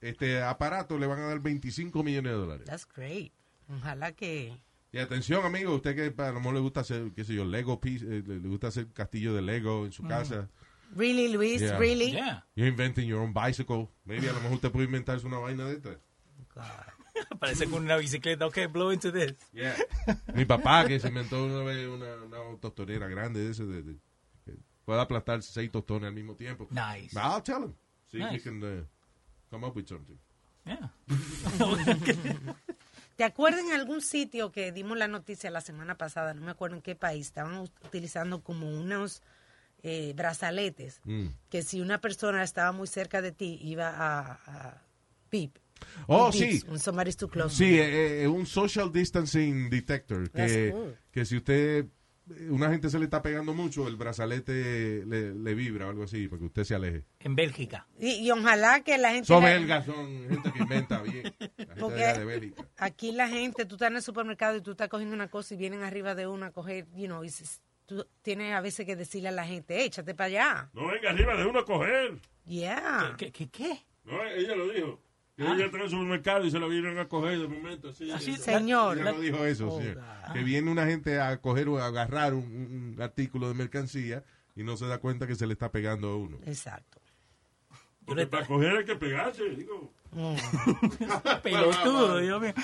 este 0.00 0.42
aparato 0.42 0.98
le 0.98 1.06
van 1.06 1.20
a 1.20 1.26
dar 1.28 1.40
25 1.40 2.02
millones 2.02 2.32
de 2.32 2.38
dólares. 2.38 2.66
That's 2.66 2.86
great. 2.86 3.32
Ojalá 3.68 4.12
que... 4.12 4.56
Y 4.90 4.98
atención, 4.98 5.44
amigo, 5.44 5.74
usted 5.74 5.94
que 5.94 6.22
a 6.22 6.28
lo 6.32 6.40
mejor 6.40 6.54
le 6.54 6.60
gusta 6.60 6.80
hacer, 6.80 7.12
qué 7.14 7.22
sé 7.24 7.34
yo, 7.34 7.44
Lego 7.44 7.78
piece, 7.80 8.04
eh, 8.06 8.22
le, 8.26 8.38
gusta 8.48 8.68
hacer 8.68 8.86
castillo 8.92 9.34
de 9.34 9.42
Lego 9.42 9.84
en 9.84 9.92
su 9.92 10.02
casa. 10.02 10.48
Really, 10.96 11.28
Luis, 11.28 11.60
Yeah. 11.60 11.78
really? 11.78 12.12
Yeah. 12.12 12.46
You're 12.56 12.70
inventing 12.70 13.06
your 13.06 13.20
own 13.20 13.34
bicycle. 13.34 13.88
Maybe 14.06 14.28
a 14.28 14.32
lo 14.32 14.40
mejor 14.40 14.54
usted 14.54 14.70
puede 14.72 14.86
inventarse 14.86 15.26
una 15.26 15.38
vaina 15.38 15.66
de 15.66 15.74
esta. 15.74 15.98
Parece 17.38 17.66
con 17.68 17.82
una 17.84 17.96
bicicleta. 17.96 18.46
Ok, 18.46 18.58
blow 18.72 18.90
into 18.92 19.12
this. 19.12 19.34
Yeah. 19.52 19.76
Mi 20.34 20.46
papá 20.46 20.86
que 20.86 20.98
se 20.98 21.08
inventó 21.08 21.44
una 21.44 21.62
vez 21.64 21.86
una, 21.86 22.06
una 22.24 23.08
grande 23.08 23.40
de 23.40 23.50
ese 23.50 23.66
de, 23.66 23.82
de- 23.82 23.96
que 24.88 24.92
puede 24.92 25.00
aplastar 25.02 25.42
seis 25.42 25.70
tostones 25.70 26.08
al 26.08 26.14
mismo 26.14 26.34
tiempo. 26.34 26.66
Nice. 26.70 27.14
I'll 27.14 27.42
tell 27.42 27.62
him. 27.62 27.74
See 28.10 28.18
if 28.18 28.24
he 28.30 28.32
Nice. 28.32 28.42
can 28.42 28.62
uh, 28.62 28.84
come 29.50 29.66
up 29.66 29.76
with 29.76 29.86
something. 29.86 30.18
Yeah. 30.64 30.90
¿Te 33.16 33.24
acuerdas 33.24 33.60
en 33.64 33.72
algún 33.72 34.00
sitio 34.00 34.52
que 34.52 34.70
dimos 34.72 34.96
la 34.96 35.08
noticia 35.08 35.50
la 35.50 35.60
semana 35.60 35.96
pasada? 35.98 36.34
No 36.34 36.42
me 36.42 36.52
acuerdo 36.52 36.76
en 36.76 36.82
qué 36.82 36.94
país. 36.94 37.26
Estaban 37.26 37.56
ut- 37.58 37.72
utilizando 37.84 38.42
como 38.42 38.68
unos 38.70 39.22
eh, 39.82 40.12
brazaletes 40.16 41.00
Mm. 41.04 41.26
que 41.50 41.62
si 41.62 41.80
una 41.80 42.00
persona 42.00 42.42
estaba 42.42 42.72
muy 42.72 42.86
cerca 42.86 43.20
de 43.20 43.32
ti 43.32 43.58
iba 43.62 43.88
a, 43.90 44.32
a 44.46 44.82
beep. 45.30 45.58
Oh, 46.06 46.30
beeps 46.32 46.38
sí. 46.38 46.64
When 46.68 46.78
somebody's 46.78 47.16
too 47.16 47.28
close. 47.28 47.54
Sí, 47.56 47.78
eh, 47.78 48.22
eh, 48.24 48.28
un 48.28 48.46
social 48.46 48.90
distancing 48.92 49.68
detector. 49.70 50.30
Que, 50.30 50.70
cool. 50.72 50.96
que 51.12 51.24
si 51.24 51.36
usted, 51.36 51.86
una 52.50 52.70
gente 52.70 52.90
se 52.90 52.98
le 52.98 53.04
está 53.04 53.22
pegando 53.22 53.54
mucho, 53.54 53.88
el 53.88 53.96
brazalete 53.96 55.04
le, 55.06 55.34
le 55.34 55.54
vibra 55.54 55.86
o 55.86 55.90
algo 55.90 56.04
así, 56.04 56.28
para 56.28 56.38
que 56.40 56.46
usted 56.46 56.64
se 56.64 56.74
aleje. 56.74 57.04
En 57.20 57.34
Bélgica. 57.36 57.86
Y, 57.98 58.12
y 58.26 58.30
ojalá 58.30 58.80
que 58.82 58.98
la 58.98 59.10
gente... 59.12 59.26
Son 59.26 59.42
la- 59.42 59.50
belgas, 59.50 59.86
son 59.86 60.28
gente 60.28 60.52
que 60.52 60.58
inventa 60.58 61.02
bien. 61.02 61.22
La 61.38 61.46
gente 61.48 61.74
Porque- 61.80 62.04
de 62.18 62.24
Bélgica. 62.24 62.68
Aquí 62.76 63.12
la 63.12 63.28
gente, 63.28 63.64
tú 63.66 63.76
estás 63.76 63.90
en 63.90 63.96
el 63.96 64.02
supermercado 64.02 64.56
y 64.56 64.60
tú 64.62 64.72
estás 64.72 64.88
cogiendo 64.88 65.14
una 65.14 65.28
cosa 65.28 65.54
y 65.54 65.56
vienen 65.56 65.82
arriba 65.82 66.14
de 66.14 66.26
una 66.26 66.46
a 66.46 66.52
coger, 66.52 66.86
you 66.94 67.06
know, 67.06 67.24
y 67.24 67.30
tú 67.86 68.06
tienes 68.22 68.54
a 68.54 68.60
veces 68.60 68.84
que 68.86 68.96
decirle 68.96 69.28
a 69.28 69.32
la 69.32 69.46
gente, 69.46 69.84
échate 69.84 70.14
para 70.14 70.26
allá. 70.26 70.70
No 70.74 70.88
venga 70.88 71.10
arriba 71.10 71.34
de 71.36 71.46
uno 71.46 71.60
a 71.60 71.64
coger. 71.64 72.18
Yeah. 72.44 73.14
¿Qué, 73.18 73.30
qué, 73.32 73.48
qué? 73.48 73.84
No, 74.04 74.22
ella 74.24 74.54
lo 74.56 74.68
dijo. 74.70 75.00
Que 75.38 75.44
ella 75.44 75.66
está 75.66 75.76
en 75.78 75.82
el 75.84 75.90
supermercado 75.90 76.44
y 76.44 76.50
se 76.50 76.58
la 76.58 76.66
vieron 76.66 76.98
a 76.98 77.06
coger 77.08 77.38
de 77.38 77.46
momento. 77.48 77.88
Así, 77.90 78.10
Así- 78.10 78.36
Señor. 78.36 78.98
Ella 78.98 79.12
no 79.12 79.20
dijo 79.20 79.44
eso, 79.46 79.68
Oh, 79.72 79.78
señor. 79.80 80.02
Que 80.32 80.42
viene 80.42 80.68
una 80.70 80.84
gente 80.84 81.20
a 81.20 81.40
coger 81.40 81.68
o 81.68 81.78
a 81.78 81.86
agarrar 81.86 82.34
un, 82.34 82.42
un- 82.44 82.94
un 82.96 83.00
artículo 83.02 83.46
de 83.48 83.54
mercancía 83.54 84.24
y 84.56 84.64
no 84.64 84.76
se 84.76 84.86
da 84.86 84.98
cuenta 84.98 85.26
que 85.28 85.36
se 85.36 85.46
le 85.46 85.52
está 85.52 85.70
pegando 85.70 86.08
a 86.08 86.16
uno. 86.16 86.38
Exacto. 86.44 87.00
Porque 88.04 88.26
para 88.26 88.46
coger 88.46 88.78
hay 88.78 88.84
que 88.84 88.96
pegarse, 88.96 89.44
digo. 89.50 89.92
Pelotudo, 91.42 92.18
Dios 92.18 92.40
mío. 92.40 92.54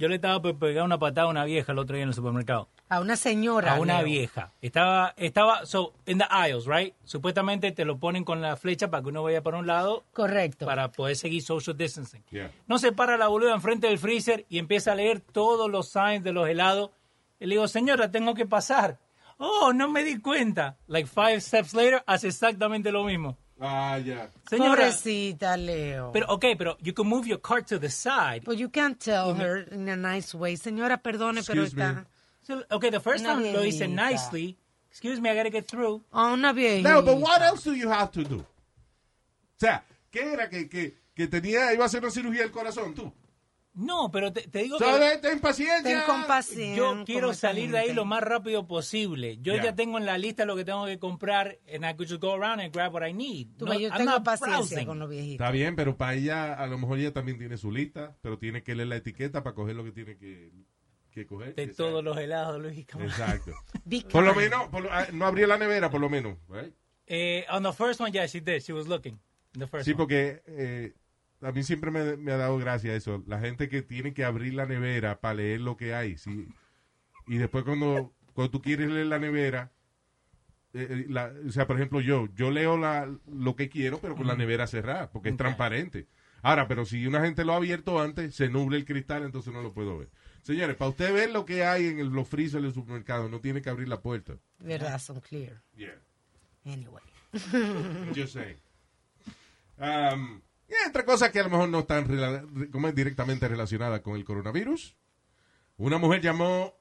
Yo 0.00 0.08
le 0.08 0.14
estaba 0.14 0.40
por 0.40 0.58
pegar 0.58 0.82
una 0.82 0.98
patada 0.98 1.26
a 1.26 1.30
una 1.30 1.44
vieja 1.44 1.72
el 1.72 1.78
otro 1.78 1.94
día 1.94 2.04
en 2.04 2.08
el 2.08 2.14
supermercado. 2.14 2.68
A 2.88 3.00
una 3.00 3.16
señora. 3.16 3.74
A 3.74 3.80
una 3.80 3.98
Leo. 3.98 4.06
vieja. 4.06 4.50
Estaba, 4.62 5.12
estaba, 5.18 5.66
so, 5.66 5.92
in 6.06 6.16
the 6.16 6.24
aisles, 6.30 6.64
right? 6.64 6.94
Supuestamente 7.04 7.70
te 7.70 7.84
lo 7.84 7.98
ponen 7.98 8.24
con 8.24 8.40
la 8.40 8.56
flecha 8.56 8.90
para 8.90 9.02
que 9.02 9.10
uno 9.10 9.22
vaya 9.22 9.42
para 9.42 9.58
un 9.58 9.66
lado 9.66 10.04
Correcto. 10.14 10.64
para 10.64 10.90
poder 10.90 11.16
seguir 11.16 11.42
social 11.42 11.76
distancing. 11.76 12.24
Yeah. 12.30 12.50
No 12.66 12.78
se 12.78 12.92
para 12.92 13.18
la 13.18 13.28
boluda 13.28 13.52
enfrente 13.52 13.88
del 13.88 13.98
freezer 13.98 14.46
y 14.48 14.58
empieza 14.58 14.92
a 14.92 14.94
leer 14.94 15.20
todos 15.20 15.70
los 15.70 15.90
signs 15.90 16.24
de 16.24 16.32
los 16.32 16.48
helados. 16.48 16.92
Y 17.38 17.44
le 17.44 17.56
digo, 17.56 17.68
señora, 17.68 18.10
tengo 18.10 18.32
que 18.34 18.46
pasar. 18.46 18.96
Oh, 19.36 19.74
no 19.74 19.90
me 19.90 20.02
di 20.02 20.18
cuenta. 20.18 20.78
Like 20.86 21.08
five 21.08 21.42
steps 21.42 21.74
later, 21.74 22.02
hace 22.06 22.28
exactamente 22.28 22.90
lo 22.90 23.04
mismo. 23.04 23.36
Ah, 23.60 23.98
ya. 23.98 24.30
Señora, 24.48 24.70
Pobrecita, 24.86 25.56
Leo. 25.56 26.10
pero 26.12 26.26
ok, 26.28 26.44
pero 26.56 26.76
you 26.80 26.94
can 26.94 27.06
move 27.06 27.26
your 27.26 27.38
cart 27.40 27.66
to 27.66 27.78
the 27.78 27.90
side. 27.90 28.42
But 28.44 28.56
you 28.56 28.70
can't 28.70 28.98
tell 28.98 29.34
her 29.34 29.66
in 29.70 29.88
a 29.88 29.96
nice 29.96 30.34
way. 30.34 30.56
Señora, 30.56 30.96
perdone, 31.02 31.42
pero 31.46 31.62
Excuse 31.64 31.74
me. 31.76 31.82
está... 31.84 32.06
So, 32.46 32.64
okay, 32.70 32.90
the 32.90 33.00
first 33.00 33.22
Una 33.24 33.34
time 33.34 33.52
lo 33.52 33.60
hice 33.64 33.86
viejita. 33.86 34.10
nicely. 34.10 34.56
Excuse 34.90 35.20
me, 35.20 35.28
I 35.30 35.36
gotta 35.36 35.50
get 35.50 35.66
through. 35.68 36.02
A 36.12 36.32
una 36.32 36.52
viejita. 36.54 36.82
No, 36.90 37.02
but 37.02 37.18
what 37.18 37.42
else 37.42 37.62
do 37.62 37.74
you 37.74 37.90
have 37.90 38.10
to 38.12 38.24
do? 38.24 38.38
O 38.38 38.46
sea, 39.58 39.84
¿qué 40.10 40.32
era 40.32 40.48
que, 40.48 40.68
que, 40.68 40.94
que 41.14 41.26
tenía, 41.28 41.72
iba 41.74 41.84
a 41.84 41.86
hacer 41.86 42.02
una 42.02 42.10
cirugía 42.10 42.40
del 42.42 42.50
corazón 42.50 42.94
tú? 42.94 43.12
No, 43.80 44.10
pero 44.10 44.32
te, 44.32 44.42
te 44.48 44.60
digo 44.64 44.78
So, 44.78 44.84
que 44.84 45.18
ten 45.18 45.40
paciencia. 45.40 45.82
Ten 45.82 46.00
compasión. 46.06 46.76
yo 46.98 47.04
quiero 47.06 47.32
salir 47.32 47.70
de 47.70 47.78
ahí 47.78 47.92
lo 47.94 48.04
más 48.04 48.22
rápido 48.22 48.66
posible. 48.66 49.38
Yo 49.38 49.54
Yeah. 49.54 49.64
ya 49.64 49.74
tengo 49.74 49.96
en 49.98 50.04
la 50.06 50.18
lista 50.18 50.44
lo 50.44 50.54
que 50.54 50.64
tengo 50.64 50.84
que 50.86 50.98
comprar 50.98 51.58
and 51.74 51.84
I 51.84 51.94
could 51.96 52.08
just 52.08 52.20
go 52.20 52.34
around 52.34 52.60
and 52.60 52.72
grab 52.74 52.92
what 52.92 53.06
I 53.06 53.12
need. 53.12 53.48
Tú 53.58 53.64
No, 53.64 53.70
ves, 53.72 53.80
yo 53.80 53.88
I'm 53.88 53.96
tengo 53.98 54.10
not 54.12 54.24
paciencia 54.24 54.56
browsing. 54.58 54.86
con 54.86 54.98
los 54.98 55.08
viejitos. 55.08 55.44
Está 55.46 55.50
bien, 55.50 55.76
pero 55.76 55.96
para 55.96 56.14
ella, 56.14 56.52
a 56.54 56.66
lo 56.66 56.78
mejor 56.78 56.98
ella 56.98 57.12
también 57.12 57.38
tiene 57.38 57.56
su 57.56 57.72
lista, 57.72 58.16
pero 58.20 58.38
tiene 58.38 58.62
que 58.62 58.74
leer 58.74 58.88
la 58.88 58.96
etiqueta 58.96 59.42
para 59.42 59.54
coger 59.54 59.76
lo 59.76 59.84
que 59.84 59.92
tiene 59.92 60.16
que, 60.18 60.52
que 61.10 61.26
coger. 61.26 61.54
De 61.54 61.62
Exacto. 61.62 61.84
todos 61.88 62.04
los 62.04 62.18
helados, 62.18 62.60
Luis. 62.60 62.86
come 62.86 63.04
on. 63.04 63.10
Exacto. 63.10 63.52
Por 64.12 64.24
lo 64.24 64.34
menos, 64.34 64.68
por 64.68 64.82
lo- 64.82 64.92
ah, 64.92 65.06
no 65.12 65.24
abrió 65.26 65.46
la 65.46 65.56
nevera, 65.56 65.90
por 65.90 66.00
lo 66.00 66.08
menos. 66.10 66.36
right? 66.48 66.72
Eh, 67.06 67.44
on 67.50 67.62
the 67.62 67.72
first 67.72 67.98
one, 68.00 68.12
yeah, 68.12 68.26
she 68.26 68.40
did. 68.40 68.60
She 68.62 68.72
was 68.72 68.86
looking. 68.86 69.18
The 69.58 69.66
first 69.66 69.84
Sí, 69.86 69.92
one. 69.92 69.96
porque 69.98 70.42
eh, 70.46 70.92
a 71.42 71.52
mí 71.52 71.62
siempre 71.62 71.90
me, 71.90 72.16
me 72.16 72.32
ha 72.32 72.36
dado 72.36 72.58
gracia 72.58 72.94
eso. 72.94 73.22
La 73.26 73.40
gente 73.40 73.68
que 73.68 73.82
tiene 73.82 74.12
que 74.14 74.24
abrir 74.24 74.54
la 74.54 74.66
nevera 74.66 75.20
para 75.20 75.34
leer 75.34 75.60
lo 75.60 75.76
que 75.76 75.94
hay. 75.94 76.16
¿sí? 76.18 76.48
Y 77.26 77.38
después 77.38 77.64
cuando, 77.64 78.12
cuando 78.34 78.50
tú 78.50 78.60
quieres 78.62 78.88
leer 78.90 79.06
la 79.06 79.18
nevera, 79.18 79.72
eh, 80.72 80.86
eh, 80.90 81.06
la- 81.08 81.32
o 81.46 81.50
sea, 81.52 81.66
por 81.66 81.76
ejemplo, 81.76 82.00
yo, 82.00 82.28
yo 82.34 82.50
leo 82.50 82.76
la, 82.76 83.08
lo 83.30 83.56
que 83.56 83.68
quiero, 83.68 83.98
pero 84.00 84.14
con 84.16 84.26
la 84.26 84.36
nevera 84.36 84.66
cerrada, 84.66 85.10
porque 85.10 85.30
es 85.30 85.36
transparente. 85.36 86.06
Ahora, 86.42 86.66
pero 86.68 86.86
si 86.86 87.06
una 87.06 87.20
gente 87.22 87.44
lo 87.44 87.52
ha 87.52 87.56
abierto 87.56 88.00
antes, 88.00 88.34
se 88.34 88.48
nubla 88.48 88.76
el 88.78 88.84
cristal, 88.86 89.24
entonces 89.24 89.52
no 89.52 89.62
lo 89.62 89.72
puedo 89.74 89.98
ver. 89.98 90.08
Señores, 90.42 90.74
para 90.76 90.88
usted 90.90 91.12
ver 91.12 91.30
lo 91.32 91.44
que 91.44 91.64
hay 91.64 91.86
en 91.88 91.98
el, 91.98 92.08
los 92.08 92.26
freezers 92.28 92.62
del 92.62 92.72
supermercado, 92.72 93.28
no 93.28 93.40
tiene 93.40 93.60
que 93.60 93.68
abrir 93.68 93.88
la 93.88 94.00
puerta. 94.00 94.36
Verdad, 94.58 94.98
son 94.98 95.20
clear. 95.20 95.60
Yeah. 95.76 96.00
Anyway. 96.64 97.02
Just 98.14 98.32
saying. 98.34 98.56
Um, 99.78 100.42
y 100.70 100.86
entre 100.86 101.04
cosas 101.04 101.30
que 101.30 101.40
a 101.40 101.42
lo 101.44 101.50
mejor 101.50 101.68
no 101.68 101.80
están 101.80 102.06
rela- 102.08 102.70
como 102.70 102.88
es, 102.88 102.94
directamente 102.94 103.48
relacionadas 103.48 104.00
con 104.00 104.14
el 104.16 104.24
coronavirus. 104.24 104.96
Una 105.76 105.98
mujer 105.98 106.20
llamó 106.20 106.74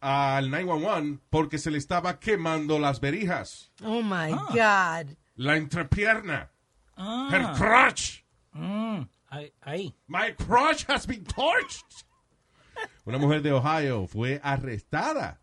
al 0.00 0.50
911 0.50 1.20
porque 1.30 1.58
se 1.58 1.70
le 1.70 1.78
estaba 1.78 2.18
quemando 2.20 2.78
las 2.78 3.00
verijas, 3.00 3.72
Oh 3.82 4.02
my 4.02 4.32
Ah. 4.32 5.02
God. 5.04 5.14
la 5.36 5.56
entrepierna, 5.56 6.50
Ah. 6.96 7.28
her 7.32 7.56
crotch. 7.58 8.22
Mm. 8.52 9.02
Ahí. 9.62 9.92
My 10.06 10.32
crush 10.36 10.84
has 10.88 11.06
been 11.08 11.24
torched. 11.24 12.04
Una 13.04 13.18
mujer 13.18 13.42
de 13.42 13.52
Ohio 13.52 14.06
fue 14.06 14.40
arrestada 14.44 15.40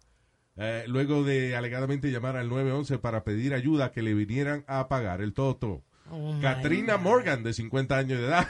eh, 0.55 0.83
luego 0.87 1.23
de 1.23 1.55
alegadamente 1.55 2.09
llamar 2.11 2.35
al 2.37 2.47
911 2.49 2.99
para 2.99 3.23
pedir 3.23 3.53
ayuda 3.53 3.91
que 3.91 4.01
le 4.01 4.13
vinieran 4.13 4.63
a 4.67 4.87
pagar 4.89 5.21
el 5.21 5.33
toto. 5.33 5.83
Oh, 6.11 6.37
Katrina. 6.41 6.97
Morgan, 6.97 7.43
de 7.43 7.53
50 7.53 7.97
años 7.97 8.19
de 8.19 8.27
edad, 8.27 8.47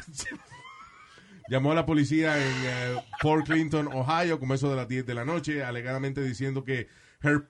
llamó 1.50 1.72
a 1.72 1.76
la 1.76 1.86
policía 1.86 2.38
en 2.38 2.54
eh, 2.66 3.04
Fort 3.20 3.46
Clinton, 3.46 3.88
Ohio, 3.88 4.40
como 4.40 4.54
eso 4.54 4.70
de 4.70 4.76
las 4.76 4.88
10 4.88 5.06
de 5.06 5.14
la 5.14 5.26
noche, 5.26 5.64
alegadamente 5.64 6.24
diciendo 6.24 6.64
que 6.64 6.88
her, 7.22 7.48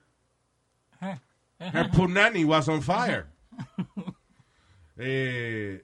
her 1.59 1.89
punani 1.91 2.43
was 2.43 2.67
on 2.67 2.81
fire. 2.81 3.27
Eh, 5.03 5.83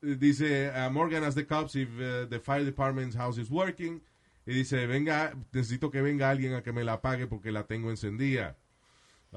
dice 0.00 0.70
uh, 0.70 0.88
Morgan 0.92 1.24
as 1.24 1.34
the 1.34 1.44
cops 1.44 1.74
if 1.74 1.88
uh, 1.98 2.24
the 2.28 2.38
fire 2.38 2.64
department's 2.64 3.16
house 3.16 3.36
is 3.36 3.50
working 3.50 4.00
y 4.46 4.52
dice 4.52 4.86
venga 4.86 5.32
necesito 5.50 5.90
que 5.90 6.00
venga 6.02 6.30
alguien 6.30 6.54
a 6.54 6.62
que 6.62 6.72
me 6.72 6.84
la 6.84 6.92
apague 6.92 7.26
porque 7.26 7.50
la 7.50 7.64
tengo 7.64 7.90
encendida 7.90 8.54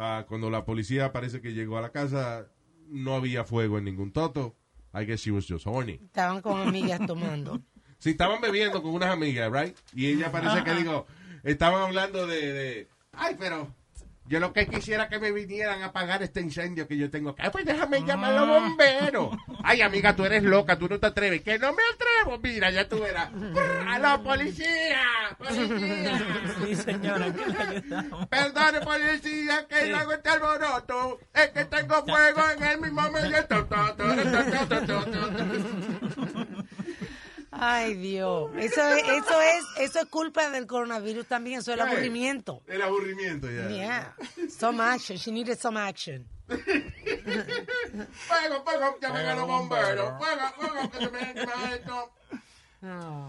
Ah, 0.01 0.25
cuando 0.27 0.49
la 0.49 0.63
policía 0.63 1.11
parece 1.11 1.41
que 1.41 1.53
llegó 1.53 1.77
a 1.77 1.81
la 1.81 1.91
casa 1.91 2.47
no 2.89 3.15
había 3.15 3.43
fuego 3.43 3.77
en 3.77 3.85
ningún 3.85 4.11
toto 4.11 4.55
I 4.93 5.05
guess 5.05 5.21
she 5.21 5.31
was 5.31 5.45
just 5.47 5.65
horny 5.67 5.99
Estaban 6.03 6.41
con 6.41 6.67
amigas 6.67 6.99
tomando. 7.05 7.61
Sí, 7.99 8.11
estaban 8.11 8.39
bebiendo 8.39 8.81
con 8.81 8.93
unas 8.93 9.09
amigas, 9.09 9.51
right? 9.51 9.75
Y 9.93 10.07
ella 10.07 10.31
parece 10.31 10.63
que 10.63 10.73
digo, 10.73 11.05
estaban 11.43 11.81
hablando 11.81 12.27
de, 12.27 12.53
de, 12.53 12.87
ay, 13.11 13.35
pero 13.37 13.75
yo 14.29 14.39
lo 14.39 14.53
que 14.53 14.67
quisiera 14.67 15.09
que 15.09 15.17
me 15.17 15.31
vinieran 15.31 15.81
a 15.81 15.87
apagar 15.87 16.21
este 16.21 16.39
incendio 16.39 16.87
que 16.87 16.95
yo 16.95 17.09
tengo 17.09 17.31
acá. 17.31 17.49
Pues 17.49 17.65
déjame 17.65 18.01
llamar 18.01 18.33
a 18.33 18.45
los 18.45 18.47
bomberos. 18.47 19.35
Ay, 19.63 19.81
amiga, 19.81 20.15
tú 20.15 20.23
eres 20.23 20.43
loca, 20.43 20.77
tú 20.77 20.87
no 20.87 20.99
te 20.99 21.07
atreves. 21.07 21.41
Que 21.41 21.57
no 21.57 21.73
me 21.73 21.81
atrevo, 21.95 22.37
mira, 22.37 22.69
ya 22.69 22.87
tú 22.87 22.99
verás. 22.99 23.31
¡A 23.87 23.97
la 23.97 24.21
policía! 24.21 25.01
¡Policía! 25.35 26.21
Sí, 26.63 26.75
señora. 26.75 27.33
Perdone, 28.29 28.81
policía, 28.81 29.65
que 29.67 29.89
no 29.89 29.97
hago 29.97 30.13
este 30.13 30.29
alboroto. 30.29 31.19
Es 31.33 31.47
que 31.47 31.65
tengo 31.65 32.05
fuego 32.05 32.41
en 32.55 32.63
el 32.63 32.81
mismo 32.81 33.01
medio. 33.09 33.35
Ay, 37.51 37.95
Dios. 37.95 38.51
Eso 38.57 38.87
es, 38.89 39.03
eso 39.03 39.41
es, 39.41 39.65
eso 39.79 39.99
es 39.99 40.05
culpa 40.05 40.49
del 40.51 40.67
coronavirus 40.67 41.25
también, 41.27 41.59
eso 41.59 41.71
es 41.73 41.79
el 41.79 41.87
aburrimiento. 41.87 42.61
El 42.67 42.81
aburrimiento, 42.81 43.49
ya. 43.49 43.67
Yeah. 43.69 44.15
Some 44.49 44.81
action. 44.83 45.17
She 45.17 45.31
needed 45.31 45.57
some 45.59 45.79
action. 45.79 46.27
Fuego, 46.49 48.63
fuego, 48.63 48.97
llamen 49.01 49.25
a 49.25 49.35
los 49.35 49.47
bomberos. 49.47 50.13
Fuego, 50.17 50.41
fuego, 50.57 50.91
que 50.91 50.97
se 50.97 51.11
me 51.11 51.33
quema 51.33 51.73
esto. 51.73 52.11
No. 52.81 53.27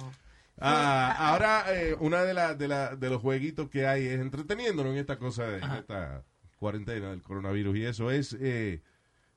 Ah, 0.59 1.15
ahora, 1.19 1.65
eh, 1.69 1.97
una 2.01 2.23
de, 2.23 2.35
la- 2.35 2.55
de, 2.55 2.69
la- 2.69 2.97
de 2.97 3.09
los 3.11 3.21
jueguitos 3.23 3.69
que 3.71 3.87
hay 3.87 4.07
es 4.07 4.21
entreteniéndonos 4.21 4.93
en 4.93 4.99
esta 4.99 5.19
cosa, 5.19 5.45
de, 5.45 5.59
esta 5.79 6.23
cuarentena 6.59 7.11
del 7.11 7.23
coronavirus, 7.23 7.77
y 7.79 7.85
eso 7.87 8.11
es 8.11 8.37
eh, 8.39 8.83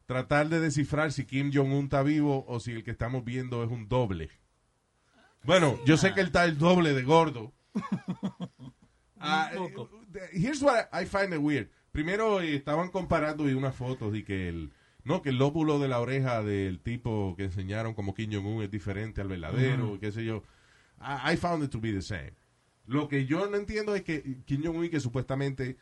tratar 0.06 0.50
de 0.50 0.60
descifrar 0.60 1.13
si 1.13 1.26
Kim 1.26 1.52
Jong-un 1.54 1.86
está 1.86 2.04
vivo 2.04 2.43
o 2.48 2.60
si 2.60 2.74
el 2.74 2.84
que 2.84 2.91
estamos 2.91 3.24
viendo 3.24 3.63
es 3.63 3.69
un 3.72 3.88
doble. 3.88 4.30
Bueno, 5.44 5.80
yo 5.86 5.98
sé 5.98 6.14
que 6.14 6.22
él 6.22 6.28
está 6.28 6.46
el 6.46 6.58
doble 6.58 6.94
de 6.94 7.04
gordo. 7.04 7.54
Ah, 9.26 9.52
eh, 9.56 10.30
here's 10.34 10.62
what 10.62 10.90
I 10.92 11.06
find 11.06 11.34
it 11.34 11.40
weird. 11.40 11.70
Primero 11.94 12.42
eh, 12.42 12.56
estaban 12.56 12.90
comparando 12.90 13.50
y 13.50 13.54
unas 13.54 13.74
fotos 13.74 14.14
y 14.14 14.24
que 14.24 14.50
el 14.50 14.74
no 15.06 15.22
que 15.22 15.30
el 15.30 15.38
lóbulo 15.38 15.80
de 15.80 15.88
la 15.88 16.02
oreja 16.02 16.44
del 16.44 16.82
tipo 16.82 17.34
que 17.38 17.46
enseñaron 17.46 17.94
como 17.94 18.14
Kim 18.14 18.34
Jong 18.34 18.46
Un 18.46 18.64
es 18.64 18.70
diferente 18.70 19.22
al 19.22 19.30
verdadero, 19.30 19.98
qué 19.98 20.12
sé 20.12 20.26
yo. 20.26 20.44
I, 21.00 21.36
I 21.36 21.38
found 21.38 21.64
it 21.64 21.72
to 21.72 21.80
be 21.80 21.94
the 21.94 22.02
same. 22.02 22.34
Lo 22.86 23.08
que 23.08 23.26
yo 23.26 23.50
no 23.50 23.56
entiendo 23.56 23.96
es 23.96 24.04
que 24.04 24.42
Kim 24.44 24.62
Jong 24.62 24.76
Un 24.76 24.90
que 24.90 25.00
supuestamente 25.00 25.78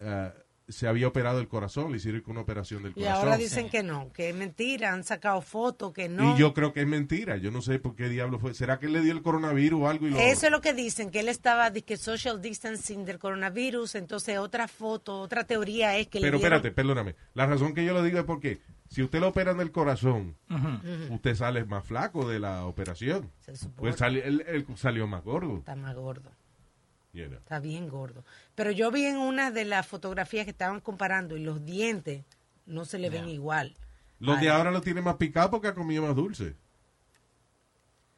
ah, 0.00 0.32
se 0.70 0.88
había 0.88 1.08
operado 1.08 1.40
el 1.40 1.48
corazón, 1.48 1.90
le 1.90 1.98
hicieron 1.98 2.22
una 2.26 2.40
operación 2.40 2.82
del 2.82 2.92
Y 2.92 2.94
corazón. 2.96 3.18
ahora 3.18 3.36
dicen 3.36 3.68
que 3.68 3.82
no, 3.82 4.12
que 4.12 4.30
es 4.30 4.34
mentira, 4.36 4.92
han 4.92 5.04
sacado 5.04 5.40
fotos, 5.42 5.92
que 5.92 6.08
no. 6.08 6.34
Y 6.34 6.38
yo 6.38 6.54
creo 6.54 6.72
que 6.72 6.80
es 6.82 6.86
mentira. 6.86 7.36
Yo 7.36 7.50
no 7.50 7.62
sé 7.62 7.78
por 7.78 7.94
qué 7.96 8.08
diablo 8.08 8.38
fue. 8.38 8.54
¿Será 8.54 8.78
que 8.78 8.86
él 8.86 8.92
le 8.92 9.00
dio 9.00 9.12
el 9.12 9.22
coronavirus 9.22 9.80
o 9.82 9.88
algo 9.88 10.06
y 10.06 10.10
lo 10.10 10.18
Eso 10.18 10.46
es 10.46 10.52
lo 10.52 10.60
que 10.60 10.72
dicen, 10.74 11.10
que 11.10 11.20
él 11.20 11.28
estaba 11.28 11.70
que 11.72 11.96
social 11.96 12.40
distancing 12.42 13.04
del 13.04 13.18
coronavirus, 13.18 13.94
entonces 13.94 14.38
otra 14.38 14.68
foto, 14.68 15.20
otra 15.20 15.44
teoría 15.44 15.96
es 15.98 16.08
que 16.08 16.20
Pero 16.20 16.36
le 16.38 16.38
dieron- 16.42 16.56
espérate, 16.58 16.70
perdóname. 16.74 17.14
La 17.34 17.46
razón 17.46 17.74
que 17.74 17.84
yo 17.84 17.92
lo 17.92 18.02
digo 18.02 18.18
es 18.18 18.24
porque 18.24 18.60
si 18.88 19.02
usted 19.02 19.20
lo 19.20 19.28
operan 19.28 19.56
del 19.58 19.70
corazón, 19.70 20.36
usted 21.10 21.34
sale 21.34 21.64
más 21.64 21.84
flaco 21.84 22.28
de 22.28 22.38
la 22.40 22.64
operación. 22.66 23.30
Se 23.40 23.54
supone. 23.56 23.92
Pues 23.92 24.00
él 24.02 24.66
salió 24.76 25.06
más 25.06 25.22
gordo. 25.24 25.58
Está 25.58 25.76
más 25.76 25.94
gordo, 25.94 26.30
you 27.12 27.26
know. 27.26 27.38
está 27.38 27.58
bien 27.58 27.88
gordo. 27.88 28.24
Pero 28.54 28.70
yo 28.70 28.90
vi 28.90 29.04
en 29.04 29.16
una 29.16 29.50
de 29.50 29.64
las 29.64 29.86
fotografías 29.86 30.44
que 30.44 30.50
estaban 30.50 30.80
comparando 30.80 31.36
y 31.36 31.42
los 31.42 31.64
dientes 31.64 32.24
no 32.66 32.84
se 32.84 32.98
le 32.98 33.10
ven 33.10 33.28
igual. 33.28 33.76
Los 34.18 34.40
de 34.40 34.50
ahora 34.50 34.70
lo 34.70 34.80
tienen 34.80 35.04
más 35.04 35.16
picado 35.16 35.50
porque 35.50 35.68
ha 35.68 35.74
comido 35.74 36.02
más 36.02 36.14
dulce. 36.14 36.54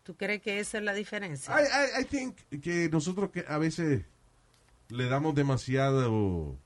¿Tú 0.02 0.16
crees 0.16 0.42
que 0.42 0.58
esa 0.58 0.78
es 0.78 0.84
la 0.84 0.94
diferencia? 0.94 1.54
I, 1.54 1.64
I, 1.64 2.02
I 2.02 2.04
think 2.04 2.36
que 2.60 2.88
nosotros 2.90 3.30
que 3.30 3.44
a 3.46 3.58
veces 3.58 4.04
le 4.88 5.08
damos 5.08 5.34
demasiado 5.34 6.58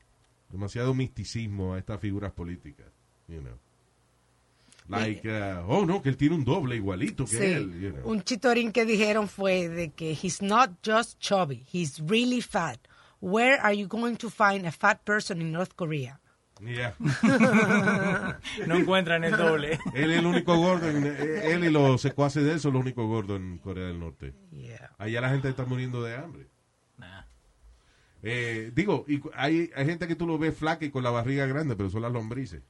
demasiado 0.49 0.95
misticismo 0.95 1.75
a 1.75 1.79
estas 1.79 2.01
figuras 2.01 2.33
políticas, 2.33 2.87
you 3.29 3.41
know. 3.41 3.59
Like, 4.89 5.29
uh, 5.29 5.65
oh 5.69 5.85
no, 5.85 6.01
que 6.01 6.09
él 6.09 6.17
tiene 6.17 6.35
un 6.37 6.45
doble 6.45 6.77
igualito 6.77 7.25
que 7.25 7.37
Sí, 7.39 7.45
él, 7.45 7.81
you 7.81 7.91
know. 7.93 8.09
un 8.13 8.23
chitorín 8.23 8.71
que 8.73 8.85
dijeron 8.85 9.29
fue 9.29 9.69
de 9.69 9.91
que 9.91 10.13
he's 10.13 10.41
not 10.41 10.71
just 10.85 11.19
chubby, 11.19 11.65
he's 11.73 12.01
really 12.07 12.41
fat. 12.41 12.79
Where 13.21 13.59
are 13.61 13.75
you 13.77 13.89
going 13.89 14.17
to 14.17 14.31
find 14.31 14.67
a 14.67 14.71
fat 14.73 15.01
person 15.05 15.41
in 15.41 15.51
North 15.51 15.75
Korea? 15.75 16.21
Yeah. 16.61 16.95
No 18.67 18.77
encuentran 18.77 19.25
el 19.25 19.37
doble. 19.37 19.79
Él 19.95 20.11
es 20.13 20.19
el 20.19 20.27
único 20.27 20.57
gordo, 20.57 20.89
en- 20.89 21.05
eh, 21.07 21.53
él 21.53 21.65
y 21.65 21.71
los 21.71 22.01
secuaces 22.01 22.45
de 22.45 22.53
él 22.53 22.61
son 22.61 22.75
los 22.75 22.83
únicos 22.83 23.07
gordos 23.07 23.39
en 23.39 23.59
Corea 23.59 23.87
del 23.89 23.99
Norte. 23.99 24.35
Yeah. 24.53 24.91
Allá 24.99 25.21
la 25.21 25.31
gente 25.31 25.49
está 25.49 25.65
muriendo 25.65 26.03
de 26.03 26.15
hambre. 26.17 26.47
Nah. 26.97 27.25
Eh, 28.23 28.71
digo, 28.75 29.05
y 29.09 29.21
hay, 29.35 29.71
hay 29.77 29.87
gente 29.87 30.09
que 30.09 30.17
tú 30.17 30.27
lo 30.27 30.39
ves 30.39 30.57
flaca 30.57 30.85
y 30.85 30.91
con 30.91 31.03
la 31.03 31.11
barriga 31.11 31.47
grande, 31.47 31.77
pero 31.77 31.91
son 31.91 32.03
las 32.03 32.13
lombrices. 32.13 32.63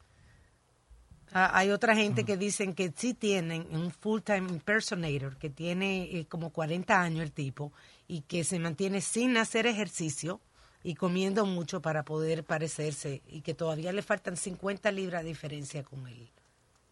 Ah, 1.33 1.51
hay 1.59 1.71
otra 1.71 1.95
gente 1.95 2.25
que 2.25 2.37
dicen 2.37 2.73
que 2.75 2.93
sí 2.97 3.13
tienen 3.13 3.67
un 3.71 3.91
full-time 3.91 4.49
impersonator, 4.51 5.37
que 5.37 5.51
tiene 5.51 6.05
eh, 6.05 6.27
como 6.29 6.51
40 6.51 7.01
años 7.01 7.23
el 7.23 7.33
tipo, 7.33 7.73
y 8.09 8.23
que 8.23 8.45
se 8.45 8.59
mantiene 8.59 9.01
sin 9.01 9.37
hacer 9.37 9.67
ejercicio 9.67 10.41
y 10.83 10.95
comiendo 10.95 11.45
mucho 11.45 11.83
para 11.83 12.05
poder 12.05 12.45
parecerse, 12.45 13.21
y 13.29 13.41
que 13.41 13.55
todavía 13.55 13.93
le 13.93 14.03
faltan 14.03 14.37
50 14.37 14.91
libras 14.93 15.23
de 15.25 15.29
diferencia 15.29 15.83
con 15.83 16.07
el 16.07 16.31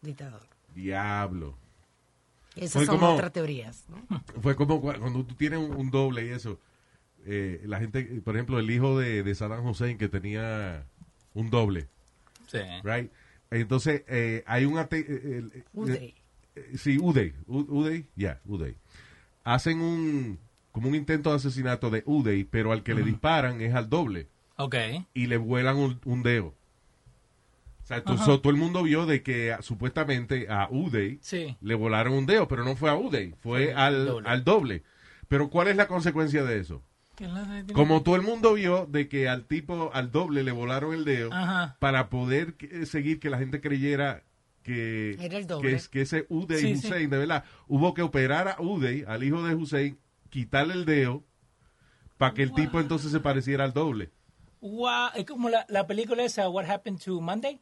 dictador. 0.01 0.41
Diablo. 0.75 1.57
Esas 2.55 2.73
Fue 2.73 2.85
son 2.85 2.99
como- 2.99 3.13
otras 3.13 3.31
teorías. 3.31 3.85
¿no? 3.89 4.21
Fue 4.41 4.55
como 4.55 4.81
cua- 4.81 4.99
cuando 4.99 5.23
tú 5.25 5.33
tienes 5.35 5.59
un, 5.59 5.73
un 5.75 5.89
doble 5.91 6.25
y 6.25 6.29
eso. 6.29 6.59
eh, 7.25 7.61
la 7.65 7.79
gente, 7.79 8.03
por 8.23 8.35
ejemplo, 8.35 8.59
el 8.59 8.69
hijo 8.69 8.99
de, 8.99 9.23
de 9.23 9.33
Saddam 9.35 9.65
Hussein 9.65 9.97
que 9.97 10.09
tenía 10.09 10.85
un 11.33 11.49
doble, 11.49 11.87
Sí. 12.47 12.59
right? 12.83 13.09
Entonces, 13.51 14.03
eh, 14.07 14.43
hay 14.47 14.65
un... 14.65 14.77
eh, 14.79 14.87
el- 14.91 15.51
eh, 15.53 15.63
Uday. 15.73 16.15
eh, 16.55 16.71
sí, 16.77 16.97
Uday. 16.99 17.33
U- 17.47 17.65
Uday, 17.79 18.05
ya, 18.15 18.41
Uday. 18.45 18.75
Hacen 19.43 19.81
un... 19.81 20.39
como 20.71 20.89
un 20.89 20.95
intento 20.95 21.29
de 21.29 21.37
asesinato 21.37 21.89
de 21.89 22.03
Uday, 22.05 22.43
pero 22.43 22.71
al 22.71 22.83
que 22.83 22.93
le 22.95 23.03
disparan 23.03 23.61
es 23.61 23.73
al 23.75 23.89
doble. 23.89 24.27
Ok. 24.57 24.75
y 25.13 25.27
le 25.27 25.35
vuelan 25.37 25.75
un, 25.77 25.99
un 26.05 26.23
dedo. 26.23 26.47
O 27.83 27.87
sea, 27.87 28.03
tú- 28.03 28.17
so- 28.17 28.39
todo 28.41 28.51
el 28.51 28.57
mundo 28.57 28.81
vio 28.83 29.05
de 29.05 29.21
que 29.21 29.51
ah, 29.53 29.61
supuestamente 29.61 30.47
a 30.49 30.67
Uday 30.71 31.19
Sí. 31.21 31.55
le 31.61 31.75
volaron 31.75 32.13
un 32.13 32.25
dedo, 32.25 32.47
pero 32.47 32.63
no 32.63 32.75
fue 32.75 32.89
a 32.89 32.95
Uday, 32.95 33.31
fue 33.41 33.65
Fue 33.65 33.73
al, 33.73 33.95
al 33.95 34.05
doble. 34.07 34.29
al 34.29 34.43
doble. 34.43 34.83
Pero 35.27 35.49
¿cuál 35.49 35.67
es 35.67 35.75
la 35.75 35.87
consecuencia 35.87 36.43
de 36.43 36.59
eso? 36.59 36.81
¿Qué 37.15 37.27
la- 37.27 37.43
tiene- 37.45 37.73
Como 37.73 38.03
todo 38.03 38.15
el 38.15 38.21
mundo 38.21 38.53
vio 38.53 38.85
de 38.87 39.07
que 39.07 39.29
al 39.29 39.45
tipo, 39.45 39.89
al 39.93 40.11
doble 40.11 40.43
le 40.43 40.51
volaron 40.51 40.93
el 40.93 41.05
dedo 41.05 41.31
Ajá. 41.33 41.77
para 41.79 42.09
poder 42.09 42.55
que- 42.55 42.85
seguir 42.85 43.19
que 43.19 43.29
la 43.29 43.37
gente 43.37 43.61
creyera 43.61 44.23
que, 44.63 45.13
Era 45.19 45.37
el 45.37 45.47
doble. 45.47 45.69
que, 45.69 45.75
es- 45.75 45.87
que 45.89 46.01
ese 46.01 46.25
Uday 46.29 46.59
Sí, 46.59 46.75
sí. 46.77 46.87
Hussein, 46.87 47.09
de 47.09 47.17
verdad, 47.17 47.43
hubo 47.67 47.93
que 47.93 48.01
operar 48.01 48.47
a 48.47 48.61
Uday, 48.61 49.03
al 49.07 49.23
hijo 49.23 49.43
de 49.43 49.53
Hussein, 49.55 49.97
quitarle 50.29 50.73
el 50.73 50.85
dedo 50.85 51.23
para 52.17 52.33
que 52.33 52.43
el 52.43 52.53
tipo 52.53 52.79
entonces 52.79 53.11
se 53.11 53.19
pareciera 53.19 53.63
al 53.63 53.73
doble. 53.73 54.09
Wow, 54.61 55.09
es 55.15 55.25
como 55.25 55.49
la, 55.49 55.65
la 55.69 55.85
película 55.85 56.23
esa, 56.23 56.49
What 56.49 56.65
Happened 56.69 56.99
to 57.03 57.21
Monday. 57.21 57.61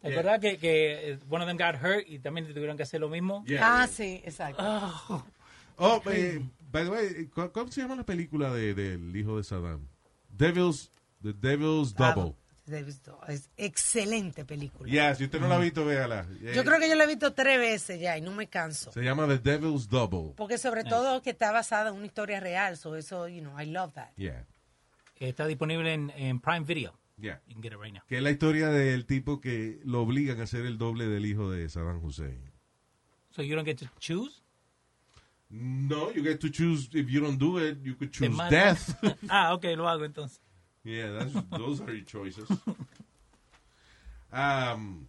¿Te 0.00 0.10
Yeah. 0.10 0.20
acuerdas 0.20 0.40
que, 0.40 0.58
que 0.58 1.10
eh, 1.12 1.18
one 1.30 1.42
of 1.44 1.48
them 1.48 1.56
got 1.56 1.82
hurt 1.82 2.04
y 2.06 2.18
también 2.20 2.46
tuvieron 2.52 2.76
que 2.76 2.82
hacer 2.84 3.00
lo 3.00 3.08
mismo? 3.08 3.44
Ah, 3.60 3.86
sí, 3.90 4.20
exacto. 4.24 4.62
Oh, 5.76 6.00
eh, 6.06 6.40
by 6.74 6.84
the 6.84 6.90
way, 6.90 7.26
¿cu- 7.28 7.50
¿cómo 7.52 7.70
se 7.70 7.80
llama 7.80 7.94
la 7.94 8.04
película 8.04 8.52
de- 8.52 8.74
del 8.74 9.14
hijo 9.16 9.36
de 9.36 9.44
Saddam? 9.44 9.86
Devil's, 10.28 10.90
The 11.22 11.32
Devil's 11.32 11.94
Ah, 11.98 12.12
Double. 12.14 12.34
visto. 12.84 13.18
Es 13.28 13.48
excelente 13.56 14.44
película. 14.44 14.90
Ya, 14.92 15.14
si 15.14 15.24
usted 15.24 15.38
no 15.40 15.46
la 15.48 15.56
ha 15.56 15.58
visto, 15.58 15.84
véala. 15.84 16.26
Yo 16.54 16.64
creo 16.64 16.80
que 16.80 16.88
yo 16.88 16.96
la 16.96 17.04
he 17.04 17.06
visto 17.06 17.32
tres 17.32 17.58
veces 17.58 18.00
ya 18.00 18.18
y 18.18 18.20
no 18.22 18.32
me 18.32 18.48
canso. 18.48 18.90
Se 18.90 19.02
llama 19.02 19.28
The 19.28 19.38
Devil's 19.38 19.88
Double. 19.88 20.34
Porque 20.36 20.58
sobre 20.58 20.82
todo 20.82 21.22
que 21.22 21.30
está 21.30 21.52
basada 21.52 21.90
en 21.90 21.96
una 21.96 22.06
historia 22.06 22.40
real, 22.40 22.76
so 22.76 22.96
eso, 22.96 23.28
you 23.28 23.40
know, 23.40 23.58
I 23.60 23.66
love 23.66 23.92
that. 23.94 24.10
Yeah, 24.16 24.44
Está 25.20 25.46
disponible 25.46 25.92
en, 25.94 26.10
en 26.16 26.40
Prime 26.40 26.64
Video. 26.66 26.92
yeah. 27.18 27.40
You 27.46 27.54
can 27.54 27.62
get 27.62 27.72
it 27.72 27.78
right 27.80 27.94
now. 27.94 28.02
Que 28.08 28.16
es 28.16 28.22
la 28.22 28.30
historia 28.32 28.68
del 28.68 29.06
tipo 29.06 29.40
que 29.40 29.80
lo 29.84 30.02
obligan 30.02 30.40
a 30.40 30.46
ser 30.48 30.66
el 30.66 30.76
doble 30.76 31.06
del 31.06 31.24
hijo 31.24 31.50
de 31.52 31.68
Saddam 31.68 32.02
Hussein. 32.04 32.50
So 33.30 33.42
you 33.42 33.54
don't 33.54 33.64
get 33.66 33.78
to 33.78 33.86
choose? 34.00 34.42
No, 35.56 36.10
you 36.10 36.22
get 36.22 36.40
to 36.40 36.50
choose. 36.50 36.88
If 36.92 37.08
you 37.08 37.20
don't 37.20 37.38
do 37.38 37.58
it, 37.58 37.78
you 37.84 37.94
could 37.94 38.12
choose 38.12 38.36
death. 38.50 38.96
ah, 39.30 39.52
ok, 39.54 39.64
lo 39.76 39.86
hago 39.86 40.04
entonces. 40.04 40.40
Yeah, 40.82 41.12
that's, 41.12 41.32
those 41.56 41.80
are 41.80 41.92
your 41.92 42.04
choices. 42.04 42.50
Um, 44.32 45.06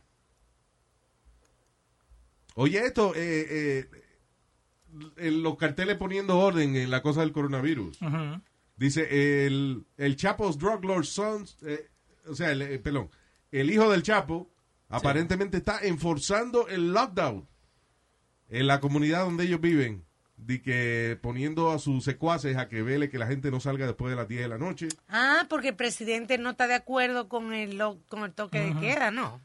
oye, 2.56 2.78
esto, 2.78 3.14
eh, 3.16 3.88
eh, 5.18 5.32
los 5.32 5.58
carteles 5.58 5.98
poniendo 5.98 6.38
orden 6.38 6.76
en 6.76 6.92
la 6.92 7.02
cosa 7.02 7.22
del 7.22 7.32
coronavirus. 7.32 7.98
Dice, 8.78 9.48
el, 9.48 9.86
el 9.98 10.16
Chapo's 10.16 10.60
Drug 10.60 10.86
Lord 10.86 11.06
Sons, 11.06 11.58
eh, 11.64 11.90
o 12.28 12.36
sea, 12.36 12.52
el, 12.52 12.62
eh, 12.62 12.78
perdón, 12.78 13.10
el 13.52 13.72
hijo 13.72 13.90
del 13.90 14.04
Chapo 14.04 14.52
aparentemente 14.90 15.58
está 15.58 15.80
enforzando 15.82 16.68
el 16.68 16.94
lockdown 16.94 17.48
en 18.50 18.68
la 18.68 18.80
comunidad 18.80 19.26
donde 19.26 19.46
ellos 19.46 19.60
viven. 19.60 20.06
De 20.38 20.62
que 20.62 21.18
poniendo 21.22 21.72
a 21.72 21.80
sus 21.80 22.04
secuaces 22.04 22.58
a 22.58 22.68
que 22.68 22.82
vele 22.82 23.10
que 23.10 23.18
la 23.18 23.26
gente 23.28 23.50
no 23.52 23.60
salga 23.62 23.86
después 23.86 24.10
de 24.12 24.18
las 24.18 24.28
10 24.28 24.42
de 24.42 24.48
la 24.50 24.58
noche. 24.58 24.88
Ah, 25.08 25.46
porque 25.50 25.70
el 25.70 25.76
presidente 25.76 26.38
no 26.38 26.50
está 26.52 26.68
de 26.68 26.74
acuerdo 26.76 27.30
con 27.30 27.54
el, 27.54 27.78
lo- 27.78 28.00
con 28.10 28.24
el 28.24 28.34
toque 28.34 28.60
de 28.60 28.80
queda, 28.80 29.12
¿no? 29.12 29.42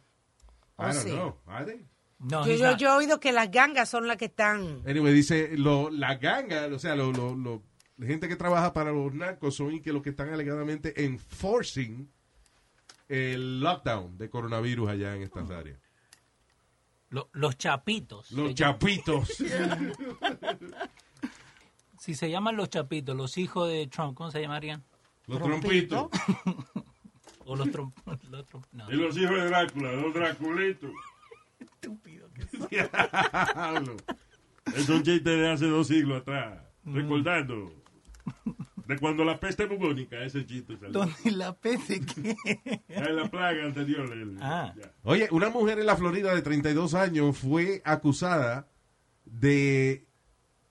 I 0.78 0.82
Oh, 0.82 0.82
don't 0.86 0.94
sí. 0.98 1.10
know. 1.10 1.36
Are 1.46 1.64
they? 1.64 1.86
No, 2.18 2.44
Yo, 2.46 2.76
yo, 2.76 2.88
he 2.88 2.96
oído 2.96 3.18
que 3.20 3.32
las 3.32 3.50
gangas 3.50 3.88
son 3.88 4.06
las 4.08 4.16
que 4.18 4.26
están... 4.26 4.82
Anyway, 4.86 5.14
dice, 5.14 5.56
lo, 5.56 5.90
la 5.90 6.16
ganga, 6.16 6.66
o 6.66 6.78
sea, 6.78 6.94
lo, 6.96 7.12
lo, 7.12 7.34
lo- 7.34 7.62
la 7.96 8.06
gente 8.06 8.28
que 8.28 8.36
trabaja 8.36 8.72
para 8.72 8.90
los 8.92 9.14
narcos 9.14 9.54
son 9.56 9.72
y 9.74 9.80
que 9.80 9.92
los 9.92 10.02
que 10.02 10.10
están 10.10 10.30
alegadamente 10.30 11.04
enforcing 11.04 12.10
el 13.08 13.60
lockdown 13.60 14.18
de 14.18 14.28
coronavirus 14.28 14.90
allá 14.90 15.14
en 15.16 15.22
estas 15.22 15.50
áreas. 15.50 15.78
Lo- 17.10 17.28
los 17.32 17.56
chapitos. 17.58 18.30
Los 18.32 18.54
chapitos. 18.54 19.28
Si 22.00 22.14
se 22.14 22.30
llaman 22.30 22.56
los 22.56 22.70
chapitos, 22.70 23.14
los 23.14 23.36
hijos 23.36 23.68
de 23.68 23.86
Trump, 23.86 24.16
¿cómo 24.16 24.30
se 24.30 24.40
llamarían? 24.40 24.82
los 25.26 25.38
trompitos. 25.42 26.08
O 27.44 27.54
los 27.56 27.70
trom... 27.70 27.92
los 28.30 28.46
trom- 28.46 28.64
no. 28.72 28.90
Y 28.90 28.96
los 28.96 29.14
hijos 29.18 29.36
de 29.36 29.44
Drácula, 29.48 29.92
los 29.92 30.14
Draculitos. 30.14 30.90
Diablo. 32.70 33.96
Es 34.74 34.88
un 34.88 35.02
chiste 35.02 35.30
de 35.30 35.50
hace 35.50 35.66
dos 35.66 35.88
siglos 35.88 36.22
atrás. 36.22 36.62
Recordando. 36.84 37.70
De 38.86 38.98
cuando 38.98 39.22
la 39.24 39.38
peste 39.38 39.66
bubónica, 39.66 40.22
ese 40.24 40.46
chiste 40.46 40.76
salió. 40.78 40.92
¿Dónde 40.92 41.30
la 41.32 41.54
peste 41.54 42.00
que? 42.00 42.36
En 42.88 43.16
la 43.16 43.28
plaga 43.30 43.64
anterior. 43.66 44.10
el- 44.12 44.38
Ah. 44.40 44.72
Oye, 45.02 45.28
una 45.32 45.50
mujer 45.50 45.78
en 45.80 45.86
la 45.86 45.96
Florida 45.96 46.34
de 46.34 46.42
32 46.42 46.94
años 46.94 47.36
fue 47.36 47.82
acusada 47.84 48.68
de 49.26 50.06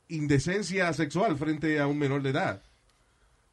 indecencia 0.10 0.92
sexual 0.94 1.38
frente 1.38 1.80
a 1.80 1.88
un 1.88 1.98
menor 1.98 2.22
de 2.22 2.32
edad. 2.32 2.62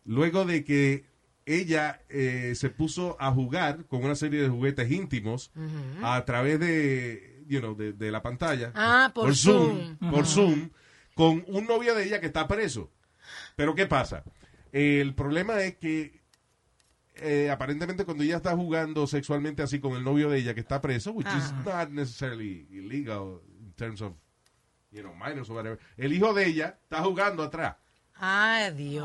Luego 0.05 0.45
de 0.45 0.65
que 0.65 1.05
ella 1.45 2.03
eh, 2.09 2.55
se 2.57 2.71
puso 2.71 3.17
a 3.21 3.31
jugar 3.31 3.87
con 3.87 4.05
una 4.05 4.17
serie 4.17 4.43
de 4.43 4.49
juguetes 4.49 4.91
íntimos 4.91 5.53
a 6.03 6.25
través 6.25 6.59
de, 6.59 7.45
you 7.47 7.61
know, 7.61 7.77
de, 7.77 7.93
de 7.93 8.11
la 8.11 8.23
pantalla. 8.23 8.73
Ah, 8.75 9.13
por 9.15 9.35
Zoom. 9.35 9.97
Por 10.11 10.27
Zoom, 10.27 10.71
con 11.15 11.45
un 11.47 11.67
novio 11.67 11.95
de 11.95 12.05
ella 12.05 12.21
que 12.21 12.27
está 12.27 12.49
preso. 12.49 12.91
Pero 13.55 13.75
¿qué 13.75 13.87
pasa? 13.87 14.25
El 14.73 15.15
problema 15.15 15.61
es 15.63 15.77
que 15.77 16.21
eh, 17.17 17.49
aparentemente 17.51 18.05
cuando 18.05 18.25
ella 18.25 18.37
está 18.37 18.55
jugando 18.55 19.07
sexualmente 19.07 19.63
así 19.63 19.79
con 19.79 19.93
el 19.97 20.05
novio 20.05 20.29
de 20.29 20.39
ella 20.39 20.55
que 20.55 20.61
está 20.61 20.81
preso, 20.81 21.13
which 21.13 21.29
is 21.29 21.53
not 21.65 21.91
necessarily 21.91 22.67
illegal 22.71 23.41
in 23.61 23.73
terms 23.73 24.03
of, 24.03 24.13
you 24.97 25.03
know, 25.03 25.15
minors 25.15 25.49
or 25.51 25.57
whatever, 25.57 25.79
el 25.97 26.13
hijo 26.13 26.33
de 26.33 26.47
ella 26.47 26.79
está 26.83 27.03
jugando 27.03 27.43
atrás. 27.43 27.77
Ay, 28.19 28.73
Dios. 28.73 29.05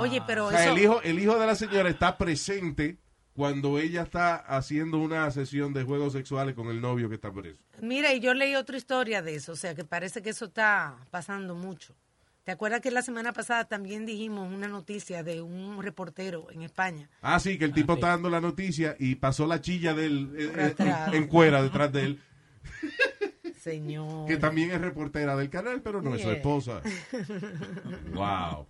Oye, 0.00 0.20
pero 0.26 0.46
O 0.46 0.50
sea, 0.50 0.64
eso... 0.64 0.72
el 0.72 0.78
hijo, 0.82 1.00
el 1.02 1.18
hijo 1.20 1.38
de 1.38 1.46
la 1.46 1.54
señora 1.54 1.88
está 1.88 2.18
presente 2.18 2.98
cuando 3.32 3.78
ella 3.78 4.02
está 4.02 4.34
haciendo 4.34 4.98
una 4.98 5.30
sesión 5.30 5.72
de 5.72 5.84
juegos 5.84 6.12
sexuales 6.12 6.54
con 6.56 6.66
el 6.68 6.80
novio 6.80 7.08
que 7.08 7.14
está 7.14 7.32
preso. 7.32 7.62
Mira, 7.80 8.12
y 8.12 8.18
yo 8.20 8.34
leí 8.34 8.56
otra 8.56 8.76
historia 8.76 9.22
de 9.22 9.36
eso, 9.36 9.52
o 9.52 9.56
sea, 9.56 9.74
que 9.74 9.84
parece 9.84 10.20
que 10.20 10.30
eso 10.30 10.46
está 10.46 10.96
pasando 11.10 11.54
mucho. 11.54 11.94
¿Te 12.42 12.52
acuerdas 12.52 12.80
que 12.80 12.90
la 12.90 13.02
semana 13.02 13.32
pasada 13.32 13.64
también 13.66 14.04
dijimos 14.04 14.52
una 14.52 14.66
noticia 14.66 15.22
de 15.22 15.40
un 15.42 15.80
reportero 15.80 16.50
en 16.50 16.62
España? 16.62 17.08
Ah, 17.22 17.38
sí, 17.38 17.56
que 17.56 17.66
el 17.66 17.72
tipo 17.72 17.94
está 17.94 18.08
dando 18.08 18.28
la 18.30 18.40
noticia 18.40 18.96
y 18.98 19.14
pasó 19.14 19.46
la 19.46 19.60
chilla 19.60 19.94
de 19.94 20.06
él 20.06 20.32
eh, 20.36 20.52
eh, 20.56 20.74
en, 20.78 21.14
en 21.14 21.26
cuera 21.28 21.62
detrás 21.62 21.92
de 21.92 22.04
él, 22.04 22.22
Señor. 23.60 24.26
que 24.26 24.36
también 24.36 24.70
es 24.70 24.80
reportera 24.80 25.36
del 25.36 25.50
canal, 25.50 25.82
pero 25.82 26.00
no 26.02 26.14
es 26.14 26.22
su 26.22 26.30
esposa. 26.30 26.80
Wow. 28.14 28.66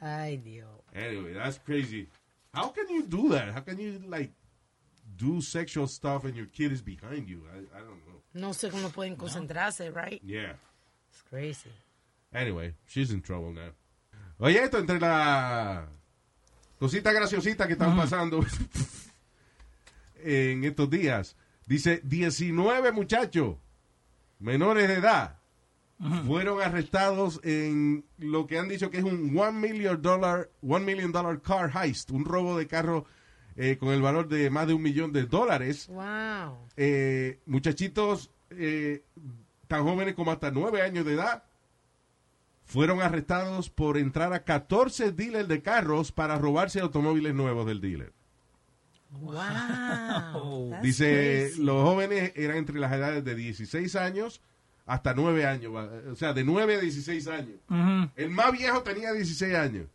Ay, 0.00 0.38
Dios. 0.38 0.68
Anyway, 0.94 1.34
that's 1.34 1.58
crazy. 1.58 2.08
How 2.52 2.72
can 2.72 2.86
you 2.88 3.02
do 3.06 3.28
that? 3.30 3.54
How 3.54 3.60
can 3.62 3.78
you 3.78 4.00
like 4.08 4.32
do 5.16 5.40
sexual 5.42 5.86
stuff 5.86 6.24
and 6.24 6.34
your 6.34 6.46
kid 6.46 6.72
is 6.72 6.82
behind 6.82 7.28
you? 7.28 7.42
I, 7.52 7.58
I 7.78 7.80
don't 7.80 8.00
know. 8.06 8.22
No 8.32 8.52
sé 8.54 8.70
cómo 8.70 8.90
pueden 8.90 9.16
concentrarse, 9.16 9.90
right? 9.90 10.20
Yeah. 10.24 10.54
It's 11.10 11.22
crazy. 11.28 11.70
Anyway, 12.32 12.74
she's 12.86 13.10
in 13.12 13.20
trouble 13.20 13.52
now. 13.52 13.72
Oye, 14.38 14.56
esto 14.62 14.78
entre 14.78 14.98
la 14.98 15.86
cosita 16.78 17.12
graciosita 17.12 17.66
que 17.66 17.74
están 17.74 17.94
pasando 17.96 18.40
en 20.24 20.64
estos 20.64 20.88
días. 20.88 21.36
Dice, 21.66 22.00
19 22.04 22.92
muchachos 22.92 23.56
menores 24.40 24.88
de 24.88 24.94
edad 24.94 25.36
fueron 26.26 26.62
arrestados 26.62 27.40
en 27.44 28.06
lo 28.16 28.46
que 28.46 28.58
han 28.58 28.68
dicho 28.68 28.90
que 28.90 28.98
es 28.98 29.04
un 29.04 29.36
one 29.38 29.52
million 29.52 30.00
dollar, 30.00 30.48
one 30.62 30.84
million 30.84 31.12
dollar 31.12 31.42
car 31.42 31.70
heist, 31.74 32.10
un 32.10 32.24
robo 32.24 32.56
de 32.56 32.66
carro 32.66 33.04
eh, 33.56 33.76
con 33.76 33.90
el 33.90 34.00
valor 34.00 34.28
de 34.28 34.48
más 34.48 34.66
de 34.66 34.72
un 34.72 34.82
millón 34.82 35.12
de 35.12 35.24
dólares. 35.26 35.88
Wow. 35.88 36.68
Eh, 36.76 37.40
muchachitos 37.44 38.30
eh, 38.50 39.04
tan 39.68 39.84
jóvenes 39.84 40.14
como 40.14 40.30
hasta 40.30 40.50
nueve 40.50 40.80
años 40.80 41.04
de 41.04 41.14
edad 41.14 41.44
fueron 42.64 43.02
arrestados 43.02 43.68
por 43.68 43.98
entrar 43.98 44.32
a 44.32 44.44
14 44.44 45.12
dealers 45.12 45.48
de 45.48 45.60
carros 45.60 46.12
para 46.12 46.38
robarse 46.38 46.80
automóviles 46.80 47.34
nuevos 47.34 47.66
del 47.66 47.80
dealer. 47.80 48.14
Wow. 49.10 50.76
Dice, 50.82 51.46
crazy. 51.48 51.62
los 51.62 51.82
jóvenes 51.82 52.32
eran 52.36 52.58
entre 52.58 52.78
las 52.78 52.92
edades 52.92 53.24
de 53.24 53.34
16 53.34 53.96
años 53.96 54.40
hasta 54.86 55.12
9 55.14 55.46
años, 55.46 55.72
o 56.10 56.16
sea, 56.16 56.32
de 56.32 56.42
9 56.42 56.76
a 56.76 56.80
16 56.80 57.26
años. 57.28 57.60
El 58.16 58.30
más 58.30 58.50
viejo 58.50 58.82
tenía 58.82 59.12
16 59.12 59.54
años. 59.54 59.86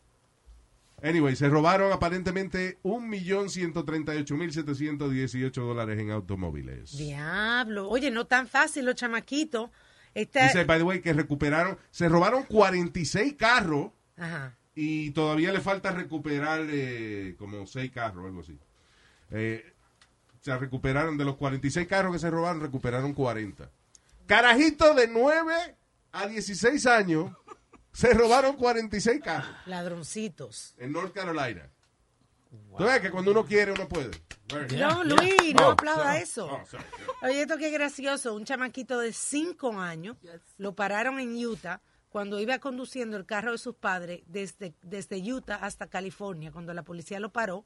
Anyway, 1.04 1.36
se 1.36 1.50
robaron 1.50 1.92
aparentemente 1.92 2.78
1.138.718 2.84 5.52
dólares 5.54 6.00
en 6.00 6.12
automóviles. 6.12 6.98
Diablo. 6.98 7.90
Oye, 7.90 8.10
no 8.10 8.26
tan 8.26 8.48
fácil 8.48 8.86
los 8.86 8.96
chamaquitos. 8.96 9.70
Esta... 10.14 10.46
Dice, 10.46 10.64
by 10.64 10.78
the 10.80 10.86
way, 10.86 11.02
que 11.02 11.12
recuperaron, 11.12 11.78
se 11.92 12.08
robaron 12.08 12.44
46 12.44 13.34
carros 13.34 13.90
Ajá. 14.16 14.56
y 14.74 15.12
todavía 15.12 15.52
le 15.52 15.60
falta 15.60 15.92
recuperar 15.92 16.62
eh, 16.70 17.36
como 17.38 17.68
6 17.68 17.92
carros 17.92 18.24
o 18.24 18.28
algo 18.28 18.40
así. 18.40 18.58
Eh, 19.32 19.74
se 20.42 20.56
recuperaron 20.58 21.18
de 21.18 21.26
los 21.26 21.36
46 21.38 21.88
carros 21.88 22.14
que 22.14 22.20
se 22.20 22.30
robaron, 22.30 22.62
recuperaron 22.62 23.14
40. 23.14 23.70
Carajitos 24.28 24.96
de 24.96 25.08
9 25.08 25.54
a 26.12 26.28
16 26.28 26.86
años 26.88 27.32
se 27.92 28.14
robaron 28.14 28.56
46 28.56 29.22
carros 29.24 29.50
Ladroncitos. 29.66 30.74
en 30.78 30.92
North 30.92 31.14
Carolina. 31.14 31.70
Tú 32.78 32.84
ves 32.86 33.00
que 33.02 33.12
cuando 33.12 33.32
uno 33.32 33.46
quiere, 33.46 33.72
uno 33.72 33.88
puede. 33.88 34.12
No, 34.78 35.04
Luis, 35.04 35.54
no 35.56 35.68
Oh, 35.68 35.72
aplauda 35.72 36.04
sorry. 36.12 36.22
eso. 36.24 36.46
Oh, 36.46 36.66
sorry. 36.66 36.86
Oye, 37.24 37.42
esto 37.42 37.58
qué 37.58 37.70
gracioso. 37.72 38.34
Un 38.36 38.46
chamaquito 38.46 39.00
de 39.00 39.12
cinco 39.12 39.80
años 39.80 40.18
lo 40.58 40.74
pararon 40.76 41.20
en 41.20 41.36
Utah 41.36 41.82
cuando 42.10 42.40
iba 42.40 42.60
conduciendo 42.60 43.18
el 43.18 43.26
carro 43.26 43.52
de 43.52 43.58
sus 43.58 43.76
padres 43.76 44.22
desde, 44.28 44.74
desde 44.84 45.18
Utah 45.34 45.56
hasta 45.56 45.88
California. 45.88 46.52
Cuando 46.52 46.74
la 46.74 46.84
policía 46.84 47.20
lo 47.20 47.32
paró, 47.34 47.66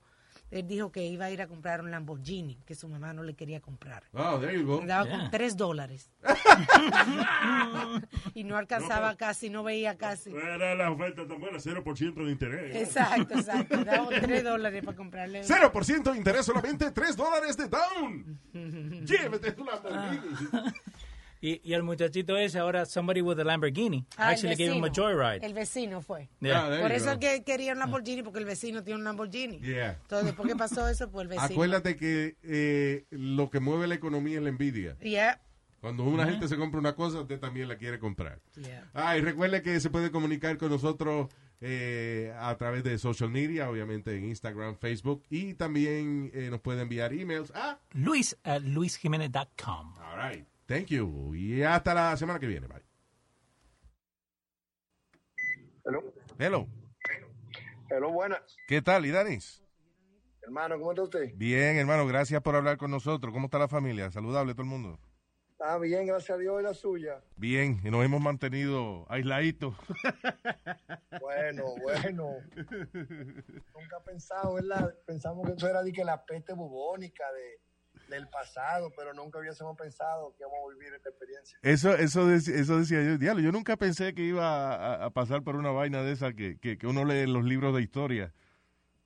él 0.51 0.67
dijo 0.67 0.91
que 0.91 1.05
iba 1.05 1.25
a 1.25 1.31
ir 1.31 1.41
a 1.41 1.47
comprar 1.47 1.81
un 1.81 1.91
Lamborghini, 1.91 2.57
que 2.65 2.75
su 2.75 2.87
mamá 2.87 3.13
no 3.13 3.23
le 3.23 3.35
quería 3.35 3.59
comprar. 3.61 4.03
Oh, 4.13 4.39
there 4.39 4.57
you 4.57 4.65
go. 4.65 4.81
Andaba 4.81 5.05
Yeah. 5.05 5.17
con 5.19 5.31
tres 5.31 5.57
dólares. 5.57 6.09
y 8.33 8.43
no 8.43 8.57
alcanzaba 8.57 9.15
casi, 9.15 9.49
no 9.49 9.63
veía 9.63 9.97
casi. 9.97 10.31
Era 10.31 10.75
la 10.75 10.91
oferta 10.91 11.27
tan 11.27 11.39
buena, 11.39 11.57
0% 11.57 12.25
de 12.25 12.31
interés. 12.31 12.75
Exacto, 12.75 13.35
exacto. 13.35 13.77
Daba 13.83 14.09
tres 14.09 14.43
dólares 14.43 14.83
para 14.83 14.97
comprarle. 14.97 15.41
0% 15.43 16.11
de 16.11 16.17
interés, 16.17 16.45
solamente 16.45 16.91
3 16.91 17.15
dólares 17.15 17.57
de 17.57 17.67
down. 17.67 18.39
Llévate 19.05 19.51
tu 19.53 19.65
Lamborghini. 19.65 20.19
Y, 21.41 21.61
y 21.63 21.73
el 21.73 21.83
muchachito 21.83 22.35
ese, 22.37 22.59
ahora, 22.59 22.85
somebody 22.85 23.21
with 23.21 23.39
a 23.39 23.43
Lamborghini, 23.45 24.05
Ah, 24.17 24.29
actually 24.31 24.55
gave 24.55 24.75
him 24.75 24.83
a 24.83 24.89
joyride. 24.89 25.45
El 25.45 25.53
vecino 25.53 26.01
fue. 26.01 26.27
Yeah. 26.41 26.65
Ah, 26.65 26.81
Por 26.81 26.91
eso 26.91 27.17
que 27.17 27.43
quería 27.43 27.71
un 27.73 27.79
Lamborghini, 27.79 28.23
porque 28.23 28.39
el 28.39 28.45
vecino 28.45 28.83
tiene 28.83 28.97
un 28.97 29.05
Lamborghini. 29.05 29.59
Yeah. 29.61 29.97
Entonces, 30.01 30.25
después 30.27 30.49
que 30.49 30.55
pasó 30.57 30.87
eso, 30.89 31.09
pues 31.09 31.23
el 31.23 31.27
vecino. 31.29 31.45
Acuérdate 31.45 31.95
que 31.95 32.35
eh, 32.43 33.05
lo 33.11 33.49
que 33.49 33.59
mueve 33.61 33.87
la 33.87 33.95
economía 33.95 34.37
es 34.37 34.43
la 34.43 34.49
envidia. 34.49 34.97
Yeah, 34.99 35.39
Cuando 35.79 36.03
una 36.03 36.25
gente 36.25 36.49
se 36.49 36.57
compra 36.57 36.77
una 36.79 36.93
cosa, 36.95 37.21
usted 37.21 37.39
también 37.39 37.69
la 37.69 37.77
quiere 37.77 37.99
comprar. 37.99 38.41
yeah. 38.55 38.89
Ah, 38.93 39.17
y 39.17 39.21
recuerde 39.21 39.61
que 39.61 39.79
se 39.79 39.89
puede 39.89 40.11
comunicar 40.11 40.57
con 40.57 40.69
nosotros 40.71 41.29
eh, 41.61 42.33
a 42.37 42.53
través 42.57 42.83
de 42.83 42.97
social 42.97 43.29
media, 43.29 43.69
obviamente 43.69 44.13
en 44.13 44.25
Instagram, 44.25 44.75
Facebook, 44.77 45.23
y 45.29 45.53
también 45.53 46.31
eh, 46.33 46.49
nos 46.51 46.59
puede 46.59 46.81
enviar 46.81 47.13
emails. 47.13 47.51
Ah, 47.55 47.77
Luis 47.93 48.37
at 48.43 48.61
luisjimenez.com. 48.61 49.93
all 49.99 50.17
right. 50.17 50.45
Thank 50.69 50.89
you. 50.89 51.33
Y 51.33 51.63
hasta 51.63 51.95
la 51.95 52.15
semana 52.15 52.39
que 52.39 52.45
viene. 52.45 52.67
Bye. 52.67 52.83
Hello. 55.83 56.13
Hello. 56.37 56.67
Hello, 57.89 58.11
buenas. 58.11 58.55
¿Qué 58.67 58.79
tal, 58.79 59.03
Idanis? 59.03 59.63
Hermano, 60.43 60.77
¿cómo 60.77 60.91
está 60.91 61.01
usted? 61.01 61.31
Bien, 61.33 61.77
hermano, 61.77 62.05
gracias 62.05 62.39
por 62.43 62.55
hablar 62.55 62.77
con 62.77 62.91
nosotros. 62.91 63.33
¿Cómo 63.33 63.45
está 63.45 63.57
la 63.57 63.67
familia? 63.67 64.11
Saludable 64.11 64.53
todo 64.53 64.61
el 64.61 64.69
mundo. 64.69 64.99
Ah, 65.59 65.79
bien, 65.79 66.05
gracias 66.05 66.37
a 66.37 66.39
Dios 66.39 66.61
y 66.61 66.63
la 66.63 66.75
suya. 66.75 67.19
Bien, 67.35 67.81
y 67.83 67.89
nos 67.89 68.05
hemos 68.05 68.21
mantenido 68.21 69.07
aisladitos. 69.09 69.75
Bueno, 71.19 71.63
bueno. 71.81 72.29
Nunca 72.55 73.99
pensado, 74.05 74.53
¿verdad? 74.53 74.95
Pensamos 75.05 75.47
que 75.47 75.55
eso 75.55 75.67
era 75.67 75.83
de 75.83 75.91
que 75.91 76.03
la 76.05 76.23
peste 76.23 76.53
bubónica 76.53 77.23
de, 77.33 77.59
del 78.07 78.27
pasado, 78.29 78.91
pero 78.95 79.13
nunca 79.13 79.39
hubiésemos 79.39 79.77
pensado 79.77 80.33
que 80.35 80.43
íbamos 80.43 80.59
a 80.65 80.75
vivir 80.75 80.93
esta 80.93 81.09
experiencia. 81.09 81.59
Eso, 81.61 81.95
eso, 81.95 82.31
eso 82.31 82.79
decía 82.79 83.03
yo. 83.03 83.17
Diablo, 83.17 83.43
yo 83.43 83.51
nunca 83.51 83.77
pensé 83.77 84.13
que 84.13 84.23
iba 84.23 84.73
a, 84.73 85.05
a 85.05 85.09
pasar 85.11 85.43
por 85.43 85.55
una 85.55 85.71
vaina 85.71 86.01
de 86.03 86.13
esa 86.13 86.33
que, 86.33 86.59
que, 86.59 86.77
que 86.77 86.87
uno 86.87 87.05
lee 87.05 87.19
en 87.19 87.33
los 87.33 87.43
libros 87.43 87.75
de 87.75 87.81
historia. 87.81 88.33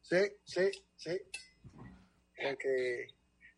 Sí, 0.02 0.22
sí, 0.46 0.72
sí. 0.96 1.22
Porque 2.42 3.08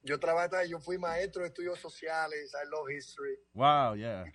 yo 0.04 0.20
trabajé, 0.20 0.68
yo 0.70 0.80
fui 0.80 0.98
maestro 0.98 1.42
de 1.42 1.50
estudios 1.50 1.80
sociales, 1.80 2.54
I 2.54 2.70
love 2.70 2.92
history. 2.92 3.38
Wow, 3.54 3.96
yeah. 3.96 4.26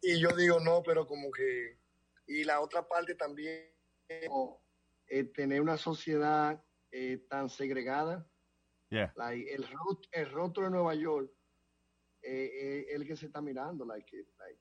Y 0.00 0.20
yo 0.20 0.36
digo, 0.36 0.60
no, 0.60 0.82
pero 0.82 1.06
como 1.06 1.30
que... 1.30 1.78
Y 2.26 2.44
la 2.44 2.60
otra 2.60 2.86
parte 2.86 3.14
también, 3.14 3.70
eh, 4.08 5.24
tener 5.34 5.60
una 5.60 5.76
sociedad 5.76 6.62
eh, 6.90 7.26
tan 7.28 7.50
segregada, 7.50 8.26
Like, 9.16 9.54
el, 9.54 9.64
rot- 9.64 10.08
el 10.12 10.30
rostro 10.30 10.64
de 10.64 10.70
Nueva 10.70 10.94
York, 10.94 11.30
eh, 12.22 12.50
eh, 12.54 12.86
el 12.90 13.06
que 13.06 13.16
se 13.16 13.26
está 13.26 13.40
mirando, 13.40 13.84
like, 13.84 14.16
like 14.38 14.60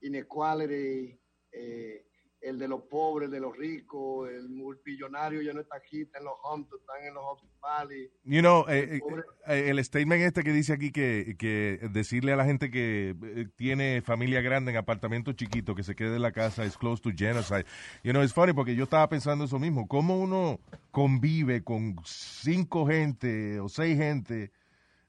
inequality, 0.00 1.20
eh, 1.52 2.06
el 2.44 2.58
de 2.58 2.68
los 2.68 2.82
pobres, 2.82 3.30
de 3.30 3.40
los 3.40 3.56
ricos, 3.56 4.28
el 4.28 4.48
multimillonario 4.50 5.40
ya 5.40 5.52
no 5.54 5.60
está 5.60 5.76
aquí, 5.76 6.02
está 6.02 6.18
en 6.18 6.24
los 6.24 6.34
Hamptons, 6.44 6.80
están 6.82 7.02
en 7.04 7.14
los 7.14 7.24
Valley. 7.60 8.10
You 8.24 8.40
know, 8.40 8.66
eh, 8.68 8.96
eh, 8.96 9.00
eh, 9.46 9.70
el 9.70 9.82
statement 9.82 10.22
este 10.22 10.42
que 10.42 10.52
dice 10.52 10.74
aquí 10.74 10.92
que, 10.92 11.36
que 11.38 11.80
decirle 11.90 12.32
a 12.32 12.36
la 12.36 12.44
gente 12.44 12.70
que 12.70 13.16
tiene 13.56 14.02
familia 14.02 14.42
grande 14.42 14.70
en 14.70 14.76
apartamentos 14.76 15.34
chiquitos 15.34 15.74
que 15.74 15.82
se 15.82 15.94
quede 15.94 16.16
en 16.16 16.22
la 16.22 16.32
casa 16.32 16.64
es 16.64 16.76
close 16.76 17.02
to 17.02 17.10
genocide. 17.16 17.64
You 18.02 18.12
know, 18.12 18.22
it's 18.22 18.34
funny 18.34 18.52
porque 18.52 18.74
yo 18.74 18.84
estaba 18.84 19.08
pensando 19.08 19.46
eso 19.46 19.58
mismo. 19.58 19.88
¿Cómo 19.88 20.18
uno 20.18 20.60
convive 20.90 21.64
con 21.64 21.96
cinco 22.04 22.86
gente 22.86 23.58
o 23.60 23.68
seis 23.68 23.96
gente 23.96 24.52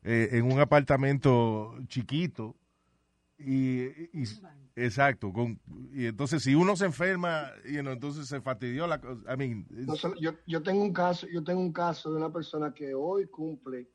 eh, 0.04 0.30
en 0.32 0.50
un 0.50 0.60
apartamento 0.60 1.76
chiquito? 1.88 2.56
Y, 3.38 3.84
y- 4.14 4.24
exacto, 4.76 5.32
con, 5.34 5.60
y 5.94 6.06
entonces 6.06 6.42
si 6.44 6.56
uno 6.56 6.76
se 6.76 6.86
enferma, 6.86 7.52
you 7.66 7.82
know, 7.82 7.94
entonces 7.94 8.28
se 8.28 8.40
fastidió 8.42 8.88
la 8.88 9.00
cosa. 9.02 9.34
I 9.34 9.38
mean, 9.38 9.66
No 9.70 9.96
yo, 10.20 10.34
yo 10.48 10.64
tengo 10.64 10.82
un 10.82 10.94
caso, 10.94 11.28
yo 11.28 11.44
tengo 11.44 11.60
un 11.62 11.74
caso 11.74 12.12
de 12.12 12.18
una 12.18 12.32
persona 12.32 12.74
que 12.74 12.94
hoy 12.94 13.28
cumple, 13.28 13.90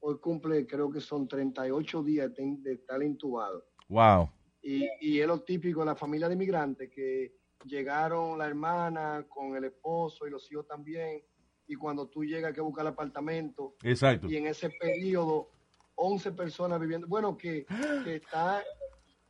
hoy 0.00 0.18
cumple, 0.20 0.66
creo 0.66 0.90
que 0.90 1.00
son 1.00 1.28
38 1.28 2.02
días 2.02 2.32
de, 2.34 2.56
de 2.60 2.72
estar 2.74 3.02
intubado. 3.02 3.64
wow. 3.88 4.30
Y, 4.60 4.88
y 5.00 5.20
es 5.20 5.26
lo 5.26 5.40
típico 5.42 5.80
de 5.80 5.86
la 5.86 5.94
familia 5.94 6.26
de 6.28 6.34
inmigrantes 6.34 6.90
que 6.90 7.32
llegaron 7.64 8.36
la 8.38 8.46
hermana 8.48 9.24
con 9.28 9.54
el 9.56 9.64
esposo 9.64 10.26
y 10.26 10.30
los 10.30 10.50
hijos 10.50 10.66
también. 10.66 11.22
Y 11.68 11.74
cuando 11.76 12.08
tú 12.08 12.24
llegas 12.24 12.48
hay 12.48 12.54
que 12.54 12.60
buscar 12.60 12.82
el 12.84 12.92
apartamento. 12.92 13.76
Exacto. 13.84 14.26
Y 14.28 14.36
en 14.36 14.48
ese 14.48 14.68
periodo, 14.70 15.50
11 15.94 16.32
personas 16.32 16.80
viviendo. 16.80 17.06
Bueno, 17.06 17.36
que, 17.36 17.64
que 18.04 18.16
está, 18.16 18.62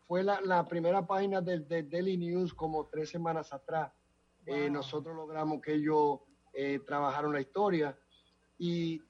fue 0.09 0.23
la, 0.25 0.41
la 0.41 0.67
primera 0.67 1.07
página 1.07 1.41
del 1.43 1.69
de 1.69 1.83
Daily 1.83 2.17
News 2.17 2.55
como 2.55 2.87
tres 2.87 3.11
semanas 3.11 3.53
atrás. 3.53 3.93
Eh, 4.47 4.71
nosotros 4.71 5.15
logramos 5.15 5.61
que 5.61 5.75
ellos 5.75 6.21
eh, 6.55 6.81
trabajaron 6.87 7.35
la 7.35 7.43
historia 7.43 7.97
y 8.59 9.01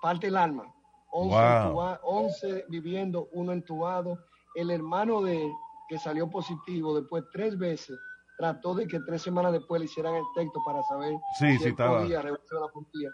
parte 0.00 0.28
el 0.28 0.36
alma. 0.36 0.72
11, 1.10 1.34
Wow. 1.34 1.42
entuba- 1.42 2.00
11 2.04 2.64
viviendo, 2.68 3.28
uno 3.32 3.52
entubado. 3.52 4.24
El 4.54 4.70
hermano 4.70 5.22
de 5.22 5.44
él, 5.46 5.52
que 5.88 5.98
salió 5.98 6.30
positivo 6.30 6.94
después 7.00 7.24
tres 7.32 7.58
veces, 7.58 7.98
trató 8.38 8.74
de 8.76 8.86
que 8.86 9.00
tres 9.00 9.22
semanas 9.22 9.52
después 9.52 9.80
le 9.80 9.86
hicieran 9.86 10.14
el 10.14 10.24
texto 10.36 10.60
para 10.64 10.80
saber 10.84 11.14
Sí, 11.38 11.50
si 11.52 11.58
sí, 11.58 11.64
él 11.64 11.70
estaba. 11.70 11.98
podía 12.02 12.22
la 12.22 12.36
policía. 12.72 13.10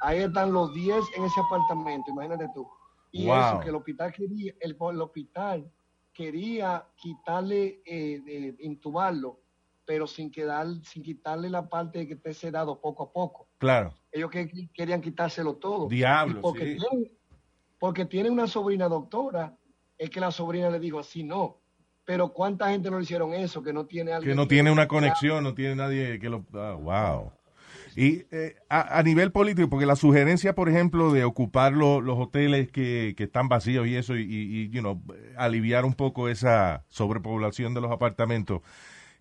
Ahí 0.00 0.18
están 0.22 0.52
los 0.52 0.74
10 0.74 1.04
en 1.16 1.24
ese 1.24 1.40
apartamento, 1.40 2.10
imagínate 2.10 2.48
tú. 2.54 2.68
Y 3.16 3.26
Wow. 3.26 3.36
eso 3.36 3.60
que 3.60 3.68
el 3.70 3.74
hospital 3.76 4.12
quería, 4.12 4.52
el, 4.60 4.76
el 4.78 5.00
hospital 5.00 5.70
quería 6.12 6.86
quitarle, 6.96 7.82
eh, 7.84 8.54
intubarlo, 8.60 9.40
pero 9.84 10.06
sin 10.06 10.30
quedar, 10.30 10.66
sin 10.82 11.02
quitarle 11.02 11.48
la 11.48 11.68
parte 11.68 12.00
de 12.00 12.08
que 12.08 12.14
esté 12.14 12.34
sedado 12.34 12.80
poco 12.80 13.04
a 13.04 13.12
poco. 13.12 13.48
Claro. 13.58 13.94
Ellos 14.10 14.30
que, 14.30 14.68
querían 14.74 15.00
quitárselo 15.00 15.56
todo. 15.56 15.88
Diablo, 15.88 16.38
Y 16.38 16.42
porque, 16.42 16.74
sí. 16.74 16.78
tiene, 16.78 17.10
porque 17.78 18.04
tiene 18.04 18.30
una 18.30 18.46
sobrina 18.46 18.88
doctora, 18.88 19.56
es 19.98 20.10
que 20.10 20.20
la 20.20 20.30
sobrina 20.30 20.70
le 20.70 20.80
dijo 20.80 20.98
así 20.98 21.22
no. 21.22 21.58
Pero 22.04 22.32
cuánta 22.32 22.70
gente 22.70 22.90
no 22.90 22.98
le 22.98 23.02
hicieron 23.04 23.34
eso, 23.34 23.62
que 23.62 23.72
no 23.72 23.86
tiene 23.86 24.12
alguien 24.12 24.32
que 24.32 24.36
no 24.36 24.46
tiene 24.46 24.70
una 24.70 24.86
conexión, 24.86 25.42
no 25.42 25.54
tiene 25.54 25.74
nadie 25.74 26.18
que 26.20 26.28
lo... 26.28 26.44
ah, 26.54 26.74
wow. 26.80 27.32
Y 27.96 28.26
eh, 28.30 28.56
a, 28.68 28.98
a 28.98 29.02
nivel 29.02 29.32
político, 29.32 29.70
porque 29.70 29.86
la 29.86 29.96
sugerencia, 29.96 30.54
por 30.54 30.68
ejemplo, 30.68 31.12
de 31.12 31.24
ocupar 31.24 31.72
lo- 31.72 32.02
los 32.02 32.18
hoteles 32.18 32.70
que, 32.70 33.14
que 33.16 33.24
están 33.24 33.48
vacíos 33.48 33.86
y 33.88 33.96
eso, 33.96 34.16
y, 34.16 34.22
y, 34.30 34.68
you 34.68 34.80
know, 34.80 35.02
aliviar 35.38 35.86
un 35.86 35.94
poco 35.94 36.28
esa 36.28 36.84
sobrepoblación 36.90 37.72
de 37.72 37.80
los 37.80 37.90
apartamentos, 37.90 38.60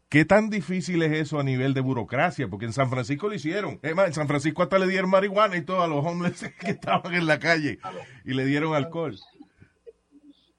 ¿qué 0.09 0.25
tan 0.25 0.49
difícil 0.49 1.01
es 1.03 1.13
eso 1.13 1.39
a 1.39 1.43
nivel 1.43 1.73
de 1.73 1.81
burocracia? 1.81 2.49
Porque 2.49 2.65
en 2.65 2.73
San 2.73 2.89
Francisco 2.89 3.29
lo 3.29 3.35
hicieron. 3.35 3.79
Es 3.81 3.95
más, 3.95 4.07
en 4.07 4.13
San 4.13 4.27
Francisco 4.27 4.61
hasta 4.63 4.77
le 4.77 4.87
dieron 4.87 5.09
marihuana 5.09 5.55
y 5.57 5.61
todo 5.61 5.81
a 5.81 5.87
los 5.87 6.05
homeless 6.05 6.51
que 6.59 6.71
estaban 6.71 7.13
en 7.13 7.27
la 7.27 7.39
calle 7.39 7.79
y 8.25 8.33
le 8.33 8.45
dieron 8.45 8.75
alcohol. 8.75 9.17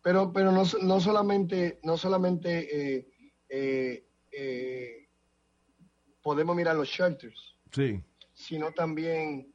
Pero, 0.02 0.32
pero 0.32 0.52
no, 0.52 0.62
no 0.82 1.00
solamente, 1.00 1.80
no 1.82 1.96
solamente 1.96 2.96
eh, 2.98 3.06
eh, 3.48 4.04
eh, 4.32 5.08
podemos 6.22 6.54
mirar 6.56 6.76
los 6.76 6.88
shelters, 6.88 7.55
Sí. 7.76 8.02
sino 8.32 8.72
también, 8.72 9.52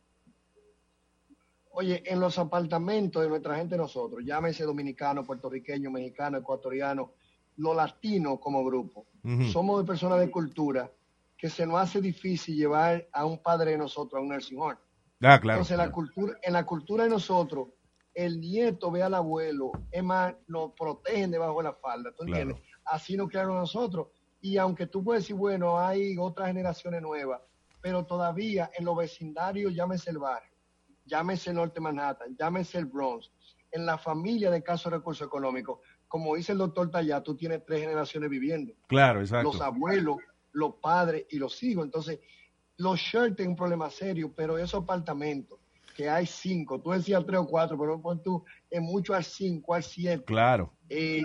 oye, 1.72 2.03
en 2.05 2.19
los 2.19 2.38
apartamentos 2.38 3.22
de 3.22 3.30
nuestra 3.30 3.55
gente 3.55 3.78
nosotros, 3.78 4.22
llámese 4.26 4.63
dominicano, 4.63 5.24
puertorriqueño, 5.24 5.89
mexicano, 5.91 6.38
ecuatoriano, 6.38 7.13
los 7.57 7.76
latinos 7.76 8.39
como 8.39 8.63
grupo, 8.65 9.05
somos 9.51 9.82
de 9.82 9.88
personas 9.88 10.19
de 10.19 10.32
cultura 10.32 10.91
que 11.38 11.49
se 11.49 11.65
nos 11.65 11.80
hace 11.80 12.01
difícil 12.01 12.55
llevar 12.55 13.07
a 13.11 13.26
un 13.26 13.38
padre 13.39 13.72
de 13.72 13.78
nosotros 13.78 14.19
a 14.19 14.22
un 14.22 14.30
nursing 14.30 14.59
home. 14.59 14.78
Ah, 15.22 15.39
claro. 15.39 15.57
Entonces, 15.59 15.78
la 15.78 15.91
cultura, 15.91 16.38
en 16.41 16.53
la 16.53 16.65
cultura 16.65 17.03
de 17.03 17.09
nosotros, 17.11 17.69
el 18.13 18.39
nieto 18.39 18.89
ve 18.91 19.03
al 19.03 19.13
abuelo, 19.13 19.72
es 19.91 20.03
más, 20.03 20.34
lo 20.47 20.74
protegen 20.74 21.32
debajo 21.32 21.57
de 21.57 21.63
la 21.65 21.74
falda, 21.74 22.11
¿tú 22.11 22.26
Claro. 22.26 22.41
entiendes? 22.41 22.63
Así 22.86 23.15
nos 23.15 23.30
crearon 23.30 23.57
nosotros. 23.57 24.07
Y 24.41 24.57
aunque 24.57 24.88
tú 24.88 25.03
puedes 25.03 25.24
decir, 25.24 25.36
bueno, 25.36 25.80
hay 25.80 26.15
otras 26.17 26.47
generaciones 26.47 27.01
nuevas, 27.01 27.41
pero 27.82 28.05
todavía 28.05 28.69
en 28.77 28.86
los 28.86 28.95
vecindarios, 28.95 29.73
llámese 29.73 30.11
el 30.11 30.19
barrio, 30.19 30.51
llámese 31.05 31.49
el 31.49 31.57
Norte 31.57 31.79
Manhattan, 31.82 32.36
llámese 32.38 32.77
el 32.77 32.86
Bronx, 32.86 33.32
en 33.71 33.86
la 33.86 33.97
familia 33.97 34.51
de 34.51 34.61
casos 34.61 34.91
de 34.91 34.97
recursos 34.97 35.25
económicos, 35.25 35.79
como 36.07 36.36
dice 36.36 36.51
el 36.51 36.57
doctor 36.57 36.91
Tallá, 36.91 37.21
tú 37.21 37.36
tienes 37.36 37.65
tres 37.65 37.79
generaciones 37.82 38.29
viviendo 38.29 38.73
Claro, 38.88 39.21
exacto. 39.21 39.51
los 39.51 39.61
abuelos, 39.61 40.17
los 40.51 40.75
padres 40.75 41.25
y 41.29 41.38
los 41.38 41.61
hijos. 41.63 41.86
Entonces, 41.86 42.19
Los 42.77 42.99
shirts 42.99 43.36
tienen 43.36 43.51
un 43.51 43.55
problema 43.55 43.89
serio, 43.91 44.34
pero 44.36 44.57
esos 44.57 44.82
apartamentos, 44.84 45.59
que 45.95 46.09
hay 46.09 46.25
cinco, 46.25 46.82
tú 46.82 46.89
decías 46.91 47.23
tres 47.25 47.39
o 47.39 47.45
cuatro, 47.45 47.77
pero 47.77 48.01
pon 48.01 48.23
tú, 48.23 48.43
es 48.69 48.82
mucho 48.82 49.13
al 49.13 49.23
cinco, 49.23 49.75
al 49.75 49.84
siete. 49.84 50.23
Claro. 50.23 50.73
Eh, 50.89 51.21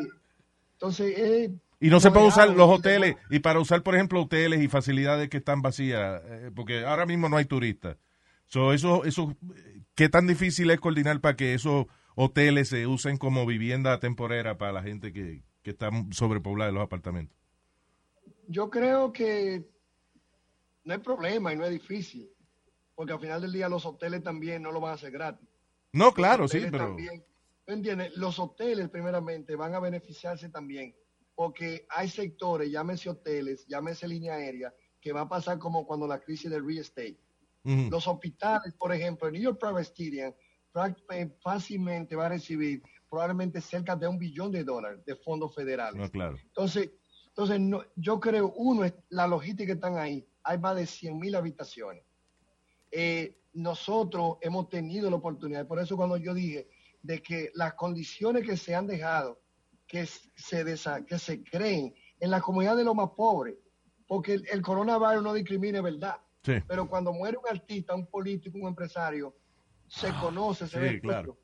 entonces, 0.73 1.19
eh, 1.19 1.55
Y 1.79 1.89
no 1.91 2.01
se 2.01 2.11
puede 2.11 2.29
usar 2.29 2.49
los 2.51 2.71
hoteles, 2.71 3.17
y 3.29 3.41
para 3.41 3.61
usar, 3.61 3.83
por 3.83 3.95
ejemplo, 3.95 4.23
hoteles 4.23 4.63
y 4.63 4.69
facilidades 4.69 5.29
que 5.29 5.37
están 5.37 5.61
vacías, 5.61 6.23
eh, 6.25 6.51
porque 6.55 6.85
ahora 6.85 7.05
mismo 7.05 7.29
no 7.29 7.37
hay 7.37 7.45
turistas. 7.45 7.99
So, 8.47 8.73
eso, 8.73 9.05
eso, 9.05 9.37
¿Qué 9.97 10.11
tan 10.11 10.27
difícil 10.27 10.71
es 10.71 10.79
coordinar 10.79 11.23
para 11.23 11.37
que 11.37 11.55
esos 11.55 11.87
hoteles 12.17 12.69
se 12.69 12.87
usen 12.87 13.17
como 13.17 13.47
vivienda 13.47 13.99
temporera 13.99 14.59
para 14.59 14.73
la 14.73 14.83
gente 14.83 15.11
que, 15.11 15.43
que 15.63 15.71
está 15.71 15.91
sobrepoblada 16.11 16.69
en 16.69 16.75
los 16.75 16.85
apartamentos? 16.85 17.35
Yo 18.47 18.69
creo 18.69 19.11
que 19.11 19.65
no 20.85 20.93
hay 20.93 21.01
problema 21.01 21.53
y 21.53 21.57
no 21.57 21.65
es 21.65 21.71
difícil, 21.71 22.31
porque 22.95 23.15
al 23.15 23.21
final 23.21 23.41
del 23.41 23.53
día 23.53 23.71
los 23.71 23.87
hoteles 23.87 24.23
también 24.23 24.63
no 24.63 24.71
lo 24.71 24.81
van 24.81 24.93
a 24.93 24.95
hacer 24.95 25.11
gratis. 25.11 25.49
No, 25.93 26.13
claro, 26.13 26.47
sí, 26.47 26.61
pero... 26.71 26.89
también, 26.89 27.25
¿tú 27.65 27.73
entiendes? 27.73 28.15
Los 28.19 28.39
hoteles 28.39 28.91
primeramente 28.91 29.57
van 29.57 29.75
a 29.75 29.81
beneficiarse 29.81 30.51
también, 30.51 30.95
porque 31.37 31.87
hay 31.91 32.09
sectores, 32.09 32.71
llámese 32.71 33.11
hoteles, 33.11 33.67
llámese 33.69 34.09
línea 34.09 34.35
aérea, 34.35 34.75
que 35.01 35.13
va 35.13 35.21
a 35.21 35.29
pasar 35.29 35.59
como 35.59 35.87
cuando 35.87 36.09
la 36.09 36.19
crisis 36.19 36.51
del 36.51 36.67
real 36.67 36.81
estate. 36.81 37.21
Los 37.63 38.07
hospitales, 38.07 38.73
por 38.75 38.93
ejemplo, 38.93 39.27
el 39.27 39.35
New 39.35 39.43
York 39.43 39.59
Presbyterian 39.59 40.33
eh, 41.11 41.37
fácilmente 41.43 42.15
va 42.15 42.27
a 42.27 42.29
recibir 42.29 42.81
probablemente 43.11 43.61
cerca 43.61 43.97
de 43.97 44.07
un 44.07 44.19
billón 44.19 44.53
de 44.53 44.63
dólares 44.63 45.05
de 45.05 45.17
fondos 45.17 45.53
federales. 45.53 46.01
No, 46.01 46.09
claro. 46.09 46.37
Entonces, 46.41 46.93
entonces 47.27 47.59
no, 47.59 47.83
yo 47.97 48.21
creo, 48.21 48.53
uno, 48.57 48.85
es 48.85 48.95
la 49.09 49.27
logística 49.27 49.67
que 49.67 49.73
están 49.73 49.99
ahí. 49.99 50.25
Hay 50.45 50.59
más 50.59 50.77
de 50.77 50.87
100 50.87 51.19
mil 51.19 51.35
habitaciones. 51.35 52.05
Eh, 52.93 53.37
nosotros 53.53 54.37
hemos 54.43 54.69
tenido 54.69 55.11
la 55.11 55.17
oportunidad, 55.17 55.67
por 55.67 55.81
eso 55.81 55.97
cuando 55.97 56.17
yo 56.17 56.35
dije 56.35 56.69
de 57.03 57.21
que 57.21 57.51
las 57.55 57.75
condiciones 57.75 58.47
que 58.47 58.57
se 58.57 58.75
han 58.75 58.87
dejado, 58.87 59.41
que 59.87 60.07
se, 60.07 60.65
desa- 60.65 61.05
que 61.05 61.19
se 61.19 61.43
creen 61.45 61.95
en 62.21 62.31
la 62.31 62.41
comunidad 62.41 62.77
de 62.77 62.85
los 62.85 62.95
más 62.95 63.11
pobres, 63.17 63.57
porque 64.07 64.35
el, 64.35 64.45
el 64.51 64.63
coronavirus 64.63 65.23
no 65.23 65.33
discrimina, 65.33 65.81
verdad. 65.81 66.17
Sí. 66.43 66.55
Pero 66.67 66.89
cuando 66.89 67.13
muere 67.13 67.37
un 67.39 67.49
artista, 67.49 67.95
un 67.95 68.07
político, 68.07 68.57
un 68.59 68.69
empresario, 68.69 69.35
se 69.89 70.13
conoce, 70.21 70.67
se 70.67 70.79
Ah, 70.79 70.81
sí, 70.83 70.87
ve 70.95 71.01
claro. 71.01 71.39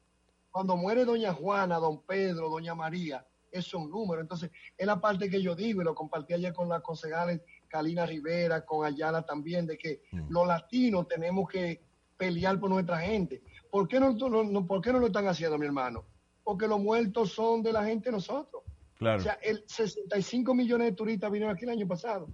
Cuando 0.50 0.76
muere 0.76 1.04
doña 1.04 1.32
Juana, 1.32 1.76
don 1.78 2.02
Pedro, 2.04 2.48
doña 2.50 2.74
María, 2.74 3.26
es 3.50 3.72
un 3.74 3.90
número. 3.90 4.20
Entonces, 4.20 4.50
es 4.76 4.86
la 4.86 5.00
parte 5.00 5.28
que 5.30 5.40
yo 5.42 5.54
digo 5.54 5.80
y 5.80 5.84
lo 5.84 5.94
compartí 5.94 6.34
ayer 6.34 6.52
con 6.52 6.68
las 6.68 6.82
concejales 6.82 7.40
Kalina 7.68 8.04
Rivera, 8.06 8.64
con 8.64 8.84
Ayala 8.84 9.22
también, 9.24 9.66
de 9.66 9.78
que 9.78 10.02
Mm. 10.12 10.26
los 10.30 10.46
latinos 10.46 11.08
tenemos 11.08 11.48
que 11.48 11.82
pelear 12.16 12.58
por 12.60 12.70
nuestra 12.70 12.98
gente. 13.00 13.42
¿Por 13.70 13.88
qué 13.88 13.98
no, 13.98 14.12
no- 14.12 14.44
no- 14.44 14.66
¿Por 14.66 14.80
qué 14.82 14.92
no 14.92 14.98
lo 15.00 15.06
están 15.06 15.26
haciendo, 15.26 15.58
mi 15.58 15.66
hermano? 15.66 16.04
Porque 16.44 16.66
los 16.68 16.80
muertos 16.80 17.32
son 17.32 17.62
de 17.62 17.72
la 17.72 17.84
gente 17.84 18.10
de 18.10 18.16
nosotros. 18.16 18.62
Claro. 18.98 19.18
O 19.18 19.22
sea, 19.22 19.38
el 19.42 19.64
65 19.66 20.54
millones 20.54 20.88
de 20.90 20.92
turistas 20.96 21.30
vinieron 21.30 21.54
aquí 21.54 21.64
el 21.64 21.70
año 21.70 21.86
pasado. 21.88 22.28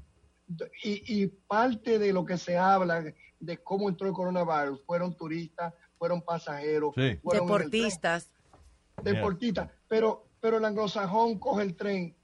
Y, 0.83 1.23
y 1.23 1.27
parte 1.27 1.99
de 1.99 2.13
lo 2.13 2.25
que 2.25 2.39
se 2.39 2.57
habla 2.57 3.05
de 3.41 3.59
cómo 3.59 3.89
entró 3.89 4.07
el 4.09 4.15
coronavirus 4.15 4.83
fueron 4.85 5.15
turistas, 5.15 5.75
fueron 5.99 6.23
pasajeros, 6.23 6.95
Sí. 6.95 7.17
fueron 7.23 7.47
Deportistas. 7.47 8.31
deportistas. 9.03 9.71
Pero, 9.89 10.27
pero 10.41 10.59
el 10.59 10.65
anglosajón 10.65 11.39
coge 11.39 11.63
el 11.65 11.77
tren, 11.77 12.17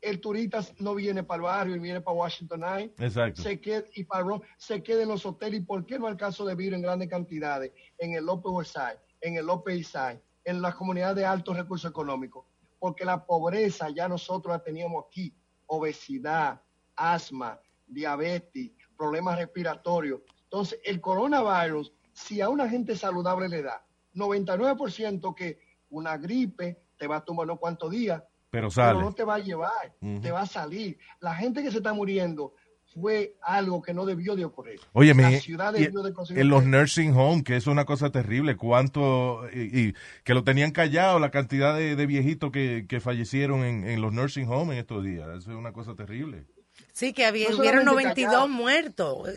el 0.00 0.20
turista 0.20 0.60
no 0.80 0.94
viene 0.94 1.22
para 1.22 1.36
el 1.36 1.42
barrio, 1.42 1.80
viene 1.80 2.00
para 2.00 2.16
Washington 2.16 2.60
Night, 2.60 3.00
Exacto. 3.00 3.40
se 3.42 3.60
queda, 3.60 3.84
y 3.94 4.04
para 4.04 4.26
se 4.56 4.82
queda 4.82 5.02
en 5.02 5.08
los 5.08 5.24
hoteles. 5.24 5.60
¿Y 5.60 5.64
por 5.64 5.86
qué 5.86 5.98
no 5.98 6.06
al 6.06 6.16
caso 6.16 6.44
de 6.44 6.54
vivir 6.54 6.74
en 6.74 6.82
grandes 6.82 7.08
cantidades 7.08 7.72
en 7.98 8.12
el 8.14 8.28
Upper 8.28 8.52
West 8.52 8.72
Side, 8.72 8.98
en 9.20 9.36
el 9.36 9.48
Upper 9.48 9.74
East 9.76 9.92
Side, 9.92 10.20
en 10.44 10.62
las 10.62 10.74
comunidades 10.74 11.16
de 11.16 11.26
altos 11.26 11.56
recursos 11.56 11.90
económicos? 11.90 12.44
Porque 12.78 13.04
la 13.04 13.24
pobreza 13.24 13.90
ya 13.90 14.08
nosotros 14.08 14.52
la 14.54 14.62
teníamos 14.62 15.04
aquí. 15.06 15.34
Obesidad, 15.66 16.60
asma, 16.96 17.58
diabetes, 17.86 18.70
problemas 18.96 19.38
respiratorios. 19.38 20.20
Entonces, 20.44 20.80
el 20.84 21.00
coronavirus, 21.00 21.92
si 22.12 22.40
a 22.40 22.48
una 22.48 22.68
gente 22.68 22.96
saludable 22.96 23.48
le 23.48 23.62
da 23.62 23.84
99% 24.14 25.34
que 25.34 25.58
una 25.90 26.16
gripe 26.16 26.82
te 26.98 27.06
va 27.06 27.16
a 27.16 27.24
tomar 27.24 27.44
unos 27.44 27.58
cuantos 27.58 27.90
días, 27.90 28.22
Pero 28.50 29.00
no 29.00 29.14
te 29.14 29.24
va 29.24 29.36
a 29.36 29.38
llevar, 29.38 29.94
te 30.20 30.30
va 30.30 30.42
a 30.42 30.46
salir. 30.46 30.98
La 31.20 31.34
gente 31.34 31.62
que 31.62 31.70
se 31.70 31.78
está 31.78 31.94
muriendo 31.94 32.54
fue 32.94 33.34
algo 33.42 33.80
que 33.82 33.94
no 33.94 34.04
debió 34.04 34.36
de 34.36 34.44
ocurrir. 34.44 34.80
Oye, 34.92 35.14
la 35.14 35.30
mi- 35.30 35.40
ciudad 35.40 35.74
y- 35.74 35.82
debió 35.84 36.02
de 36.02 36.12
conseguir 36.12 36.42
en 36.42 36.48
los 36.48 36.64
nursing 36.64 37.12
home, 37.16 37.42
que 37.44 37.56
es 37.56 37.66
una 37.66 37.84
cosa 37.84 38.10
terrible, 38.10 38.56
cuánto, 38.56 39.48
y, 39.52 39.80
y 39.88 39.94
que 40.24 40.34
lo 40.34 40.44
tenían 40.44 40.70
callado, 40.72 41.18
la 41.18 41.30
cantidad 41.30 41.74
de, 41.76 41.96
de 41.96 42.06
viejitos 42.06 42.50
que, 42.52 42.86
que 42.88 43.00
fallecieron 43.00 43.64
en, 43.64 43.88
en 43.88 44.00
los 44.00 44.12
nursing 44.12 44.48
home 44.48 44.74
en 44.74 44.80
estos 44.80 45.02
días. 45.04 45.28
Eso 45.28 45.50
es 45.52 45.56
una 45.56 45.72
cosa 45.72 45.94
terrible. 45.94 46.46
Sí, 46.92 47.12
que 47.12 47.24
había, 47.24 47.48
No 47.50 47.56
hubieron 47.58 47.84
solamente 47.84 48.22
92 48.22 48.30
callado. 48.32 48.48
muertos. 48.48 49.28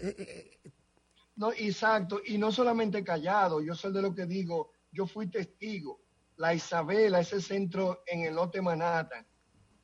No, 1.38 1.52
exacto, 1.52 2.22
y 2.26 2.38
no 2.38 2.52
solamente 2.52 3.04
callado, 3.04 3.62
yo 3.62 3.76
soy 3.76 3.92
de 3.92 4.02
lo 4.02 4.16
que 4.16 4.26
digo, 4.26 4.72
yo 4.92 5.06
fui 5.06 5.28
testigo. 5.28 6.00
La 6.38 6.54
Isabela, 6.54 7.20
ese 7.20 7.42
centro 7.42 8.04
en 8.08 8.22
el 8.22 8.36
norte 8.36 8.58
de 8.58 8.62
Manhattan, 8.62 9.26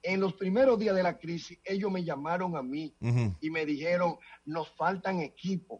en 0.03 0.19
los 0.19 0.33
primeros 0.33 0.79
días 0.79 0.95
de 0.95 1.03
la 1.03 1.17
crisis, 1.17 1.59
ellos 1.63 1.91
me 1.91 2.03
llamaron 2.03 2.55
a 2.55 2.63
mí 2.63 2.93
Ujú. 3.01 3.35
y 3.39 3.49
me 3.49 3.65
dijeron, 3.65 4.17
nos 4.45 4.69
faltan 4.71 5.19
equipos, 5.19 5.79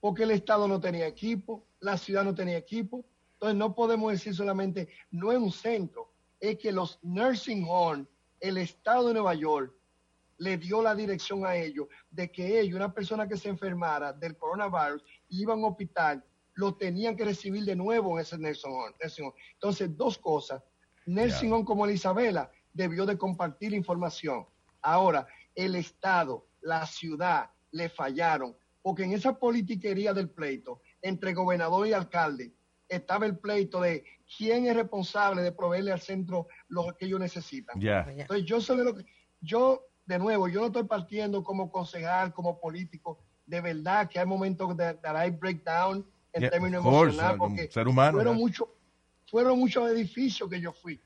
porque 0.00 0.24
el 0.24 0.32
Estado 0.32 0.68
no 0.68 0.80
tenía 0.80 1.06
equipo, 1.06 1.64
la 1.80 1.96
ciudad 1.96 2.24
no 2.24 2.34
tenía 2.34 2.56
equipo. 2.56 3.04
Entonces 3.34 3.58
no 3.58 3.74
podemos 3.74 4.12
decir 4.12 4.34
solamente, 4.34 4.88
no 5.10 5.32
es 5.32 5.38
un 5.38 5.50
centro, 5.50 6.12
es 6.38 6.58
que 6.58 6.70
los 6.70 6.98
nursing 7.02 7.64
home, 7.68 8.06
el 8.40 8.58
Estado 8.58 9.08
de 9.08 9.14
Nueva 9.14 9.34
York, 9.34 9.74
le 10.38 10.58
dio 10.58 10.82
la 10.82 10.94
dirección 10.94 11.46
a 11.46 11.56
ellos 11.56 11.86
de 12.10 12.30
que 12.30 12.60
ellos, 12.60 12.76
una 12.76 12.92
persona 12.92 13.28
que 13.28 13.36
se 13.36 13.48
enfermara 13.48 14.12
del 14.12 14.36
coronavirus, 14.36 15.02
iba 15.28 15.54
a 15.54 15.56
un 15.56 15.64
hospital, 15.64 16.24
lo 16.54 16.74
tenían 16.74 17.16
que 17.16 17.24
recibir 17.24 17.64
de 17.64 17.76
nuevo 17.76 18.16
en 18.16 18.22
ese 18.22 18.38
nursing 18.38 18.72
home. 18.72 18.94
Entonces, 19.54 19.96
dos 19.96 20.18
cosas. 20.18 20.62
Nursing 21.06 21.52
home 21.52 21.64
como 21.64 21.86
la 21.86 21.92
Isabela 21.92 22.50
debió 22.72 23.06
de 23.06 23.18
compartir 23.18 23.74
información. 23.74 24.46
Ahora, 24.80 25.26
el 25.54 25.76
Estado, 25.76 26.46
la 26.60 26.86
ciudad, 26.86 27.50
le 27.70 27.88
fallaron, 27.88 28.56
porque 28.82 29.04
en 29.04 29.12
esa 29.12 29.38
politiquería 29.38 30.12
del 30.12 30.30
pleito 30.30 30.80
entre 31.00 31.32
gobernador 31.32 31.86
y 31.86 31.92
alcalde 31.92 32.52
estaba 32.88 33.26
el 33.26 33.38
pleito 33.38 33.80
de 33.80 34.04
quién 34.36 34.66
es 34.66 34.76
responsable 34.76 35.42
de 35.42 35.52
proveerle 35.52 35.92
al 35.92 36.00
centro 36.00 36.46
lo 36.68 36.94
que 36.94 37.06
ellos 37.06 37.20
necesitan. 37.20 37.80
Ya. 37.80 38.06
Entonces 38.08 38.44
yo 38.44 38.76
de 38.76 38.84
lo 38.84 38.94
que, 38.94 39.06
yo, 39.40 39.86
de 40.04 40.18
nuevo, 40.18 40.48
yo 40.48 40.60
no 40.60 40.66
estoy 40.66 40.84
partiendo 40.84 41.42
como 41.42 41.70
concejal, 41.70 42.34
como 42.34 42.60
político, 42.60 43.18
de 43.46 43.60
verdad 43.60 44.08
que 44.08 44.18
hay 44.18 44.26
momentos 44.26 44.76
de 44.76 44.94
that 44.94 45.26
I 45.26 45.30
break 45.30 45.64
down 45.64 46.06
en 46.32 46.42
Yeah, 46.42 46.50
términos 46.50 46.84
emocionales, 46.84 47.38
porque 47.38 47.70
ser 47.70 47.88
humano, 47.88 48.12
fueron 48.12 48.36
muchos, 48.36 48.68
fueron 49.26 49.58
muchos 49.58 49.90
edificios 49.90 50.48
que 50.48 50.60
yo 50.60 50.72
fui. 50.72 51.00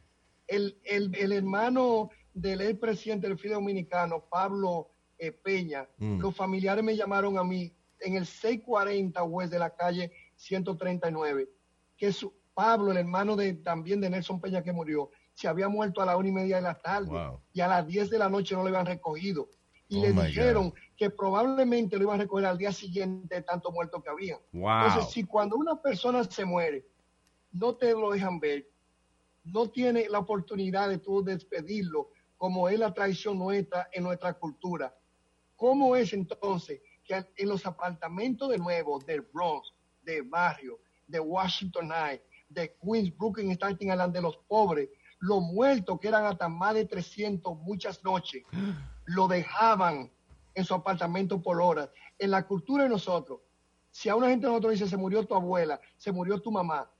El, 0.46 0.78
el, 0.84 1.14
el 1.16 1.32
hermano 1.32 2.10
del 2.32 2.60
ex 2.60 2.78
presidente 2.78 3.28
del 3.28 3.38
FIDE 3.38 3.54
Dominicano, 3.54 4.24
Pablo 4.30 4.90
eh, 5.18 5.32
Peña, 5.32 5.88
Mm. 5.98 6.20
los 6.20 6.36
familiares 6.36 6.84
me 6.84 6.94
llamaron 6.96 7.38
a 7.38 7.44
mí 7.44 7.72
en 8.00 8.14
el 8.16 8.26
640 8.26 9.22
West 9.24 9.52
de 9.52 9.58
la 9.58 9.70
calle 9.74 10.12
139, 10.36 11.48
que 11.96 12.12
su, 12.12 12.32
Pablo, 12.54 12.90
el 12.92 12.98
hermano 12.98 13.36
de, 13.36 13.54
también 13.54 14.00
de 14.00 14.10
Nelson 14.10 14.40
Peña 14.40 14.62
que 14.62 14.72
murió, 14.72 15.10
se 15.34 15.48
había 15.48 15.68
muerto 15.68 16.00
a 16.00 16.06
la 16.06 16.16
una 16.16 16.28
y 16.28 16.32
media 16.32 16.56
de 16.56 16.62
la 16.62 16.78
tarde 16.78 17.10
Wow. 17.10 17.40
y 17.52 17.60
a 17.60 17.68
las 17.68 17.86
10 17.86 18.10
de 18.10 18.18
la 18.18 18.28
noche 18.28 18.54
no 18.54 18.62
lo 18.62 18.68
habían 18.68 18.86
recogido. 18.86 19.48
Y 19.88 19.98
Oh, 19.98 20.02
le 20.02 20.12
dijeron 20.26 20.74
que 20.96 21.10
probablemente 21.10 21.96
lo 21.96 22.04
iban 22.04 22.18
a 22.18 22.22
recoger 22.24 22.46
al 22.46 22.58
día 22.58 22.72
siguiente 22.72 23.34
de 23.36 23.42
tanto 23.42 23.70
muertos 23.70 24.02
que 24.02 24.10
había. 24.10 24.38
Wow. 24.52 24.86
Entonces, 24.86 25.12
si 25.12 25.24
cuando 25.24 25.56
una 25.56 25.80
persona 25.80 26.24
se 26.24 26.44
muere, 26.44 26.84
no 27.52 27.74
te 27.76 27.92
lo 27.92 28.10
dejan 28.10 28.40
ver, 28.40 28.66
no 29.46 29.70
tiene 29.70 30.08
la 30.08 30.18
oportunidad 30.18 30.88
de 30.88 30.98
tú 30.98 31.22
despedirlo, 31.22 32.10
como 32.36 32.68
es 32.68 32.78
la 32.78 32.92
tradición 32.92 33.38
nuestra 33.38 33.88
en 33.92 34.02
nuestra 34.02 34.34
cultura. 34.34 34.94
¿Cómo 35.54 35.96
es 35.96 36.12
entonces 36.12 36.80
que 37.04 37.24
en 37.36 37.48
los 37.48 37.64
apartamentos 37.64 38.50
de 38.50 38.58
nuevo 38.58 38.98
del 38.98 39.22
Bronx, 39.22 39.72
de 40.02 40.22
barrio, 40.22 40.80
de 41.06 41.20
Washington 41.20 41.88
High, 41.88 42.20
de 42.48 42.76
Queens, 42.82 43.16
Brooklyn, 43.16 43.52
Staten 43.52 43.88
Island, 43.88 44.12
de 44.12 44.20
los 44.20 44.36
pobres, 44.48 44.88
los 45.20 45.40
muertos 45.40 45.98
que 46.00 46.08
eran 46.08 46.26
hasta 46.26 46.48
más 46.48 46.74
de 46.74 46.84
300 46.84 47.56
muchas 47.58 48.04
noches, 48.04 48.42
lo 49.06 49.28
dejaban 49.28 50.10
en 50.54 50.64
su 50.64 50.74
apartamento 50.74 51.40
por 51.40 51.60
horas. 51.60 51.88
En 52.18 52.30
la 52.30 52.46
cultura 52.46 52.84
de 52.84 52.90
nosotros, 52.90 53.40
si 53.90 54.08
a 54.08 54.16
una 54.16 54.28
gente 54.28 54.46
nosotros 54.46 54.72
dice 54.72 54.88
se 54.88 54.96
murió 54.96 55.24
tu 55.24 55.34
abuela, 55.34 55.80
se 55.96 56.12
murió 56.12 56.40
tu 56.40 56.50
mamá, 56.50 56.90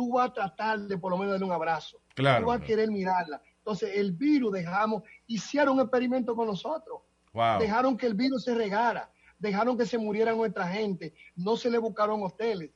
tú 0.00 0.12
vas 0.12 0.30
a 0.30 0.32
tratar 0.32 0.80
de 0.80 0.96
por 0.96 1.12
lo 1.12 1.18
menos 1.18 1.32
darle 1.32 1.44
un 1.44 1.52
abrazo. 1.52 2.00
Claro, 2.14 2.40
Tú 2.40 2.46
vas 2.48 2.62
a 2.62 2.64
querer 2.64 2.90
mirarla. 2.90 3.42
Entonces, 3.58 3.90
el 3.94 4.12
virus 4.12 4.50
dejamos, 4.50 5.02
hicieron 5.26 5.74
un 5.74 5.82
experimento 5.82 6.34
con 6.34 6.46
nosotros. 6.46 7.02
Wow. 7.34 7.60
Dejaron 7.60 7.98
que 7.98 8.06
el 8.06 8.14
virus 8.14 8.44
se 8.44 8.54
regara. 8.54 9.10
dejaron 9.38 9.76
que 9.76 9.84
se 9.84 9.98
muriera 9.98 10.32
nuestra 10.32 10.66
gente, 10.68 11.12
no 11.36 11.58
se 11.58 11.70
le 11.70 11.76
buscaron 11.76 12.22
hoteles. 12.22 12.70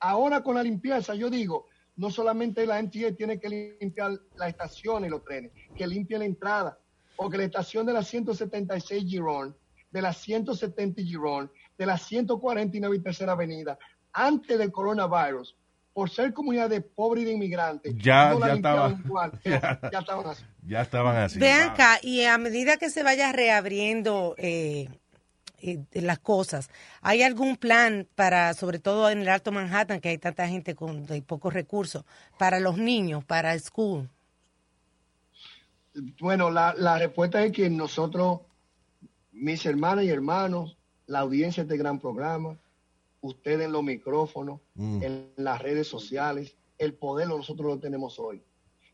Ahora 0.00 0.42
con 0.42 0.54
la 0.54 0.62
limpieza, 0.62 1.14
yo 1.14 1.28
digo, 1.28 1.68
no 1.96 2.10
solamente 2.10 2.64
la 2.64 2.82
MTA 2.82 3.12
tiene 3.18 3.38
que 3.38 3.76
limpiar 3.78 4.12
la 4.36 4.48
estación 4.48 5.04
y 5.04 5.10
los 5.10 5.22
trenes, 5.24 5.52
que 5.76 5.86
limpie 5.86 6.18
la 6.18 6.24
entrada, 6.24 6.78
porque 7.16 7.36
la 7.36 7.44
estación 7.44 7.84
de 7.84 7.92
la 7.92 8.02
176 8.02 9.04
Girón, 9.04 9.54
de 9.90 10.00
la 10.00 10.14
170 10.14 11.02
Girón, 11.02 11.52
de 11.76 11.84
la 11.84 11.98
149 11.98 12.96
y 12.96 13.00
tercera 13.00 13.32
avenida, 13.32 13.78
antes 14.14 14.58
del 14.58 14.72
coronavirus, 14.72 15.54
por 15.92 16.08
ser 16.10 16.32
comunidad 16.32 16.70
de 16.70 16.80
pobres 16.80 17.22
y 17.22 17.26
de 17.26 17.32
inmigrantes, 17.32 17.94
Ya- 17.96 18.30
no 18.30 18.40
ya 18.40 18.54
limpiaban 18.54 18.92
estaba- 18.92 19.06
igual, 19.06 19.32
ya, 19.44 19.80
ya 19.92 19.98
estaban 19.98 20.26
así. 20.26 20.44
Ya 20.66 20.80
estaban 20.82 21.16
así. 21.16 21.38
Vean 21.38 21.64
Wow. 21.64 21.70
acá, 21.72 21.98
y 22.02 22.24
a 22.24 22.38
medida 22.38 22.76
que 22.78 22.88
se 22.90 23.02
vaya 23.02 23.30
reabriendo 23.32 24.34
eh, 24.38 24.88
eh, 25.60 25.78
las 25.92 26.18
cosas, 26.18 26.70
¿hay 27.02 27.22
algún 27.22 27.56
plan 27.56 28.06
para, 28.14 28.54
sobre 28.54 28.78
todo 28.78 29.10
en 29.10 29.20
el 29.20 29.28
Alto 29.28 29.52
Manhattan, 29.52 30.00
que 30.00 30.08
hay 30.08 30.18
tanta 30.18 30.48
gente 30.48 30.74
con 30.74 31.04
de 31.06 31.20
pocos 31.22 31.52
recursos, 31.52 32.04
para 32.38 32.58
los 32.58 32.78
niños, 32.78 33.22
para 33.24 33.58
school? 33.58 34.08
Bueno, 36.20 36.50
la, 36.50 36.74
la 36.76 36.98
respuesta 36.98 37.44
es 37.44 37.52
que 37.52 37.68
nosotros, 37.68 38.40
mis 39.32 39.64
hermanas 39.66 40.04
y 40.04 40.08
hermanos, 40.08 40.76
la 41.06 41.18
audiencia 41.20 41.62
de 41.64 41.66
este 41.74 41.76
gran 41.76 41.98
programa, 41.98 42.56
ustedes 43.22 43.64
en 43.66 43.72
los 43.72 43.82
micrófonos, 43.82 44.60
Mm. 44.74 45.02
en 45.02 45.32
las 45.36 45.60
redes 45.62 45.88
sociales, 45.88 46.56
el 46.78 46.94
poder 46.94 47.28
nosotros 47.28 47.66
lo 47.74 47.78
tenemos 47.78 48.18
hoy. 48.18 48.42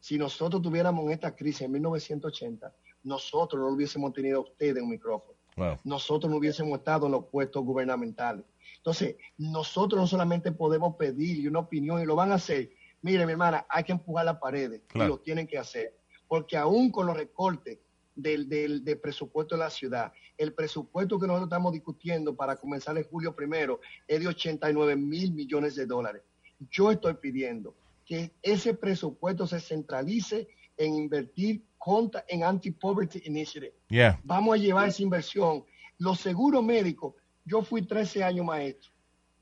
Si 0.01 0.16
nosotros 0.16 0.62
tuviéramos 0.62 1.11
esta 1.11 1.35
crisis 1.35 1.62
en 1.62 1.72
1980, 1.72 2.72
nosotros 3.03 3.61
no 3.61 3.68
hubiésemos 3.74 4.12
tenido 4.12 4.39
a 4.39 4.43
ustedes 4.43 4.76
en 4.76 4.85
un 4.85 4.91
micrófono. 4.91 5.37
Wow. 5.57 5.76
Nosotros 5.85 6.31
no 6.31 6.37
hubiésemos 6.39 6.79
estado 6.79 7.07
en 7.07 7.12
los 7.12 7.24
puestos 7.26 7.64
gubernamentales. 7.64 8.45
Entonces, 8.76 9.16
nosotros 9.39 10.01
no 10.01 10.07
solamente 10.07 10.53
podemos 10.53 10.95
pedir 10.97 11.49
una 11.49 11.59
opinión 11.61 12.01
y 12.01 12.05
lo 12.07 12.14
van 12.14 12.31
a 12.31 12.37
hacer. 12.37 12.70
Mire, 13.03 13.26
mi 13.26 13.33
hermana, 13.33 13.66
hay 13.68 13.83
que 13.85 13.93
empujar 13.93 14.24
las 14.24 14.39
paredes 14.39 14.83
Claro. 14.87 15.07
y 15.07 15.16
lo 15.16 15.18
tienen 15.20 15.47
que 15.47 15.59
hacer. 15.59 15.97
Porque 16.29 16.57
aún 16.57 16.91
con 16.91 17.07
los 17.07 17.16
recortes 17.16 17.79
del, 18.19 18.49
del, 18.49 18.85
del 18.85 18.99
presupuesto 18.99 19.55
de 19.55 19.61
la 19.61 19.71
ciudad, 19.71 20.12
el 20.37 20.53
presupuesto 20.53 21.19
que 21.19 21.27
nosotros 21.27 21.47
estamos 21.47 21.73
discutiendo 21.73 22.35
para 22.35 22.57
comenzar 22.57 22.99
en 22.99 23.05
julio 23.05 23.35
primero 23.35 23.81
es 24.07 24.21
de 24.21 24.29
89 24.29 24.97
mil 24.97 25.33
millones 25.33 25.77
de 25.77 25.87
dólares. 25.87 26.23
Yo 26.71 26.91
estoy 26.91 27.14
pidiendo 27.14 27.75
que 28.05 28.33
ese 28.43 28.75
presupuesto 28.75 29.47
se 29.47 29.61
centralice 29.61 30.49
en 30.77 30.95
invertir 30.95 31.62
contra, 31.77 32.25
en 32.29 32.43
Anti-Poverty 32.43 33.23
Initiative 33.25 33.75
Yeah. 33.89 34.21
vamos 34.25 34.55
a 34.55 34.59
llevar 34.59 34.89
esa 34.89 35.03
inversión. 35.03 35.64
Los 35.99 36.21
seguros 36.21 36.62
médicos, 36.64 37.14
yo 37.45 37.62
fui 37.62 37.83
13 37.83 38.25
años 38.25 38.45
maestro, 38.45 38.91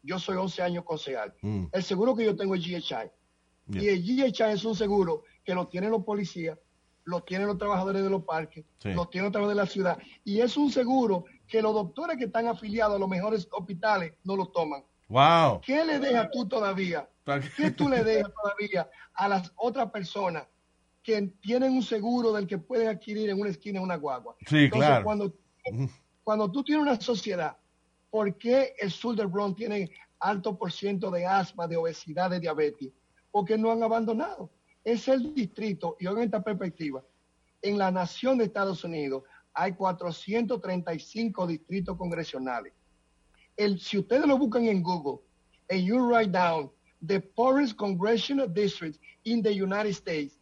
yo 0.03 0.19
soy 0.19 0.37
11 0.37 0.63
años 0.63 0.85
concejal. 0.85 1.35
Mm. 1.43 1.67
El 1.73 1.83
seguro 1.83 2.15
que 2.15 2.25
yo 2.25 2.37
tengo 2.37 2.55
es 2.55 2.63
GHI. 2.63 3.11
Yeah. 3.69 3.83
Y 3.83 3.89
el 3.89 4.03
GHI 4.03 4.53
es 4.53 4.65
un 4.65 4.75
seguro 4.75 5.25
que 5.45 5.55
lo 5.55 5.67
tienen 5.69 5.91
los 5.91 6.05
policías, 6.05 6.59
lo 7.07 7.23
tienen 7.23 7.47
los 7.47 7.57
trabajadores 7.57 8.03
de 8.03 8.11
los 8.11 8.25
parques, 8.25 8.65
Sí. 8.79 8.93
lo 8.93 9.07
tienen 9.07 9.27
los 9.27 9.33
trabajadores 9.33 9.57
de 9.57 9.63
la 9.63 9.71
ciudad. 9.71 9.99
Y 10.25 10.41
es 10.41 10.57
un 10.57 10.71
seguro 10.71 11.25
que 11.47 11.63
los 11.63 11.73
doctores 11.73 12.19
que 12.19 12.25
están 12.25 12.49
afiliados 12.49 12.97
a 12.97 12.99
los 12.99 13.09
mejores 13.09 13.49
hospitales 13.51 14.13
no 14.25 14.37
lo 14.37 14.47
toman. 14.49 14.85
Wow. 15.09 15.61
¿Qué 15.61 15.85
le 15.85 16.01
dejas 16.01 16.31
tú 16.33 16.47
todavía? 16.49 17.09
¿Qué 17.57 17.71
tú 17.71 17.89
le 17.89 18.03
dejas 18.03 18.33
todavía 18.43 18.91
a 19.15 19.29
las 19.29 19.53
otras 19.57 19.91
personas 19.91 20.45
que 21.03 21.23
tienen 21.41 21.73
un 21.73 21.83
seguro 21.85 22.33
del 22.33 22.47
que 22.49 22.59
pueden 22.59 22.89
adquirir 22.89 23.31
en 23.31 23.41
una 23.41 23.51
esquina 23.51 23.81
una 23.81 23.97
guagua? 23.97 24.35
Sí, 24.47 24.65
Entonces, 24.65 24.89
claro. 24.89 25.05
Cuando, 25.05 25.33
cuando 26.25 26.51
tú 26.51 26.65
tienes 26.65 26.83
una 26.83 27.01
sociedad, 27.01 27.57
¿por 28.11 28.37
qué 28.37 28.75
el 28.81 28.91
sur 28.91 29.15
del 29.15 29.29
Bronx 29.29 29.57
tiene 29.57 29.91
alto 30.19 30.59
por 30.59 30.73
ciento 30.73 31.11
de 31.13 31.25
asma, 31.25 31.69
de 31.69 31.77
obesidad, 31.77 32.31
de 32.31 32.41
diabetes? 32.41 32.91
Porque 33.31 33.57
no 33.57 33.71
han 33.71 33.85
abandonado. 33.85 34.51
Es 34.87 35.09
el 35.09 35.35
distrito, 35.35 35.97
y 35.99 36.07
hoy 36.07 36.19
en 36.19 36.23
esta 36.23 36.45
perspectiva, 36.45 37.03
en 37.61 37.77
la 37.77 37.91
nación 37.91 38.39
de 38.39 38.45
Estados 38.45 38.85
Unidos 38.85 39.25
hay 39.53 39.73
435 39.73 41.45
distritos 41.45 41.97
congresionales. 41.97 42.73
El, 43.57 43.81
si 43.81 43.99
ustedes 43.99 44.25
lo 44.29 44.39
buscan 44.39 44.65
en 44.67 44.85
Google, 44.85 45.25
and 45.69 45.81
you 45.81 45.99
write 45.99 46.31
down 46.31 46.71
the 47.05 47.19
poorest 47.19 47.77
congressional 47.77 48.47
district 48.47 49.01
in 49.25 49.43
the 49.43 49.51
United 49.51 49.91
States, 49.91 50.39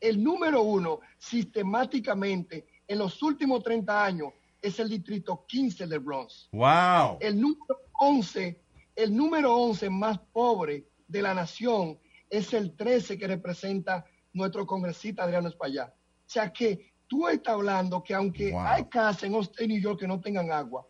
el 0.00 0.16
número 0.16 0.62
uno 0.62 1.00
sistemáticamente 1.18 2.66
en 2.88 2.98
los 2.98 3.22
últimos 3.22 3.62
30 3.62 4.02
años 4.02 4.32
es 4.62 4.80
el 4.80 4.88
distrito 4.88 5.44
15 5.46 5.86
del 5.86 6.00
Bronx. 6.00 6.48
Wow. 6.52 7.18
El 7.20 7.38
número 7.38 7.80
11, 8.00 8.58
el 8.96 9.14
número 9.14 9.54
11 9.54 9.90
más 9.90 10.18
pobre 10.32 10.86
de 11.06 11.20
la 11.20 11.34
nación 11.34 11.98
es 12.36 12.52
el 12.54 12.74
13 12.76 13.18
que 13.18 13.26
representa 13.26 14.04
nuestro 14.32 14.66
congresista 14.66 15.24
Adriano 15.24 15.48
Espaillat. 15.48 15.90
O 15.90 15.94
sea 16.28 16.52
que 16.52 16.92
tú 17.06 17.28
estás 17.28 17.54
hablando 17.54 18.02
que 18.02 18.14
aunque 18.14 18.50
Wow. 18.50 18.60
hay 18.60 18.84
casas 18.86 19.24
en 19.24 19.34
Austin, 19.34 19.68
New 19.68 19.80
York 19.80 20.00
que 20.00 20.08
no 20.08 20.20
tengan 20.20 20.50
agua, 20.50 20.86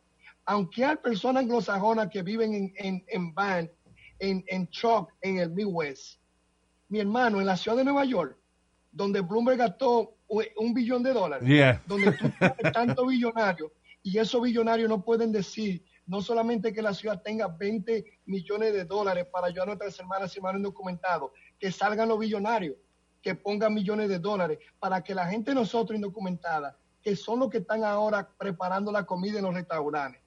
aunque 0.46 0.84
hay 0.84 0.96
personas 0.96 1.42
anglosajonas 1.42 2.08
que 2.10 2.22
viven 2.22 2.54
en, 2.54 2.72
en, 2.76 3.04
en 3.08 3.34
van, 3.34 3.70
en, 4.18 4.44
en 4.46 4.68
en 5.22 5.38
el 5.38 5.50
Midwest, 5.50 6.20
mi 6.88 7.00
hermano, 7.00 7.40
en 7.40 7.46
la 7.46 7.56
ciudad 7.56 7.76
de 7.76 7.84
Nueva 7.84 8.04
York, 8.04 8.36
donde 8.92 9.20
Bloomberg 9.20 9.58
gastó 9.58 10.16
un 10.56 10.74
billón 10.74 11.02
de 11.02 11.12
dólares, 11.12 11.48
Yeah. 11.48 11.82
donde 11.86 12.12
tú 12.12 12.30
tienes 12.38 12.72
tantos 12.72 13.06
billonarios 13.08 13.70
y 14.02 14.18
esos 14.18 14.42
billonarios 14.42 14.88
no 14.88 15.02
pueden 15.02 15.32
decir 15.32 15.82
no 16.06 16.20
solamente 16.20 16.72
que 16.72 16.82
la 16.82 16.92
ciudad 16.94 17.22
tenga 17.22 17.48
20 17.48 18.04
millones 18.26 18.72
de 18.72 18.84
dólares 18.84 19.26
para 19.32 19.46
ayudar 19.46 19.64
a 19.64 19.66
nuestras 19.66 19.98
hermanas 19.98 20.34
y 20.34 20.38
hermanos 20.38 20.58
indocumentados, 20.58 21.30
que 21.58 21.72
salgan 21.72 22.08
los 22.08 22.18
billonarios, 22.18 22.76
que 23.22 23.34
pongan 23.34 23.72
millones 23.72 24.08
de 24.08 24.18
dólares 24.18 24.58
para 24.78 25.02
que 25.02 25.14
la 25.14 25.26
gente 25.26 25.52
de 25.52 25.54
nosotros 25.54 25.96
indocumentada, 25.96 26.76
que 27.02 27.16
son 27.16 27.40
los 27.40 27.50
que 27.50 27.58
están 27.58 27.84
ahora 27.84 28.28
preparando 28.38 28.92
la 28.92 29.04
comida 29.04 29.38
en 29.38 29.44
los 29.44 29.54
restaurantes, 29.54 30.20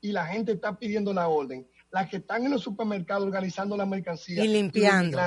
y 0.00 0.12
la 0.12 0.26
gente 0.26 0.52
está 0.52 0.78
pidiendo 0.78 1.12
la 1.12 1.28
orden, 1.28 1.66
las 1.90 2.08
que 2.08 2.18
están 2.18 2.44
en 2.44 2.50
los 2.52 2.62
supermercados 2.62 3.24
organizando 3.24 3.76
la 3.76 3.86
mercancía 3.86 4.44
Y 4.44 4.48
limpiando. 4.48 5.18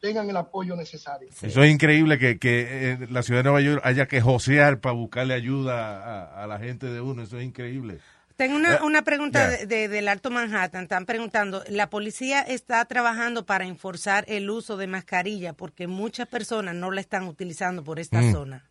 tengan 0.00 0.30
el 0.30 0.36
apoyo 0.36 0.76
necesario. 0.76 1.28
Eso 1.42 1.62
es 1.62 1.70
increíble 1.72 2.18
que, 2.18 2.38
que 2.38 2.92
eh, 2.92 3.06
la 3.10 3.22
ciudad 3.22 3.40
de 3.40 3.44
Nueva 3.50 3.60
York 3.60 3.80
haya 3.84 4.06
que 4.06 4.20
josear 4.20 4.80
para 4.80 4.94
buscarle 4.94 5.34
ayuda 5.34 6.02
a, 6.24 6.44
a 6.44 6.46
la 6.46 6.58
gente 6.58 6.86
de 6.86 7.00
uno. 7.00 7.22
Eso 7.22 7.38
es 7.38 7.44
increíble. 7.44 7.98
Tengo 8.38 8.54
una, 8.54 8.76
Eh, 8.76 8.82
una 8.84 9.02
pregunta 9.02 9.48
de, 9.50 9.66
de- 9.66 9.88
del 9.88 10.06
Alto 10.06 10.30
Manhattan. 10.30 10.84
Están 10.84 11.06
preguntando, 11.06 11.64
¿la 11.68 11.90
policía 11.90 12.40
está 12.40 12.84
trabajando 12.84 13.44
para 13.44 13.66
enforzar 13.66 14.24
el 14.28 14.48
uso 14.48 14.76
de 14.76 14.86
mascarilla? 14.86 15.54
Porque 15.54 15.88
muchas 15.88 16.28
personas 16.28 16.76
no 16.76 16.92
la 16.92 17.00
están 17.00 17.24
utilizando 17.26 17.82
por 17.82 17.98
esta 17.98 18.20
Mm. 18.20 18.32
zona. 18.32 18.70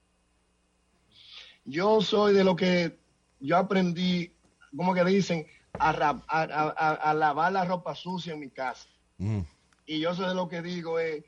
Yo 1.65 1.99
soy 1.99 2.33
de 2.33 2.45
lo 2.45 2.55
que 2.55 2.97
yo 3.41 3.57
aprendí, 3.57 4.31
como 4.73 4.93
que 4.93 5.03
dicen, 5.03 5.45
a, 5.73 5.91
ra- 5.91 6.23
a- 6.29 6.41
a- 6.43 6.73
a- 6.77 6.93
a 7.09 7.13
lavar 7.13 7.51
la 7.51 7.65
ropa 7.65 7.93
sucia 7.93 8.33
en 8.35 8.39
mi 8.39 8.49
casa. 8.49 8.87
Mm. 9.17 9.41
Y 9.85 9.99
yo 9.99 10.15
soy 10.15 10.29
de 10.29 10.33
lo 10.33 10.47
que 10.47 10.61
digo 10.61 10.97
es, 10.97 11.25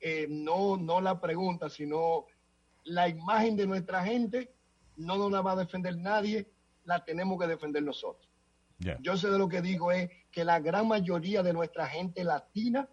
eh, 0.00 0.26
no, 0.28 0.76
no 0.76 1.00
la 1.00 1.20
pregunta, 1.20 1.70
sino 1.70 2.26
la 2.82 3.08
imagen 3.08 3.56
de 3.56 3.68
nuestra 3.68 4.04
gente 4.04 4.50
no 4.96 5.16
nos 5.16 5.30
la 5.30 5.42
va 5.42 5.52
a 5.52 5.56
defender 5.56 5.96
nadie, 5.96 6.48
la 6.88 7.04
tenemos 7.04 7.38
que 7.38 7.46
defender 7.46 7.82
nosotros. 7.82 8.26
Yo 9.00 9.16
sé 9.16 9.28
de 9.28 9.38
lo 9.38 9.48
que 9.48 9.60
digo 9.60 9.92
es 9.92 10.08
que 10.30 10.44
la 10.44 10.58
gran 10.60 10.88
mayoría 10.88 11.42
de 11.42 11.52
nuestra 11.52 11.86
gente 11.86 12.24
latina 12.24 12.88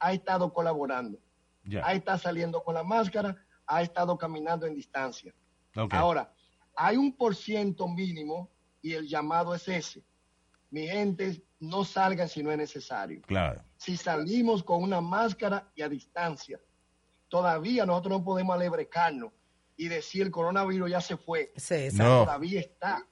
ha 0.00 0.12
estado 0.12 0.52
colaborando, 0.52 1.18
Ya. 1.64 1.86
ha 1.86 1.92
estado 1.92 2.18
saliendo 2.18 2.64
con 2.64 2.74
la 2.74 2.82
máscara, 2.82 3.36
ha 3.66 3.82
estado 3.82 4.16
caminando 4.18 4.66
en 4.66 4.74
distancia. 4.74 5.32
Ahora, 5.90 6.32
hay 6.74 6.96
un 6.96 7.12
por 7.16 7.36
ciento 7.36 7.86
mínimo 7.86 8.48
y 8.82 8.94
el 8.94 9.06
llamado 9.06 9.54
es 9.54 9.68
ese. 9.68 10.02
Mi 10.70 10.88
gente, 10.88 11.42
no 11.60 11.84
salgan 11.84 12.28
si 12.28 12.42
no 12.42 12.50
es 12.50 12.56
necesario. 12.58 13.20
Claro. 13.22 13.62
Si 13.76 13.96
salimos 13.96 14.64
con 14.64 14.82
una 14.82 15.00
máscara 15.02 15.70
y 15.76 15.82
a 15.82 15.88
distancia, 15.88 16.58
todavía 17.28 17.84
nosotros 17.86 18.18
no 18.18 18.24
podemos 18.24 18.54
alebrecarnos 18.56 19.32
y 19.76 19.88
decir 19.88 20.22
el 20.22 20.30
coronavirus 20.30 20.90
ya 20.90 21.00
se 21.00 21.16
fue. 21.16 21.52
Sí, 21.56 21.88
No. 21.92 22.24
Todavía 22.24 22.60
está. 22.60 23.06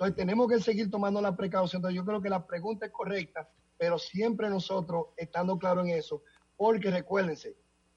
Entonces 0.00 0.16
tenemos 0.16 0.48
que 0.48 0.58
seguir 0.60 0.90
tomando 0.90 1.20
la 1.20 1.36
precaución. 1.36 1.80
Entonces 1.80 1.96
yo 1.96 2.06
creo 2.06 2.22
que 2.22 2.30
la 2.30 2.46
pregunta 2.46 2.86
es 2.86 2.92
correcta, 2.92 3.46
pero 3.76 3.98
siempre 3.98 4.48
nosotros 4.48 5.08
estando 5.14 5.58
claro 5.58 5.82
en 5.82 5.90
eso, 5.90 6.22
porque 6.56 6.90
recuérdense, 6.90 7.54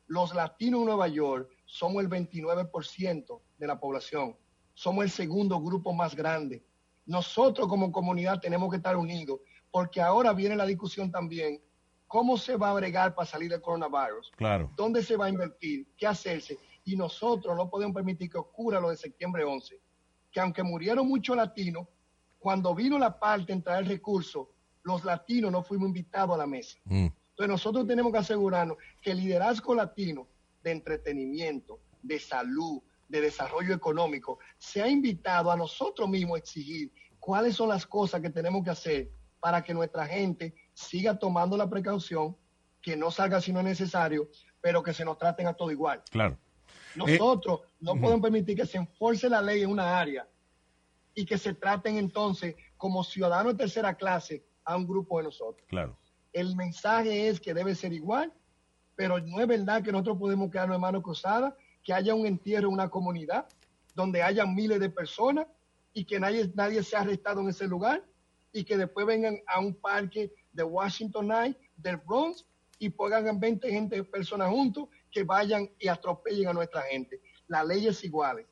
los 0.07 0.35
latinos 0.35 0.81
en 0.81 0.87
Nueva 0.87 1.07
York 1.07 1.49
somos 1.63 2.03
el 2.03 2.09
29% 2.09 3.41
de 3.57 3.67
la 3.67 3.79
población, 3.79 4.35
somos 4.73 5.05
el 5.05 5.11
segundo 5.11 5.61
grupo 5.61 5.93
más 5.93 6.13
grande. 6.13 6.61
Nosotros 7.05 7.69
como 7.69 7.89
comunidad 7.89 8.41
tenemos 8.41 8.69
que 8.69 8.77
estar 8.77 8.97
unidos, 8.97 9.39
porque 9.71 10.01
ahora 10.01 10.33
viene 10.33 10.57
la 10.57 10.65
discusión 10.65 11.09
también, 11.09 11.61
¿cómo 12.05 12.37
se 12.37 12.57
va 12.57 12.71
a 12.71 12.73
bregar 12.73 13.15
para 13.15 13.29
salir 13.29 13.49
del 13.49 13.61
coronavirus? 13.61 14.29
Claro. 14.35 14.69
dónde 14.75 15.03
se 15.03 15.15
va 15.15 15.27
a 15.27 15.29
invertir, 15.29 15.87
qué 15.95 16.05
hacerse. 16.05 16.59
Y 16.83 16.97
nosotros 16.97 17.55
no 17.55 17.69
podemos 17.69 17.95
permitir 17.95 18.29
que 18.29 18.39
ocurra 18.39 18.81
lo 18.81 18.89
de 18.89 18.97
septiembre 18.97 19.45
11, 19.45 19.79
que 20.33 20.41
aunque 20.41 20.63
murieron 20.63 21.07
muchos 21.07 21.37
latinos, 21.37 21.87
cuando 22.39 22.75
vino 22.75 22.97
la 22.99 23.17
parte 23.17 23.53
en 23.53 23.61
traer 23.61 23.87
recursos, 23.87 24.47
los 24.81 25.05
latinos 25.05 25.51
no 25.51 25.63
fuimos 25.63 25.87
invitados 25.87 26.35
a 26.35 26.39
la 26.39 26.47
mesa. 26.47 26.77
Mm. 26.85 27.07
Entonces 27.29 27.47
nosotros 27.47 27.87
tenemos 27.87 28.11
que 28.11 28.17
asegurarnos 28.17 28.77
que 29.01 29.11
el 29.11 29.19
liderazgo 29.19 29.73
latino 29.75 30.27
de 30.61 30.71
entretenimiento, 30.71 31.79
de 32.01 32.19
salud, 32.19 32.81
de 33.07 33.21
desarrollo 33.21 33.73
económico, 33.73 34.39
se 34.57 34.81
ha 34.81 34.87
invitado 34.87 35.51
a 35.51 35.55
nosotros 35.55 36.09
mismos 36.09 36.35
a 36.35 36.39
exigir 36.39 36.91
cuáles 37.19 37.55
son 37.55 37.69
las 37.69 37.85
cosas 37.85 38.19
que 38.19 38.29
tenemos 38.29 38.63
que 38.63 38.71
hacer 38.71 39.11
para 39.39 39.61
que 39.61 39.73
nuestra 39.73 40.05
gente 40.05 40.53
siga 40.73 41.17
tomando 41.17 41.55
la 41.55 41.69
precaución, 41.69 42.35
que 42.81 42.97
no 42.97 43.11
salga 43.11 43.39
si 43.39 43.53
no 43.53 43.59
es 43.59 43.65
necesario, 43.65 44.29
pero 44.61 44.81
que 44.81 44.93
se 44.93 45.05
nos 45.05 45.17
traten 45.17 45.47
a 45.47 45.53
todo 45.53 45.71
igual. 45.71 46.03
Claro. 46.09 46.37
Nosotros 46.95 47.61
no 47.79 47.95
podemos 47.95 48.21
permitir 48.21 48.57
que 48.57 48.65
se 48.65 48.77
enforce 48.77 49.29
la 49.29 49.41
ley 49.41 49.63
en 49.63 49.69
una 49.69 49.99
área 49.99 50.27
y 51.15 51.25
que 51.25 51.37
se 51.37 51.53
traten 51.53 51.97
entonces 51.97 52.55
como 52.77 53.03
ciudadanos 53.03 53.53
de 53.53 53.63
tercera 53.63 53.95
clase 53.95 54.43
a 54.63 54.75
un 54.75 54.87
grupo 54.87 55.17
de 55.17 55.25
nosotros. 55.25 55.65
Claro. 55.67 55.97
El 56.31 56.55
mensaje 56.55 57.27
es 57.27 57.39
que 57.39 57.53
debe 57.53 57.75
ser 57.75 57.93
igual, 57.93 58.33
pero 58.95 59.19
no 59.19 59.39
es 59.39 59.47
verdad 59.47 59.83
que 59.83 59.91
nosotros 59.91 60.17
podemos 60.17 60.51
quedarnos 60.51 60.77
de 60.77 60.81
manos 60.81 61.03
cruzadas, 61.03 61.53
que 61.83 61.93
haya 61.93 62.13
un 62.15 62.25
entierro 62.25 62.67
en 62.67 62.73
una 62.73 62.89
comunidad 62.89 63.47
donde 63.95 64.23
haya 64.23 64.45
miles 64.45 64.79
de 64.79 64.89
personas 64.89 65.47
y 65.93 66.05
que 66.05 66.19
nadie, 66.19 66.51
nadie 66.55 66.81
sea 66.81 67.01
arrestado 67.01 67.41
en 67.41 67.49
ese 67.49 67.67
lugar 67.67 68.03
y 68.51 68.63
que 68.63 68.77
después 68.77 69.05
vengan 69.05 69.39
a 69.47 69.59
un 69.59 69.73
parque 69.73 70.31
de 70.51 70.63
Washington 70.63 71.27
Night, 71.27 71.57
del 71.75 71.97
Bronx, 71.97 72.45
y 72.79 72.89
pongan 72.89 73.39
20 73.39 73.69
gente, 73.69 74.03
personas 74.03 74.49
juntos 74.49 74.89
que 75.13 75.23
vayan 75.23 75.69
y 75.79 75.87
atropellen 75.87 76.47
a 76.49 76.53
nuestra 76.53 76.81
gente. 76.83 77.21
La 77.47 77.63
ley 77.63 77.87
es 77.87 78.03
igual. 78.03 78.45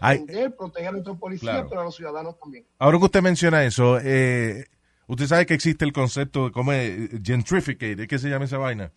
Ay, 0.00 0.18
Defender, 0.18 0.54
proteger 0.56 0.88
a 0.88 0.92
nuestros 0.92 1.18
policías, 1.18 1.52
claro. 1.54 1.68
pero 1.68 1.80
a 1.80 1.84
los 1.84 1.96
ciudadanos 1.96 2.38
también. 2.38 2.66
Ahora 2.78 2.98
que 2.98 3.04
usted 3.04 3.22
menciona 3.22 3.64
eso, 3.64 3.98
eh, 4.02 4.66
usted 5.06 5.26
sabe 5.26 5.46
que 5.46 5.54
existe 5.54 5.84
el 5.84 5.92
concepto 5.92 6.46
de 6.46 6.52
cómo 6.52 6.72
es 6.72 7.08
gentrificate, 7.24 8.06
¿qué 8.06 8.18
se 8.18 8.28
llama 8.28 8.44
esa 8.44 8.58
vaina? 8.58 8.92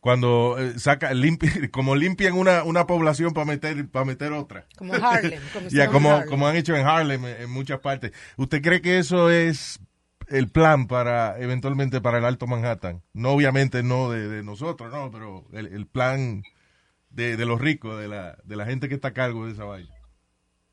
Cuando 0.00 0.56
eh, 0.58 0.78
saca, 0.78 1.12
limpi- 1.12 1.70
como 1.72 1.96
limpian 1.96 2.34
una, 2.34 2.62
una 2.62 2.86
población 2.86 3.32
para 3.32 3.46
meter, 3.46 3.88
para 3.88 4.04
meter 4.04 4.32
otra. 4.32 4.66
Como 4.76 4.92
Harlem. 4.94 5.40
Como, 5.52 5.68
como, 5.92 6.10
Harlem. 6.10 6.28
como 6.28 6.46
han 6.46 6.56
hecho 6.56 6.76
en 6.76 6.86
Harlem 6.86 7.24
en, 7.24 7.42
en 7.42 7.50
muchas 7.50 7.80
partes. 7.80 8.12
¿Usted 8.36 8.60
cree 8.62 8.80
que 8.82 8.98
eso 8.98 9.30
es 9.30 9.80
el 10.30 10.50
plan 10.50 10.86
para, 10.86 11.38
eventualmente, 11.40 12.00
para 12.00 12.18
el 12.18 12.24
Alto 12.24 12.46
Manhattan? 12.46 13.02
No, 13.12 13.32
obviamente 13.32 13.82
no 13.82 14.10
de, 14.10 14.28
de 14.28 14.42
nosotros, 14.42 14.92
no, 14.92 15.10
pero 15.10 15.44
el, 15.52 15.66
el 15.66 15.86
plan 15.86 16.42
de, 17.10 17.36
de 17.36 17.44
los 17.46 17.60
ricos, 17.60 17.98
de 18.00 18.08
la, 18.08 18.38
de 18.44 18.56
la 18.56 18.66
gente 18.66 18.88
que 18.88 18.94
está 18.94 19.08
a 19.08 19.14
cargo 19.14 19.46
de 19.46 19.52
esa 19.52 19.64
vaina. 19.64 19.94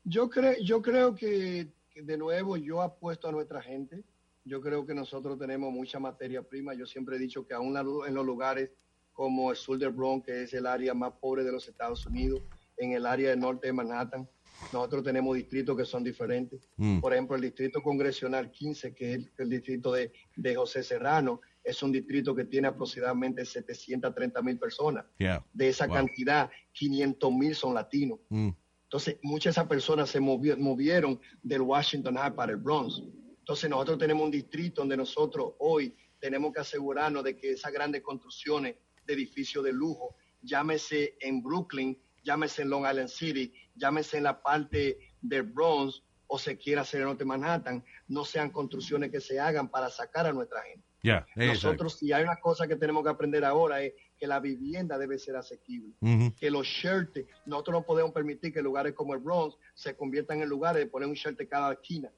Yo 0.04 0.30
creo, 0.30 0.54
yo 0.62 0.82
creo 0.82 1.14
que, 1.14 1.68
de 1.94 2.16
nuevo 2.16 2.56
yo 2.56 2.82
apuesto 2.82 3.28
a 3.28 3.32
nuestra 3.32 3.60
gente. 3.62 4.04
Yo 4.44 4.60
creo 4.60 4.86
que 4.86 4.94
nosotros 4.94 5.38
tenemos 5.38 5.72
mucha 5.72 5.98
materia 5.98 6.42
prima. 6.42 6.74
Yo 6.74 6.86
siempre 6.86 7.16
he 7.16 7.18
dicho 7.18 7.44
que 7.44 7.54
aún 7.54 7.76
en 7.76 8.14
los 8.14 8.24
lugares 8.24 8.70
como 9.12 9.50
el 9.50 9.56
sur 9.56 9.78
Bronx, 9.90 10.24
que 10.26 10.42
es 10.42 10.54
el 10.54 10.66
área 10.66 10.94
más 10.94 11.12
pobre 11.14 11.42
de 11.42 11.50
los 11.50 11.66
Estados 11.66 12.06
Unidos, 12.06 12.42
en 12.76 12.92
el 12.92 13.06
área 13.06 13.30
del 13.30 13.40
norte 13.40 13.66
de 13.66 13.72
Manhattan, 13.72 14.28
nosotros 14.72 15.02
tenemos 15.04 15.36
distritos 15.36 15.76
que 15.76 15.84
son 15.84 16.02
diferentes. 16.04 16.68
Mm. 16.76 17.00
Por 17.00 17.12
ejemplo, 17.12 17.36
el 17.36 17.42
distrito 17.42 17.82
congresional 17.82 18.50
15, 18.50 18.94
que 18.94 19.12
es 19.12 19.16
el, 19.18 19.32
el 19.38 19.50
distrito 19.50 19.92
de, 19.92 20.12
de 20.36 20.54
José 20.56 20.82
Serrano, 20.82 21.40
es 21.62 21.82
un 21.82 21.92
distrito 21.92 22.34
que 22.34 22.44
tiene 22.44 22.68
aproximadamente 22.68 23.44
730 23.44 24.40
mil 24.42 24.58
personas. 24.58 25.04
Yeah. 25.18 25.44
De 25.52 25.68
esa 25.68 25.86
Wow. 25.86 25.96
cantidad, 25.96 26.50
500 26.72 27.32
mil 27.32 27.54
son 27.54 27.74
latinos. 27.74 28.18
Mm. 28.28 28.50
Entonces, 28.84 29.18
muchas 29.22 29.54
de 29.54 29.60
esas 29.60 29.68
personas 29.68 30.10
se 30.10 30.20
movi- 30.20 30.56
movieron 30.56 31.20
del 31.42 31.62
Washington 31.62 32.16
High 32.16 32.34
para 32.34 32.52
el 32.52 32.58
Bronx. 32.58 33.02
Entonces, 33.40 33.68
nosotros 33.68 33.98
tenemos 33.98 34.24
un 34.24 34.30
distrito 34.30 34.80
donde 34.82 34.96
nosotros 34.96 35.54
hoy 35.58 35.94
tenemos 36.20 36.52
que 36.52 36.60
asegurarnos 36.60 37.22
de 37.24 37.36
que 37.36 37.50
esas 37.52 37.72
grandes 37.72 38.02
construcciones 38.02 38.76
de 39.04 39.14
edificios 39.14 39.64
de 39.64 39.72
lujo, 39.72 40.16
llámese 40.42 41.16
en 41.20 41.42
Brooklyn, 41.42 41.98
llámese 42.22 42.62
en 42.62 42.70
Long 42.70 42.86
Island 42.88 43.08
City, 43.08 43.52
llámese 43.76 44.18
en 44.18 44.24
la 44.24 44.42
parte 44.42 44.98
del 45.20 45.42
Bronx 45.44 46.02
o 46.26 46.38
se 46.38 46.56
quiera 46.56 46.82
hacer 46.82 47.00
en 47.00 47.06
Norte 47.06 47.24
Manhattan, 47.24 47.84
no 48.08 48.24
sean 48.24 48.50
construcciones 48.50 49.10
que 49.10 49.20
se 49.20 49.38
hagan 49.38 49.68
para 49.68 49.90
sacar 49.90 50.26
a 50.26 50.32
nuestra 50.32 50.62
gente. 50.62 50.84
Yeah. 51.02 51.24
Nosotros, 51.36 51.98
si 51.98 52.12
hay 52.12 52.24
una 52.24 52.40
cosa 52.40 52.66
que 52.66 52.74
tenemos 52.74 53.04
que 53.04 53.10
aprender 53.10 53.44
ahora 53.44 53.80
es 53.80 53.92
que 54.18 54.26
la 54.26 54.40
vivienda 54.40 54.98
debe 54.98 55.18
ser 55.18 55.36
asequible 55.36 55.94
que 56.36 56.50
los 56.50 56.66
shelters, 56.66 57.28
nosotros 57.44 57.74
no 57.74 57.82
podemos 57.86 58.12
permitir 58.12 58.52
que 58.52 58.60
lugares 58.60 58.92
como 58.94 59.14
el 59.14 59.20
Bronx 59.20 59.56
se 59.74 59.94
conviertan 59.94 60.42
en 60.42 60.48
lugares 60.48 60.82
de 60.82 60.90
poner 60.90 61.08
un 61.08 61.14
shelter 61.14 61.48
cada 61.48 61.74
esquina. 61.74 62.10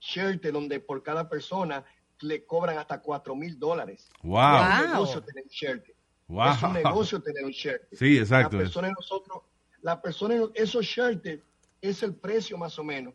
Shelter 0.00 0.52
donde 0.52 0.80
por 0.80 1.02
cada 1.02 1.28
persona 1.28 1.84
le 2.20 2.46
cobran 2.46 2.78
hasta 2.78 3.00
cuatro 3.02 3.34
mil 3.34 3.58
dólares. 3.58 4.10
Wow. 4.22 4.56
Es 4.56 4.80
un 4.80 4.90
negocio 4.90 5.22
tener 5.22 5.44
un 5.44 5.50
shelter. 5.50 5.94
Wow. 6.28 6.52
Es 6.52 6.62
un 6.62 6.72
negocio 6.72 7.22
tener 7.22 7.44
un 7.44 7.50
shelter. 7.50 7.88
Sí, 7.92 8.18
exacto. 8.18 8.56
La 8.56 8.62
persona 8.62 8.88
de 8.88 8.94
nosotros, 8.94 9.42
la 9.84 10.00
persona, 10.00 10.34
esos 10.54 10.86
shelters 10.86 11.42
es 11.82 12.02
el 12.02 12.14
precio 12.14 12.56
más 12.56 12.78
o 12.78 12.84
menos. 12.84 13.12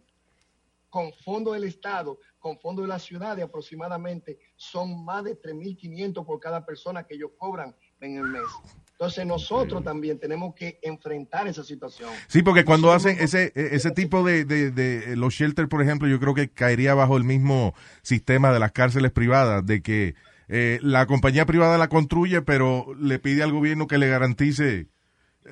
Con 0.88 1.11
fondo 1.26 1.53
del 1.53 1.63
Estado, 1.63 2.20
con 2.38 2.59
fondo 2.59 2.84
de 2.84 2.88
la 2.88 2.99
ciudad, 2.99 3.36
de 3.36 3.41
aproximadamente 3.41 4.38
son 4.55 5.03
más 5.03 5.24
de 5.24 5.39
3.500 5.39 6.24
por 6.26 6.39
cada 6.39 6.63
persona 6.63 7.03
que 7.03 7.15
ellos 7.15 7.32
cobran 7.39 7.76
en 8.01 8.17
el 8.17 8.24
mes. 8.24 8.43
Entonces 8.91 9.26
nosotros 9.26 9.84
también 9.84 10.20
tenemos 10.20 10.53
que 10.53 10.80
enfrentar 10.84 11.47
esa 11.47 11.63
situación. 11.63 12.11
Sí, 12.28 12.43
porque 12.43 12.65
cuando 12.65 12.91
hacen 12.91 13.17
ese 13.20 13.51
ese 13.55 13.89
tipo 13.89 14.24
de, 14.24 14.45
de, 14.45 14.70
de 14.70 15.15
los 15.15 15.34
shelters, 15.34 15.70
por 15.70 15.82
ejemplo, 15.82 16.07
yo 16.07 16.20
creo 16.20 16.36
que 16.36 16.49
caería 16.49 16.93
bajo 16.93 17.17
el 17.17 17.24
mismo 17.24 17.74
sistema 18.03 18.53
de 18.53 18.59
las 18.59 18.74
cárceles 18.74 19.11
privadas, 19.11 19.65
de 19.65 19.82
que 19.82 20.13
eh, 20.49 20.80
la 20.84 21.07
compañía 21.07 21.47
privada 21.47 21.80
la 21.80 21.89
construye, 21.89 22.43
pero 22.43 22.93
le 22.99 23.17
pide 23.17 23.41
al 23.41 23.51
gobierno 23.51 23.88
que 23.88 23.97
le 23.97 24.07
garantice 24.07 24.88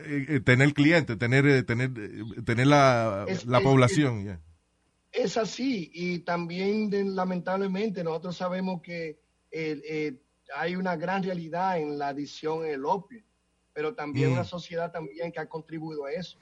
eh, 0.06 0.26
eh, 0.30 0.40
tener 0.40 0.74
clientes, 0.74 1.18
tener 1.18 1.46
eh, 1.48 1.64
tener 1.64 1.92
tener 2.46 2.68
la, 2.68 3.26
Es- 3.28 3.46
la 3.46 3.58
es- 3.60 3.64
población. 3.64 4.42
Es 5.12 5.38
así 5.38 5.90
y 5.94 6.20
también 6.20 6.90
lamentablemente 7.16 8.04
nosotros 8.04 8.36
sabemos 8.38 8.82
que 8.82 9.18
hay 10.56 10.76
una 10.76 10.96
gran 10.96 11.24
realidad 11.24 11.80
en 11.80 11.98
la 11.98 12.10
adicción 12.10 12.66
en 12.66 12.72
el 12.74 12.86
opio, 12.86 13.24
pero 13.74 13.94
también 13.96 14.30
Mm. 14.30 14.34
una 14.34 14.44
sociedad 14.44 14.92
también 14.92 15.32
que 15.32 15.40
ha 15.40 15.48
contribuido 15.48 16.06
a 16.06 16.12
eso. 16.12 16.38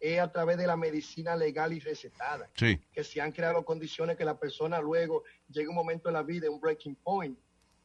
Es 0.00 0.20
a 0.20 0.30
través 0.30 0.56
de 0.58 0.66
la 0.66 0.76
medicina 0.76 1.36
legal 1.36 1.72
y 1.72 1.80
recetada, 1.80 2.50
Sí, 2.56 2.78
que 2.92 3.04
se 3.04 3.20
han 3.20 3.32
creado 3.32 3.64
condiciones 3.64 4.16
que 4.16 4.24
la 4.24 4.38
persona 4.38 4.80
luego 4.80 5.22
llega 5.48 5.70
un 5.70 5.76
momento 5.76 6.08
en 6.08 6.14
la 6.14 6.22
vida, 6.22 6.50
un 6.50 6.60
breaking 6.60 6.96
point, 6.96 7.38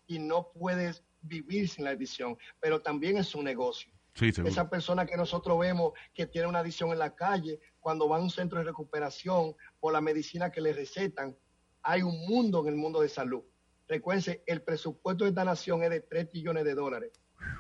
y 0.07 0.19
no 0.19 0.51
puedes 0.53 1.03
vivir 1.21 1.67
sin 1.69 1.83
la 1.85 1.91
adicción, 1.91 2.37
pero 2.59 2.81
también 2.81 3.17
es 3.17 3.35
un 3.35 3.43
negocio. 3.45 3.91
Sí. 4.19 4.41
Esa 4.45 4.69
persona 4.69 5.05
que 5.05 5.17
nosotros 5.17 5.57
vemos 5.59 5.93
que 6.13 6.27
tiene 6.27 6.47
una 6.47 6.59
adicción 6.59 6.91
en 6.91 6.99
la 6.99 7.15
calle, 7.15 7.59
cuando 7.79 8.09
va 8.09 8.17
a 8.17 8.21
un 8.21 8.29
centro 8.29 8.59
de 8.59 8.65
recuperación 8.65 9.55
por 9.79 9.93
la 9.93 10.01
medicina 10.01 10.51
que 10.51 10.61
le 10.61 10.73
recetan, 10.73 11.37
hay 11.81 12.01
un 12.01 12.27
mundo 12.27 12.61
en 12.61 12.67
el 12.67 12.75
mundo 12.75 13.01
de 13.01 13.09
salud. 13.09 13.43
Recuérdense, 13.87 14.43
el 14.45 14.61
presupuesto 14.61 15.23
de 15.23 15.31
esta 15.31 15.43
nación 15.43 15.83
es 15.83 15.89
de 15.89 16.01
3 16.01 16.31
billones 16.31 16.63
de 16.63 16.75
dólares. 16.75 17.11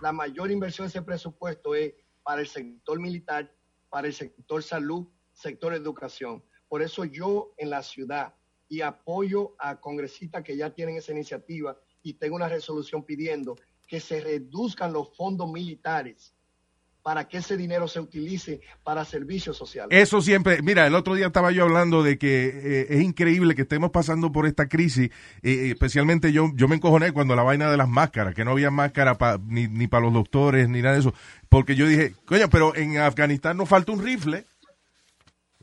La 0.01 0.11
mayor 0.11 0.51
inversión 0.51 0.85
de 0.85 0.89
ese 0.89 1.01
presupuesto 1.01 1.73
es 1.73 1.93
para 2.21 2.41
el 2.41 2.47
sector 2.47 2.99
militar, 2.99 3.51
para 3.89 4.07
el 4.07 4.13
sector 4.13 4.61
salud, 4.61 5.07
sector 5.31 5.73
educación. 5.73 6.43
Por 6.67 6.81
eso 6.81 7.05
yo 7.05 7.53
en 7.57 7.69
la 7.71 7.81
ciudad 7.81 8.35
y 8.67 8.81
apoyo 8.81 9.55
a 9.57 9.79
congresistas 9.79 10.43
que 10.43 10.55
ya 10.55 10.69
tienen 10.69 10.97
esa 10.97 11.11
iniciativa 11.11 11.75
y 12.03 12.13
tengo 12.13 12.35
una 12.35 12.47
resolución 12.47 13.03
pidiendo 13.03 13.55
que 13.87 13.99
se 13.99 14.21
reduzcan 14.21 14.93
los 14.93 15.15
fondos 15.15 15.51
militares 15.51 16.35
para 17.09 17.27
que 17.27 17.37
ese 17.39 17.57
dinero 17.57 17.87
se 17.87 17.99
utilice 17.99 18.61
para 18.83 19.03
servicios 19.03 19.57
sociales. 19.57 19.99
Eso 19.99 20.21
siempre, 20.21 20.61
mira, 20.61 20.85
el 20.85 20.93
otro 20.93 21.15
día 21.15 21.25
estaba 21.25 21.49
yo 21.51 21.63
hablando 21.63 22.03
de 22.03 22.19
que 22.19 22.49
eh, 22.49 22.87
es 22.87 23.01
increíble 23.01 23.55
que 23.55 23.63
estemos 23.63 23.89
pasando 23.89 24.31
por 24.31 24.45
esta 24.45 24.67
crisis, 24.67 25.09
eh, 25.41 25.69
especialmente 25.71 26.31
yo, 26.31 26.51
yo 26.53 26.67
me 26.67 26.75
encojoné 26.75 27.11
cuando 27.11 27.35
la 27.35 27.41
vaina 27.41 27.71
de 27.71 27.77
las 27.77 27.89
máscaras, 27.89 28.35
que 28.35 28.45
no 28.45 28.51
había 28.51 28.69
máscara 28.69 29.17
ni 29.47 29.87
para 29.87 30.03
los 30.03 30.13
doctores 30.13 30.69
ni 30.69 30.83
nada 30.83 30.93
de 30.93 30.99
eso, 30.99 31.15
porque 31.49 31.75
yo 31.75 31.87
dije, 31.87 32.13
coño, 32.25 32.47
pero 32.47 32.75
en 32.75 32.99
Afganistán 32.99 33.57
no 33.57 33.65
falta 33.65 33.91
un 33.91 34.03
rifle, 34.05 34.45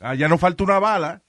allá 0.01 0.27
no 0.27 0.39
falta 0.39 0.65
una 0.65 0.81
bala, 0.81 1.23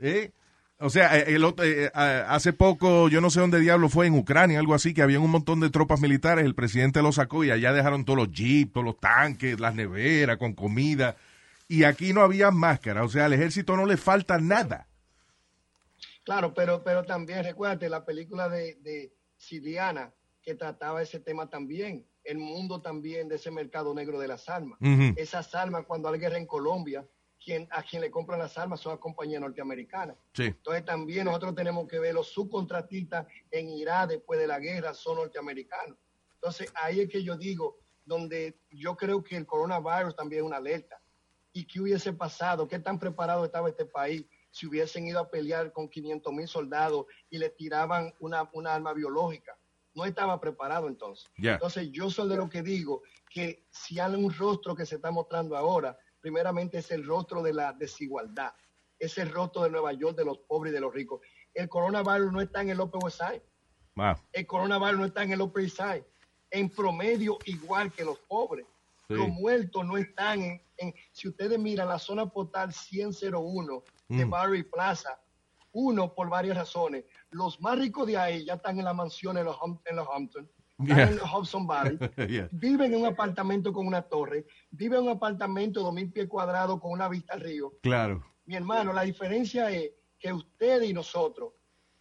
¿eh? 0.00 0.32
O 0.78 0.90
sea, 0.90 1.18
eh, 1.18 1.34
el 1.34 1.44
otro- 1.44 1.64
eh, 1.64 1.86
eh, 1.86 1.90
hace 2.28 2.52
poco, 2.52 3.08
yo 3.08 3.20
no 3.22 3.30
sé 3.30 3.40
dónde 3.40 3.60
diablo 3.60 3.88
fue, 3.88 4.06
en 4.06 4.14
Ucrania, 4.14 4.58
algo 4.58 4.74
así, 4.74 4.92
que 4.92 5.00
había 5.02 5.18
un 5.20 5.30
montón 5.30 5.60
de 5.60 5.70
tropas 5.70 6.00
militares, 6.00 6.44
el 6.44 6.54
presidente 6.54 7.00
lo 7.00 7.12
sacó 7.12 7.44
y 7.44 7.50
allá 7.50 7.72
dejaron 7.72 8.04
todos 8.04 8.18
los 8.18 8.30
jeeps, 8.30 8.72
todos 8.74 8.84
los 8.84 9.00
tanques, 9.00 9.58
las 9.58 9.74
neveras 9.74 10.36
con 10.36 10.52
comida, 10.52 11.16
y 11.66 11.84
aquí 11.84 12.12
no 12.12 12.20
había 12.20 12.50
máscara, 12.50 13.04
o 13.04 13.08
sea, 13.08 13.24
al 13.24 13.32
ejército 13.32 13.74
no 13.74 13.86
le 13.86 13.96
falta 13.96 14.38
nada. 14.38 14.86
Claro, 16.24 16.52
pero, 16.52 16.82
pero 16.84 17.04
también 17.04 17.42
recuérdate 17.42 17.88
la 17.88 18.04
película 18.04 18.48
de, 18.48 18.74
de 18.82 19.12
Siliana 19.38 20.12
que 20.42 20.54
trataba 20.54 21.00
ese 21.00 21.20
tema 21.20 21.48
también, 21.48 22.04
el 22.22 22.38
mundo 22.38 22.82
también 22.82 23.28
de 23.28 23.36
ese 23.36 23.50
mercado 23.50 23.94
negro 23.94 24.18
de 24.18 24.28
las 24.28 24.48
armas. 24.48 24.78
Esas 25.16 25.54
armas, 25.54 25.86
cuando 25.86 26.08
hay 26.08 26.20
guerra 26.20 26.36
en 26.36 26.46
Colombia, 26.46 27.04
quien, 27.46 27.68
a 27.70 27.82
quien 27.84 28.02
le 28.02 28.10
compran 28.10 28.40
las 28.40 28.58
armas 28.58 28.80
son 28.80 28.90
las 28.90 28.98
compañías 28.98 29.40
norteamericanas. 29.40 30.16
Sí. 30.32 30.46
Entonces 30.46 30.84
también 30.84 31.26
nosotros 31.26 31.54
tenemos 31.54 31.86
que 31.86 32.00
ver 32.00 32.12
los 32.12 32.26
subcontratistas 32.26 33.24
en 33.52 33.68
Irak 33.68 34.08
después 34.08 34.40
de 34.40 34.48
la 34.48 34.58
guerra 34.58 34.92
son 34.92 35.18
norteamericanos. 35.18 35.96
Entonces 36.34 36.72
ahí 36.74 37.00
es 37.00 37.08
que 37.08 37.22
yo 37.22 37.36
digo, 37.36 37.78
donde 38.04 38.58
yo 38.68 38.96
creo 38.96 39.22
que 39.22 39.36
el 39.36 39.46
coronavirus 39.46 40.16
también 40.16 40.42
es 40.42 40.46
una 40.46 40.56
alerta. 40.56 41.00
¿Y 41.52 41.64
qué 41.66 41.80
hubiese 41.80 42.12
pasado? 42.12 42.66
¿Qué 42.66 42.80
tan 42.80 42.98
preparado 42.98 43.44
estaba 43.44 43.68
este 43.68 43.86
país 43.86 44.26
si 44.50 44.66
hubiesen 44.66 45.06
ido 45.06 45.20
a 45.20 45.30
pelear 45.30 45.72
con 45.72 45.88
500 45.88 46.32
mil 46.32 46.48
soldados 46.48 47.06
y 47.30 47.38
le 47.38 47.50
tiraban 47.50 48.12
una, 48.18 48.50
una 48.54 48.74
arma 48.74 48.92
biológica? 48.92 49.56
No 49.94 50.04
estaba 50.04 50.40
preparado 50.40 50.88
entonces. 50.88 51.30
Entonces 51.36 51.90
yo 51.92 52.10
soy 52.10 52.28
de 52.28 52.36
lo 52.36 52.48
que 52.48 52.62
digo 52.62 53.02
que 53.30 53.64
si 53.70 54.00
hay 54.00 54.14
un 54.16 54.34
rostro 54.34 54.74
que 54.74 54.84
se 54.84 54.96
está 54.96 55.12
mostrando 55.12 55.56
ahora, 55.56 55.96
primeramente 56.26 56.78
es 56.78 56.90
el 56.90 57.06
rostro 57.06 57.40
de 57.40 57.52
la 57.52 57.72
desigualdad, 57.72 58.52
es 58.98 59.16
el 59.18 59.30
rostro 59.30 59.62
de 59.62 59.70
Nueva 59.70 59.92
York, 59.92 60.16
de 60.16 60.24
los 60.24 60.38
pobres 60.38 60.72
y 60.72 60.74
de 60.74 60.80
los 60.80 60.92
ricos. 60.92 61.20
El 61.54 61.68
coronavirus 61.68 62.32
no 62.32 62.40
está 62.40 62.62
en 62.62 62.70
el 62.70 62.80
Upper 62.80 63.00
West 63.04 63.20
Side, 63.20 63.42
Wow. 63.94 64.14
el 64.32 64.44
coronavirus 64.46 64.98
no 64.98 65.04
está 65.06 65.22
en 65.22 65.32
el 65.32 65.40
Upper 65.40 65.62
East 65.62 65.76
Side, 65.76 66.04
en 66.50 66.68
promedio 66.68 67.38
igual 67.44 67.92
que 67.92 68.04
los 68.04 68.18
pobres. 68.18 68.66
Sí. 69.06 69.14
Los 69.14 69.28
muertos 69.28 69.86
no 69.86 69.96
están 69.96 70.42
en, 70.42 70.62
en- 70.78 70.94
si 71.12 71.28
ustedes 71.28 71.58
miran 71.60 71.86
la 71.88 71.98
zona 72.00 72.26
postal 72.26 72.72
10001 72.72 73.84
de 74.08 74.24
Mm. 74.26 74.30
Barry 74.30 74.62
Plaza, 74.64 75.16
uno 75.72 76.12
por 76.12 76.28
varias 76.28 76.56
razones. 76.56 77.04
Los 77.30 77.60
más 77.60 77.78
ricos 77.78 78.06
de 78.08 78.16
ahí 78.16 78.44
ya 78.44 78.54
están 78.54 78.78
en 78.80 78.84
la 78.84 78.92
mansión 78.94 79.38
en 79.38 79.44
los, 79.44 79.56
en 79.84 79.94
los 79.96 80.08
Hamptons, 80.12 80.48
están 80.78 80.96
Yeah. 81.18 81.50
en 81.54 81.66
Valley, 81.66 81.98
Yeah. 82.28 82.48
viven 82.52 82.92
en 82.92 83.00
un 83.00 83.06
apartamento 83.06 83.72
con 83.72 83.86
una 83.86 84.02
torre, 84.02 84.46
viven 84.70 84.98
en 85.00 85.04
un 85.06 85.10
apartamento 85.10 85.80
de 85.80 85.86
2.000 85.86 86.12
pies 86.12 86.28
cuadrados 86.28 86.80
con 86.80 86.92
una 86.92 87.08
vista 87.08 87.34
al 87.34 87.40
río. 87.40 87.72
Claro. 87.82 88.24
Mi 88.44 88.54
hermano, 88.56 88.92
la 88.92 89.02
diferencia 89.02 89.70
es 89.70 89.90
que 90.18 90.32
ustedes 90.32 90.88
y 90.88 90.92
nosotros 90.92 91.52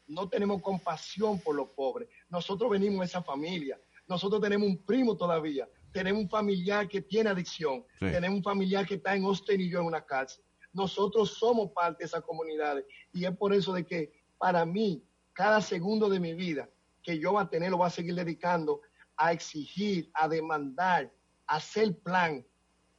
no 0.08 0.30
tenemos 0.30 0.62
compasión 0.62 1.40
por 1.40 1.56
los 1.56 1.70
pobres. 1.70 2.10
Nosotros 2.30 2.70
venimos 2.70 3.00
de 3.00 3.06
esa 3.06 3.24
familia. 3.24 3.80
Nosotros 4.08 4.40
tenemos 4.42 4.68
un 4.68 4.78
primo 4.86 5.18
todavía. 5.18 5.68
Tenemos 5.92 6.24
un 6.24 6.30
familiar 6.30 6.88
que 6.88 7.02
tiene 7.02 7.30
adicción. 7.30 7.84
Sí. 8.00 8.06
Tenemos 8.12 8.38
un 8.38 8.44
familiar 8.44 8.86
que 8.86 8.96
está 8.96 9.16
en 9.16 9.24
Austin 9.24 9.62
y 9.62 9.70
yo 9.70 9.80
en 9.80 9.86
una 9.88 10.06
cárcel. 10.06 10.44
Nosotros 10.74 11.32
somos 11.38 11.72
parte 11.72 12.04
de 12.04 12.06
esas 12.08 12.22
comunidades. 12.22 12.86
Y 13.14 13.26
es 13.26 13.36
por 13.36 13.54
eso 13.54 13.74
de 13.74 13.86
que 13.86 14.12
para 14.38 14.66
mí, 14.66 15.04
cada 15.34 15.62
segundo 15.62 16.10
de 16.10 16.20
mi 16.20 16.34
vida 16.34 16.70
que 17.06 17.20
yo 17.20 17.34
va 17.34 17.42
a 17.42 17.50
tener, 17.50 17.70
lo 17.70 17.78
voy 17.78 17.88
a 17.88 17.92
seguir 17.92 18.16
dedicando 18.16 18.82
a 19.16 19.32
exigir, 19.32 20.10
a 20.14 20.28
demandar, 20.28 21.14
a 21.48 21.58
hacer 21.58 21.98
plan 22.00 22.46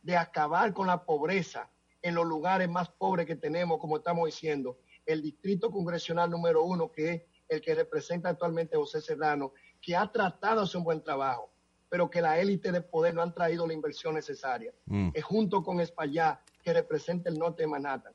de 0.01 0.17
acabar 0.17 0.73
con 0.73 0.87
la 0.87 1.05
pobreza 1.05 1.69
en 2.01 2.15
los 2.15 2.25
lugares 2.25 2.69
más 2.69 2.89
pobres 2.89 3.27
que 3.27 3.35
tenemos, 3.35 3.79
como 3.81 3.97
estamos 3.97 4.27
diciendo, 4.27 4.79
el 5.05 5.21
distrito 5.21 5.71
congresional 5.71 6.31
número 6.31 6.63
uno, 6.63 6.91
que 6.91 7.11
es 7.11 7.23
el 7.49 7.61
que 7.61 7.75
representa 7.75 8.29
actualmente 8.29 8.77
José 8.77 9.01
Serrano, 9.01 9.53
que 9.83 9.97
ha 9.97 10.11
tratado 10.11 10.61
de 10.61 10.65
hacer 10.65 10.79
un 10.79 10.85
buen 10.85 11.03
trabajo, 11.03 11.51
pero 11.89 12.09
que 12.09 12.23
la 12.23 12.39
élite 12.39 12.71
de 12.71 12.81
poder 12.81 13.15
no 13.15 13.23
han 13.23 13.35
traído 13.35 13.67
la 13.67 13.73
inversión 13.73 14.15
necesaria. 14.15 14.73
Mm. 14.87 15.11
Es 15.15 15.25
junto 15.25 15.63
con 15.65 15.81
Espaillá, 15.81 16.41
que 16.63 16.73
representa 16.73 17.29
el 17.29 17.39
norte 17.39 17.63
de 17.63 17.69
Manhattan. 17.69 18.15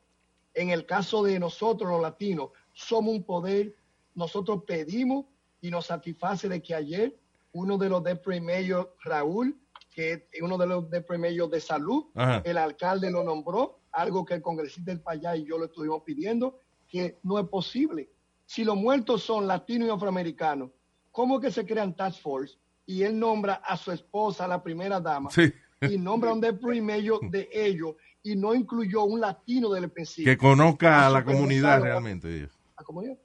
En 0.54 0.70
el 0.70 0.86
caso 0.86 1.24
de 1.24 1.40
nosotros, 1.40 1.90
los 1.90 2.02
latinos, 2.02 2.52
somos 2.74 3.14
un 3.14 3.24
poder, 3.24 3.76
nosotros 4.16 4.64
pedimos 4.66 5.26
y 5.62 5.70
nos 5.70 5.86
satisface 5.86 6.50
de 6.50 6.62
que 6.62 6.76
ayer 6.76 7.16
uno 7.54 7.78
de 7.78 7.90
los 7.90 8.04
mayor, 8.42 8.96
Raúl, 9.04 9.56
que 9.94 10.28
es 10.32 10.42
uno 10.42 10.58
de 10.58 10.68
los 10.68 10.86
mayor 11.20 11.50
de 11.50 11.60
salud, 11.60 12.06
Ajá. 12.16 12.42
el 12.46 12.58
alcalde 12.58 13.12
lo 13.12 13.24
nombró, 13.24 13.80
algo 13.92 14.26
que 14.26 14.34
el 14.36 14.42
congresista 14.42 14.92
del 14.92 15.02
Payá 15.02 15.36
y 15.36 15.46
yo 15.46 15.58
lo 15.58 15.66
estuvimos 15.66 16.02
pidiendo, 16.04 16.60
que 16.88 17.20
no 17.24 17.38
es 17.40 17.48
posible. 17.48 18.10
Si 18.46 18.64
los 18.64 18.76
muertos 18.76 19.24
son 19.24 19.48
latinos 19.48 19.88
y 19.88 19.92
afroamericanos, 19.92 20.72
¿cómo 21.12 21.40
que 21.40 21.52
se 21.52 21.66
crean 21.66 21.96
task 21.96 22.22
force? 22.22 22.58
Y 22.86 23.04
él 23.04 23.18
nombra 23.20 23.56
a 23.56 23.78
su 23.78 23.92
esposa, 23.92 24.48
la 24.48 24.64
primera 24.64 25.00
dama, 25.00 25.30
Sí. 25.30 25.54
y 25.82 25.98
nombra 25.98 26.34
un 26.34 26.42
deputy 26.42 26.82
mayor 26.82 27.20
de 27.30 27.50
ellos 27.54 27.96
y 28.24 28.36
no 28.36 28.54
incluyó 28.56 29.04
un 29.04 29.20
latino 29.20 29.70
del 29.72 29.90
principio. 29.92 30.32
Que 30.32 30.38
conozca 30.38 31.06
a 31.06 31.10
la 31.10 31.24
comunidad 31.24 31.82
realmente. 31.82 32.50
la 32.78 32.84
comunidad. 32.84 33.18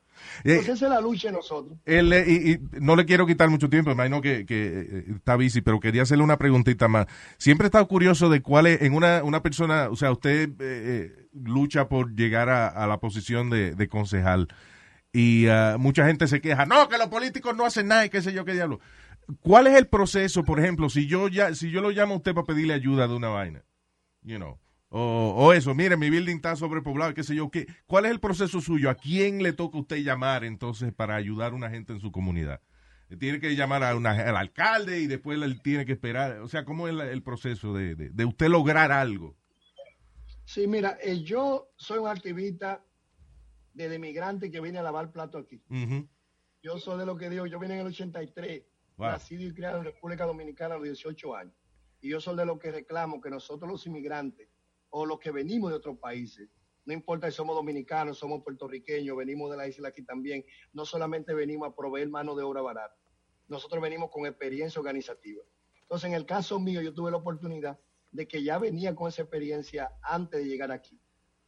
Entonces 0.44 0.76
esa 0.76 0.86
es 0.86 0.90
la 0.90 1.00
lucha 1.00 1.28
de 1.28 1.34
nosotros. 1.34 1.78
Él, 1.84 2.12
y, 2.26 2.52
y 2.52 2.58
no 2.80 2.96
le 2.96 3.04
quiero 3.04 3.26
quitar 3.26 3.48
mucho 3.50 3.68
tiempo, 3.68 3.90
imagino 3.90 4.20
que, 4.20 4.46
que 4.46 4.66
eh, 4.66 5.04
está 5.16 5.36
busy, 5.36 5.60
pero 5.60 5.80
quería 5.80 6.02
hacerle 6.02 6.24
una 6.24 6.38
preguntita 6.38 6.88
más. 6.88 7.06
Siempre 7.38 7.66
he 7.66 7.68
estado 7.68 7.86
curioso 7.88 8.28
de 8.28 8.42
cuál 8.42 8.66
es, 8.66 8.82
en 8.82 8.94
una, 8.94 9.22
una 9.24 9.42
persona, 9.42 9.88
o 9.90 9.96
sea, 9.96 10.12
usted 10.12 10.48
eh, 10.50 10.54
eh, 10.60 11.28
lucha 11.32 11.88
por 11.88 12.14
llegar 12.14 12.48
a, 12.48 12.68
a 12.68 12.86
la 12.86 12.98
posición 12.98 13.50
de, 13.50 13.74
de 13.74 13.88
concejal 13.88 14.48
y 15.12 15.46
ah, 15.48 15.76
mucha 15.78 16.06
gente 16.06 16.26
se 16.28 16.42
queja, 16.42 16.66
no, 16.66 16.88
que 16.88 16.98
los 16.98 17.08
políticos 17.08 17.56
no 17.56 17.64
hacen 17.64 17.88
nada 17.88 18.04
y 18.04 18.10
qué 18.10 18.20
sé 18.20 18.34
yo 18.34 18.44
qué 18.44 18.52
diablo. 18.52 18.80
¿Cuál 19.40 19.66
es 19.66 19.74
el 19.74 19.88
proceso, 19.88 20.44
por 20.44 20.60
ejemplo, 20.60 20.88
si 20.90 21.06
yo 21.06 21.28
ya, 21.28 21.54
si 21.54 21.70
yo 21.70 21.80
lo 21.80 21.90
llamo 21.90 22.14
a 22.14 22.16
usted 22.18 22.34
para 22.34 22.46
pedirle 22.46 22.74
ayuda 22.74 23.08
de 23.08 23.14
una 23.14 23.28
vaina? 23.28 23.64
You 24.22 24.36
know. 24.36 24.58
O, 24.98 25.34
o 25.36 25.52
eso, 25.52 25.74
mire, 25.74 25.94
mi 25.98 26.08
building 26.08 26.36
está 26.36 26.56
sobrepoblado, 26.56 27.12
qué 27.12 27.22
sé 27.22 27.34
yo, 27.34 27.50
¿qué? 27.50 27.66
¿cuál 27.86 28.06
es 28.06 28.12
el 28.12 28.18
proceso 28.18 28.62
suyo? 28.62 28.88
¿A 28.88 28.94
quién 28.94 29.42
le 29.42 29.52
toca 29.52 29.76
a 29.76 29.80
usted 29.82 29.98
llamar 29.98 30.42
entonces 30.42 30.90
para 30.94 31.16
ayudar 31.16 31.52
a 31.52 31.54
una 31.54 31.68
gente 31.68 31.92
en 31.92 32.00
su 32.00 32.10
comunidad? 32.10 32.62
Tiene 33.20 33.38
que 33.38 33.54
llamar 33.54 33.84
a 33.84 33.94
una- 33.94 34.12
al 34.12 34.36
alcalde 34.38 35.00
y 35.00 35.06
después 35.06 35.38
él 35.40 35.60
tiene 35.60 35.84
que 35.84 35.92
esperar. 35.92 36.38
O 36.40 36.48
sea, 36.48 36.64
¿cómo 36.64 36.88
es 36.88 36.94
la- 36.94 37.10
el 37.10 37.22
proceso 37.22 37.74
de, 37.74 37.94
de- 37.94 38.08
de 38.08 38.24
usted 38.24 38.48
lograr 38.48 38.90
algo? 38.90 39.36
Sí, 40.46 40.66
mira, 40.66 40.96
eh, 41.02 41.22
yo 41.22 41.68
soy 41.76 41.98
un 41.98 42.08
activista 42.08 42.82
de 43.74 43.98
migrante 43.98 44.50
que 44.50 44.60
viene 44.62 44.78
a 44.78 44.82
lavar 44.82 45.12
plato 45.12 45.36
aquí. 45.36 45.60
Yo 46.62 46.78
soy 46.78 46.98
de 46.98 47.04
lo 47.04 47.18
que 47.18 47.28
digo, 47.28 47.44
yo 47.46 47.58
vine 47.58 47.74
en 47.74 47.80
el 47.80 47.86
83, 47.88 48.62
Wow. 48.96 49.08
nacido 49.10 49.42
y 49.42 49.52
criado 49.52 49.76
en 49.78 49.84
República 49.84 50.24
Dominicana 50.24 50.74
a 50.76 50.78
los 50.78 50.86
18 50.86 51.36
años. 51.36 51.52
Y 52.00 52.08
yo 52.08 52.18
soy 52.20 52.34
de 52.34 52.46
lo 52.46 52.58
que 52.58 52.72
reclamo 52.72 53.20
que 53.20 53.28
nosotros 53.28 53.70
los 53.70 53.86
inmigrantes 53.86 54.48
o 54.90 55.06
los 55.06 55.18
que 55.18 55.30
venimos 55.30 55.70
de 55.70 55.76
otros 55.76 55.98
países, 55.98 56.48
no 56.84 56.92
importa 56.92 57.30
si 57.30 57.36
somos 57.36 57.56
dominicanos, 57.56 58.18
somos 58.18 58.42
puertorriqueños, 58.44 59.16
venimos 59.16 59.50
de 59.50 59.56
la 59.56 59.66
isla 59.66 59.88
aquí 59.88 60.04
también, 60.04 60.44
no 60.72 60.84
solamente 60.84 61.34
venimos 61.34 61.68
a 61.68 61.74
proveer 61.74 62.08
mano 62.08 62.34
de 62.36 62.44
obra 62.44 62.62
barata, 62.62 62.96
nosotros 63.48 63.82
venimos 63.82 64.10
con 64.10 64.26
experiencia 64.26 64.78
organizativa. 64.78 65.42
Entonces, 65.82 66.08
en 66.08 66.14
el 66.14 66.26
caso 66.26 66.58
mío, 66.58 66.80
yo 66.82 66.94
tuve 66.94 67.10
la 67.10 67.16
oportunidad 67.16 67.78
de 68.10 68.26
que 68.26 68.42
ya 68.42 68.58
venía 68.58 68.94
con 68.94 69.08
esa 69.08 69.22
experiencia 69.22 69.92
antes 70.02 70.40
de 70.40 70.48
llegar 70.48 70.72
aquí. 70.72 70.98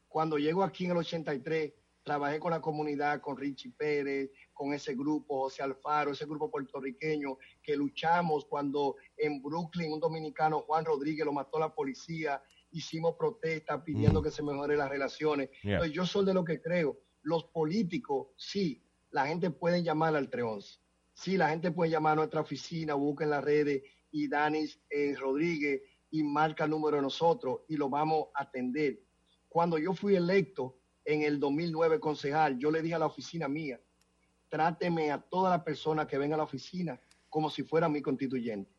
Cuando 0.09 0.39
llego 0.39 0.63
aquí 0.63 0.85
en 0.85 0.93
el 0.93 0.99
83, 0.99 1.73
trabajé 2.03 2.41
con 2.41 2.51
la 2.51 2.61
comunidad, 2.61 3.21
con 3.21 3.37
Richie 3.37 3.73
Pérez, 3.77 4.31
con 4.55 4.73
ese 4.73 4.95
grupo, 4.95 5.43
José 5.43 5.63
Alfaro, 5.63 6.13
ese 6.13 6.25
grupo 6.25 6.51
puertorriqueño, 6.51 7.37
que 7.63 7.77
luchamos 7.77 8.47
cuando 8.47 8.97
en 9.17 9.43
Brooklyn 9.43 9.93
un 9.93 10.01
dominicano, 10.01 10.61
Juan 10.61 10.85
Rodríguez, 10.85 11.27
lo 11.27 11.33
mató 11.33 11.59
la 11.59 11.75
policía, 11.75 12.43
hicimos 12.71 13.15
protestas 13.17 13.83
pidiendo 13.83 14.21
Mm. 14.21 14.25
que 14.25 14.31
se 14.31 14.43
mejoren 14.43 14.79
las 14.79 14.89
relaciones. 14.91 15.51
Yeah. 15.63 15.75
Entonces, 15.75 15.95
yo 15.95 16.07
soy 16.07 16.25
de 16.25 16.35
lo 16.35 16.45
que 16.45 16.61
creo. 16.61 16.99
Los 17.23 17.45
políticos, 17.45 18.29
sí, 18.37 18.85
la 19.11 19.27
gente 19.27 19.51
puede 19.51 19.83
llamar 19.83 20.15
al 20.17 20.29
311. 20.31 20.79
Sí, 21.15 21.37
la 21.37 21.49
gente 21.51 21.71
puede 21.73 21.91
llamar 21.91 22.13
a 22.13 22.17
nuestra 22.17 22.41
oficina, 22.41 22.95
busca 22.95 23.25
en 23.25 23.31
las 23.31 23.43
redes 23.43 23.83
y 24.11 24.29
Danis 24.29 24.81
eh, 24.91 25.15
Rodríguez 25.19 25.83
y 26.11 26.23
marca 26.23 26.65
el 26.65 26.71
número 26.71 26.97
de 26.97 27.03
nosotros 27.03 27.61
y 27.69 27.77
lo 27.77 27.89
vamos 27.89 28.29
a 28.35 28.43
atender. 28.45 29.01
Cuando 29.49 29.79
yo 29.79 29.93
fui 29.95 30.15
electo 30.15 30.79
en 31.05 31.23
el 31.23 31.41
2009 31.41 31.99
concejal, 32.01 32.59
yo 32.59 32.71
le 32.71 32.83
dije 32.83 32.95
a 32.95 32.99
la 32.99 33.07
oficina 33.07 33.49
mía, 33.49 33.81
tráteme 34.49 35.11
a 35.11 35.21
toda 35.21 35.51
la 35.51 35.65
persona 35.65 36.07
que 36.07 36.19
venga 36.19 36.35
a 36.35 36.39
la 36.39 36.45
oficina 36.45 37.01
como 37.29 37.51
si 37.51 37.63
fuera 37.63 37.89
mi 37.89 38.01
constituyente. 38.01 38.71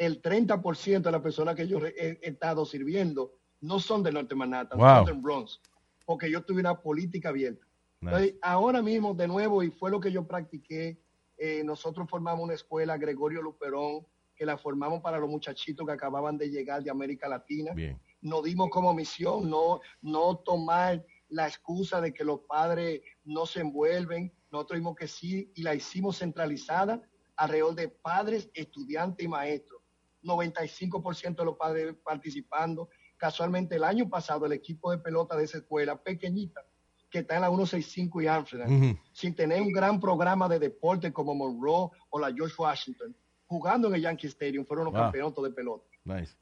El 0.00 0.22
30% 0.22 1.02
de 1.02 1.12
las 1.12 1.20
personas 1.20 1.54
que 1.54 1.68
yo 1.68 1.84
he, 1.84 1.92
he 2.22 2.28
estado 2.28 2.64
sirviendo 2.64 3.34
no 3.60 3.78
son 3.78 4.02
del 4.02 4.14
norte 4.14 4.30
de 4.30 4.36
Manhattan, 4.36 4.78
Wow. 4.78 4.96
son 4.96 5.04
del 5.04 5.16
Bronx, 5.16 5.60
porque 6.06 6.30
yo 6.30 6.42
tuve 6.42 6.60
una 6.60 6.80
política 6.80 7.28
abierta. 7.28 7.66
Nice. 8.00 8.14
Entonces, 8.16 8.34
ahora 8.40 8.80
mismo, 8.80 9.12
de 9.12 9.28
nuevo, 9.28 9.62
y 9.62 9.70
fue 9.70 9.90
lo 9.90 10.00
que 10.00 10.10
yo 10.10 10.26
practiqué, 10.26 10.98
eh, 11.36 11.62
nosotros 11.64 12.08
formamos 12.08 12.42
una 12.44 12.54
escuela, 12.54 12.96
Gregorio 12.96 13.42
Luperón, 13.42 14.06
que 14.34 14.46
la 14.46 14.56
formamos 14.56 15.02
para 15.02 15.18
los 15.18 15.28
muchachitos 15.28 15.86
que 15.86 15.92
acababan 15.92 16.38
de 16.38 16.48
llegar 16.48 16.82
de 16.82 16.90
América 16.90 17.28
Latina. 17.28 17.74
Bien. 17.74 18.00
Nos 18.22 18.42
dimos 18.42 18.70
como 18.70 18.94
misión 18.94 19.50
no, 19.50 19.80
no 20.00 20.36
tomar 20.36 21.04
la 21.28 21.46
excusa 21.46 22.00
de 22.00 22.14
que 22.14 22.24
los 22.24 22.40
padres 22.40 23.02
no 23.24 23.44
se 23.44 23.60
envuelven. 23.60 24.32
Nosotros 24.50 24.78
dimos 24.78 24.96
que 24.96 25.06
sí 25.06 25.52
y 25.54 25.62
la 25.62 25.74
hicimos 25.74 26.18
centralizada 26.18 27.02
alrededor 27.36 27.74
de 27.74 27.88
padres, 27.88 28.50
estudiantes 28.54 29.24
y 29.24 29.28
maestros. 29.28 29.79
95% 30.22 31.36
de 31.36 31.44
los 31.44 31.56
padres 31.56 31.96
participando. 32.04 32.88
Casualmente 33.16 33.76
el 33.76 33.84
año 33.84 34.08
pasado 34.08 34.46
el 34.46 34.52
equipo 34.52 34.90
de 34.90 34.98
pelota 34.98 35.36
de 35.36 35.44
esa 35.44 35.58
escuela 35.58 36.02
pequeñita, 36.02 36.62
que 37.10 37.20
está 37.20 37.36
en 37.36 37.42
la 37.42 37.48
165 37.48 38.22
y 38.22 38.26
Amsterdam, 38.26 38.98
sin 39.12 39.34
tener 39.34 39.60
un 39.60 39.72
gran 39.72 40.00
programa 40.00 40.48
de 40.48 40.58
deporte 40.58 41.12
como 41.12 41.34
Monroe 41.34 41.90
o 42.10 42.18
la 42.18 42.32
George 42.32 42.54
Washington, 42.58 43.14
jugando 43.46 43.88
en 43.88 43.94
el 43.94 44.02
Yankee 44.02 44.28
Stadium, 44.28 44.64
fueron 44.64 44.86
los 44.86 44.94
campeonatos 44.94 45.44
de 45.44 45.50
pelota. 45.50 45.84
Nice. 46.04 46.34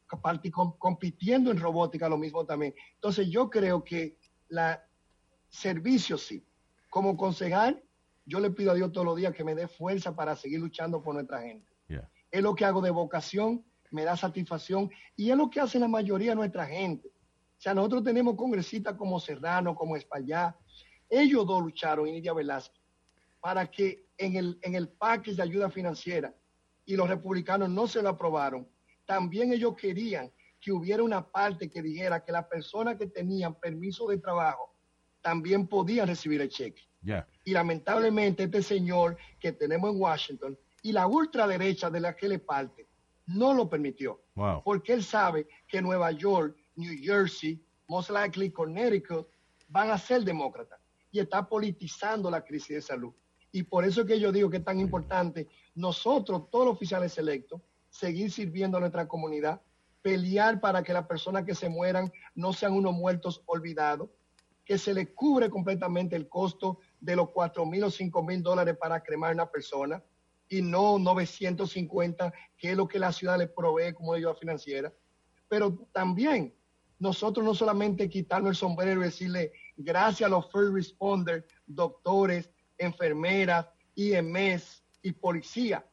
compitiendo 0.78 1.50
en 1.50 1.58
robótica 1.58 2.08
lo 2.08 2.16
mismo 2.16 2.44
también. 2.46 2.74
Entonces 2.94 3.28
yo 3.28 3.50
creo 3.50 3.82
que 3.82 4.18
la 4.48 4.84
servicio 5.48 6.18
sí. 6.18 6.46
Como 6.90 7.16
concejal, 7.16 7.82
yo 8.24 8.40
le 8.40 8.50
pido 8.50 8.72
a 8.72 8.74
Dios 8.74 8.92
todos 8.92 9.06
los 9.06 9.16
días 9.16 9.34
que 9.34 9.44
me 9.44 9.54
dé 9.54 9.68
fuerza 9.68 10.14
para 10.14 10.36
seguir 10.36 10.60
luchando 10.60 11.02
por 11.02 11.14
nuestra 11.14 11.40
gente. 11.40 11.70
Yeah. 11.88 12.10
Es 12.30 12.42
lo 12.42 12.54
que 12.54 12.64
hago 12.64 12.80
de 12.80 12.90
vocación, 12.90 13.64
me 13.90 14.04
da 14.04 14.16
satisfacción 14.16 14.90
y 15.16 15.30
es 15.30 15.36
lo 15.36 15.50
que 15.50 15.60
hace 15.60 15.78
la 15.78 15.88
mayoría 15.88 16.30
de 16.30 16.36
nuestra 16.36 16.66
gente. 16.66 17.08
O 17.08 17.60
sea, 17.60 17.74
nosotros 17.74 18.04
tenemos 18.04 18.36
congresistas 18.36 18.94
como 18.94 19.18
Serrano, 19.18 19.74
como 19.74 19.96
Espaillá. 19.96 20.56
Ellos 21.10 21.46
dos 21.46 21.62
lucharon, 21.62 22.06
y 22.06 22.12
Nidia 22.12 22.32
Velázquez, 22.32 22.80
para 23.40 23.66
que 23.70 24.06
en 24.16 24.36
el, 24.36 24.58
en 24.62 24.74
el 24.74 24.88
package 24.88 25.36
de 25.36 25.42
ayuda 25.42 25.70
financiera 25.70 26.34
y 26.84 26.96
los 26.96 27.08
republicanos 27.08 27.68
no 27.68 27.86
se 27.86 28.02
lo 28.02 28.10
aprobaron, 28.10 28.68
también 29.06 29.52
ellos 29.52 29.74
querían 29.74 30.30
que 30.60 30.72
hubiera 30.72 31.02
una 31.02 31.26
parte 31.26 31.70
que 31.70 31.82
dijera 31.82 32.24
que 32.24 32.32
las 32.32 32.46
personas 32.46 32.96
que 32.96 33.06
tenían 33.06 33.54
permiso 33.54 34.06
de 34.08 34.18
trabajo 34.18 34.74
también 35.20 35.66
podían 35.66 36.08
recibir 36.08 36.40
el 36.40 36.48
cheque. 36.48 36.82
Yeah. 37.02 37.26
Y 37.44 37.52
lamentablemente 37.52 38.44
este 38.44 38.62
señor 38.62 39.16
que 39.38 39.52
tenemos 39.52 39.92
en 39.92 40.00
Washington 40.00 40.58
y 40.82 40.92
la 40.92 41.06
ultraderecha 41.06 41.90
de 41.90 42.00
la 42.00 42.14
que 42.14 42.28
le 42.28 42.38
parte 42.38 42.87
no 43.28 43.54
lo 43.54 43.68
permitió. 43.68 44.20
Wow. 44.34 44.62
Porque 44.64 44.92
él 44.92 45.04
sabe 45.04 45.46
que 45.68 45.80
Nueva 45.80 46.10
York, 46.12 46.56
New 46.76 46.98
Jersey, 47.00 47.62
most 47.86 48.10
likely 48.10 48.50
Connecticut, 48.50 49.28
van 49.68 49.90
a 49.90 49.98
ser 49.98 50.24
demócratas. 50.24 50.80
Y 51.10 51.20
está 51.20 51.46
politizando 51.46 52.30
la 52.30 52.44
crisis 52.44 52.68
de 52.76 52.82
salud. 52.82 53.12
Y 53.52 53.62
por 53.62 53.84
eso 53.84 54.02
es 54.02 54.06
que 54.06 54.20
yo 54.20 54.32
digo 54.32 54.50
que 54.50 54.58
es 54.58 54.64
tan 54.64 54.80
importante 54.80 55.48
nosotros, 55.74 56.50
todos 56.50 56.66
los 56.66 56.74
oficiales 56.74 57.16
electos, 57.18 57.60
seguir 57.88 58.30
sirviendo 58.30 58.76
a 58.76 58.80
nuestra 58.80 59.08
comunidad, 59.08 59.60
pelear 60.02 60.60
para 60.60 60.82
que 60.82 60.92
las 60.92 61.06
personas 61.06 61.44
que 61.44 61.54
se 61.54 61.68
mueran 61.68 62.12
no 62.34 62.52
sean 62.52 62.72
unos 62.72 62.94
muertos 62.94 63.42
olvidados, 63.46 64.10
que 64.64 64.76
se 64.76 64.92
le 64.92 65.14
cubre 65.14 65.48
completamente 65.48 66.14
el 66.14 66.28
costo 66.28 66.78
de 67.00 67.16
los 67.16 67.30
4 67.30 67.64
mil 67.64 67.84
o 67.84 67.90
5 67.90 68.22
mil 68.22 68.42
dólares 68.42 68.76
para 68.78 69.02
cremar 69.02 69.30
a 69.30 69.34
una 69.34 69.50
persona 69.50 70.02
y 70.48 70.62
no 70.62 70.98
950, 70.98 72.32
que 72.56 72.70
es 72.70 72.76
lo 72.76 72.88
que 72.88 72.98
la 72.98 73.12
ciudad 73.12 73.38
le 73.38 73.48
provee 73.48 73.92
como 73.92 74.14
ayuda 74.14 74.34
financiera. 74.34 74.92
Pero 75.48 75.86
también 75.92 76.54
nosotros 76.98 77.44
no 77.44 77.54
solamente 77.54 78.08
quitarnos 78.08 78.50
el 78.50 78.56
sombrero 78.56 79.00
y 79.00 79.04
decirle 79.04 79.52
gracias 79.76 80.26
a 80.26 80.30
los 80.30 80.50
first 80.50 80.74
responders, 80.74 81.44
doctores, 81.66 82.50
enfermeras, 82.76 83.66
IMS 83.94 84.82
y 85.02 85.12
policía. 85.12 85.84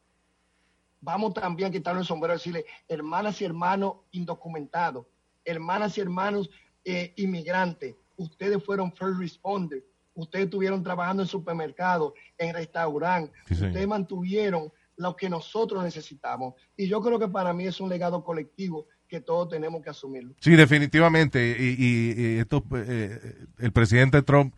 Vamos 1.00 1.34
también 1.34 1.68
a 1.68 1.72
quitarnos 1.72 2.02
el 2.02 2.08
sombrero 2.08 2.34
y 2.34 2.38
decirle 2.38 2.66
hermanas 2.88 3.40
y 3.40 3.44
hermanos 3.44 3.96
indocumentados, 4.10 5.06
hermanas 5.44 5.96
y 5.96 6.00
hermanos 6.00 6.50
eh, 6.84 7.12
inmigrantes, 7.16 7.96
ustedes 8.16 8.62
fueron 8.64 8.92
first 8.92 9.18
responders, 9.18 9.84
ustedes 10.16 10.46
estuvieron 10.46 10.82
trabajando 10.82 11.22
en 11.22 11.28
supermercados, 11.28 12.12
en 12.36 12.52
restaurantes, 12.54 13.32
Sí, 13.46 13.54
ustedes 13.54 13.86
mantuvieron 13.86 14.72
lo 14.96 15.14
que 15.14 15.28
nosotros 15.28 15.84
necesitamos. 15.84 16.54
Y 16.76 16.88
yo 16.88 17.00
creo 17.02 17.18
que 17.18 17.28
para 17.28 17.52
mí 17.52 17.66
es 17.66 17.80
un 17.80 17.88
legado 17.88 18.24
colectivo 18.24 18.86
que 19.08 19.20
todos 19.20 19.48
tenemos 19.50 19.82
que 19.82 19.90
asumirlo. 19.90 20.34
Sí, 20.40 20.56
definitivamente. 20.56 21.56
Y, 21.58 21.76
y- 21.78 22.22
y 22.36 22.38
esto, 22.38 22.64
eh, 22.74 23.46
el 23.58 23.72
presidente 23.72 24.22
Trump, 24.22 24.54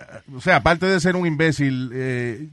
eh, 0.00 0.04
o 0.34 0.40
sea, 0.40 0.56
aparte 0.56 0.86
de 0.86 0.98
ser 0.98 1.14
un 1.14 1.26
imbécil, 1.26 1.90
eh, 1.92 2.48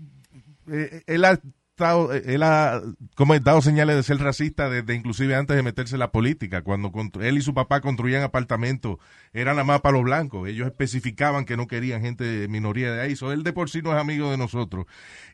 eh, 0.72 1.04
él 1.08 1.26
ha 1.26 1.40
eh, 1.82 2.24
él 2.26 2.44
ha 2.44 2.82
como 3.16 3.38
dado 3.40 3.62
señales 3.62 3.96
de 3.96 4.04
ser 4.04 4.18
racista 4.18 4.70
desde 4.70 4.96
inclusive 4.96 5.36
antes 5.36 5.56
de 5.56 5.64
meterse 5.64 5.96
en 5.96 6.00
la 6.00 6.12
política. 6.12 6.62
Cuando 6.64 6.92
él 7.22 7.38
y 7.38 7.42
su 7.42 7.54
papá 7.54 7.82
construían 7.82 8.24
apartamentos, 8.24 8.98
eran 9.34 9.56
nada 9.56 9.66
más 9.66 9.82
para 9.82 9.94
los 9.94 10.04
blancos. 10.04 10.48
Ellos 10.48 10.68
especificaban 10.68 11.46
que 11.46 11.58
no 11.58 11.68
querían 11.68 12.02
gente 12.02 12.24
de 12.24 12.48
minoría 12.48 12.92
de 12.92 13.02
ahí. 13.02 13.16
So, 13.16 13.32
él 13.32 13.44
de 13.44 13.54
por 13.54 13.70
sí 13.70 13.82
no 13.82 13.92
es 13.94 14.00
amigo 14.00 14.32
de 14.32 14.38
nosotros. 14.38 14.86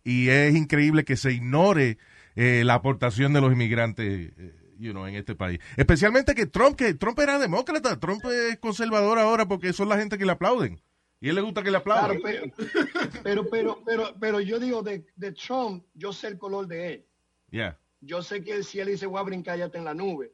Y 0.04 0.30
es 0.30 0.56
increíble 0.56 1.04
que 1.06 1.18
se 1.18 1.34
ignore 1.34 1.98
eh, 2.36 2.64
la 2.66 2.76
aportación 2.76 3.34
de 3.34 3.42
los 3.42 3.52
inmigrantes. 3.52 4.32
eh, 4.38 4.54
you 4.80 4.92
know, 4.92 5.08
en 5.08 5.16
este 5.16 5.36
país. 5.36 5.60
Especialmente 5.76 6.36
que 6.36 6.46
Trump, 6.46 6.76
que 6.76 6.94
Trump 6.94 7.20
era 7.20 7.40
demócrata, 7.40 8.00
Trump 8.00 8.24
es 8.26 8.58
conservador 8.60 9.20
ahora 9.20 9.48
porque 9.48 9.74
son 9.74 9.90
la 9.90 9.98
gente 9.98 10.18
que 10.18 10.26
le 10.26 10.34
aplauden. 10.34 10.80
Y 11.20 11.28
a 11.28 11.30
él 11.32 11.36
le 11.36 11.42
gusta 11.42 11.64
que 11.64 11.72
le 11.72 11.82
Claro, 11.82 12.14
aplauden. 12.14 12.54
pero, 12.54 13.24
pero, 13.24 13.50
pero, 13.50 13.84
pero, 13.86 14.16
pero 14.20 14.40
yo 14.40 14.60
digo 14.60 14.82
de, 14.84 15.06
de 15.16 15.32
Trump, 15.32 15.84
yo 15.94 16.14
sé 16.14 16.28
el 16.28 16.38
color 16.38 16.68
de 16.68 16.94
él. 16.94 17.08
Yeah. 17.50 17.80
Yo 18.02 18.22
sé 18.22 18.44
que 18.44 18.62
si 18.64 18.80
él 18.80 18.88
dice 18.90 19.06
voy 19.08 19.20
a 19.20 19.24
brincar 19.24 19.58
ya 19.58 19.66
está 19.66 19.78
en 19.80 19.86
la 19.86 19.94
nube. 19.94 20.34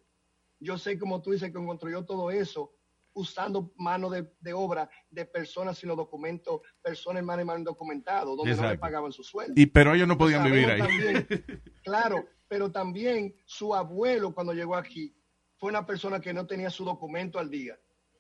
Yo 0.60 0.78
sé, 0.78 0.98
como 1.00 1.22
tú 1.22 1.32
dices, 1.32 1.50
que 1.52 1.66
construyó 1.66 2.04
todo 2.04 2.32
eso 2.32 2.74
usando 3.16 3.72
mano 3.78 4.10
de, 4.10 4.28
de 4.40 4.54
obra 4.54 4.90
de 5.12 5.26
personas 5.26 5.78
sin 5.78 5.88
los 5.90 5.98
documentos, 5.98 6.62
personas 6.82 7.20
hermanos 7.20 7.40
y 7.40 7.42
hermanos 7.42 7.60
indocumentados, 7.60 8.36
donde 8.36 8.56
no 8.56 8.70
le 8.70 8.78
pagaban 8.78 9.12
su 9.12 9.24
sueldo. 9.24 9.54
Y, 9.56 9.68
pero 9.68 9.94
ellos 9.94 10.08
no 10.08 10.18
podían 10.18 10.44
vivir 10.44 10.66
Sabemos 10.68 10.88
ahí. 10.90 10.98
también, 11.14 11.64
claro, 11.84 12.26
pero 12.48 12.72
también 12.72 13.36
su 13.46 13.76
abuelo 13.76 14.34
cuando 14.34 14.54
llegó 14.54 14.76
aquí 14.76 15.16
fue 15.58 15.70
una 15.70 15.86
persona 15.86 16.20
que 16.20 16.34
no 16.34 16.48
tenía 16.48 16.70
su 16.70 16.84
documento 16.84 17.38
al 17.40 17.50
día. 17.50 17.78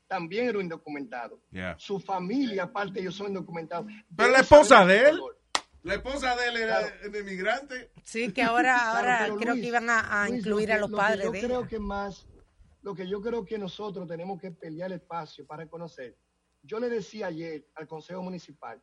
También 0.08 0.48
era 0.50 0.58
un 0.60 0.66
indocumentado. 0.66 1.42
Yeah. 1.52 1.76
Su 1.80 2.00
familia, 2.00 2.64
aparte, 2.64 3.00
ellos 3.00 3.16
son 3.16 3.28
indocumentados. 3.28 3.88
Pero 4.16 4.30
la 4.30 4.40
esposa 4.40 4.86
de 4.86 5.10
él. 5.10 5.20
La 5.84 5.96
esposa 5.96 6.36
de 6.38 6.48
él 6.48 6.58
era 6.58 6.80
un 7.08 7.16
inmigrante. 7.16 7.92
Sí, 8.04 8.32
que 8.32 8.42
ahora, 8.42 8.92
ahora 8.96 9.18
Claro, 9.18 9.36
creo 9.38 9.52
Luis, 9.54 9.62
que 9.64 9.68
iban 9.68 9.90
a, 9.90 10.00
a 10.24 10.30
Luis, 10.30 10.40
incluir 10.40 10.70
lo 10.70 10.76
a 10.76 10.78
los 10.78 10.90
lo 10.92 10.98
que 10.98 11.02
padres 11.04 11.26
yo 11.26 11.32
de 11.32 11.40
creo 11.42 11.60
ella. 11.60 11.68
que 11.68 11.80
más, 11.80 12.28
lo 12.84 12.96
que 12.96 13.08
yo 13.08 13.22
creo 13.22 13.44
que 13.44 13.58
nosotros 13.58 14.08
tenemos 14.08 14.40
que 14.40 14.52
pelear 14.52 14.92
el 14.92 15.00
espacio 15.00 15.46
para 15.46 15.64
reconocer. 15.64 16.16
Yo 16.62 16.80
le 16.80 16.90
decía 16.90 17.28
ayer 17.28 17.66
al 17.76 17.88
Consejo 17.88 18.22
Municipal, 18.22 18.82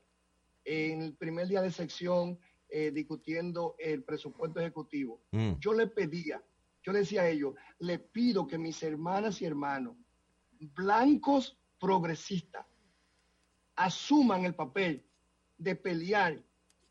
en 0.64 1.00
el 1.02 1.14
primer 1.16 1.46
día 1.48 1.62
de 1.62 1.70
sección, 1.70 2.38
eh, 2.68 2.90
discutiendo 2.90 3.76
el 3.78 4.04
presupuesto 4.04 4.60
ejecutivo, 4.60 5.22
Mm. 5.30 5.52
yo 5.58 5.72
le 5.72 5.86
pedía, 5.86 6.42
yo 6.82 6.92
le 6.92 6.98
decía 7.00 7.22
a 7.22 7.28
ellos, 7.28 7.54
le 7.78 7.98
pido 7.98 8.46
que 8.46 8.58
mis 8.58 8.82
hermanas 8.82 9.40
y 9.40 9.46
hermanos, 9.46 9.96
blancos 10.60 11.58
progresistas, 11.78 12.66
asuman 13.76 14.44
el 14.44 14.54
papel 14.54 15.04
de 15.56 15.74
pelear 15.74 16.42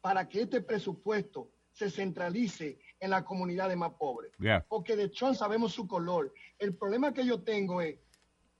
para 0.01 0.28
que 0.28 0.41
este 0.41 0.61
presupuesto 0.61 1.51
se 1.72 1.89
centralice 1.89 2.80
en 2.99 3.11
la 3.11 3.24
comunidad 3.24 3.70
de 3.70 3.76
más 3.76 3.93
pobres. 3.93 4.32
Yeah. 4.39 4.65
Porque 4.67 4.95
de 4.95 5.09
Trump 5.09 5.36
sabemos 5.36 5.74
su 5.74 5.88
color. 5.88 6.34
El 6.57 6.76
problema 6.76 7.13
que 7.13 7.26
yo 7.26 7.41
tengo 7.41 7.82
es 7.82 7.97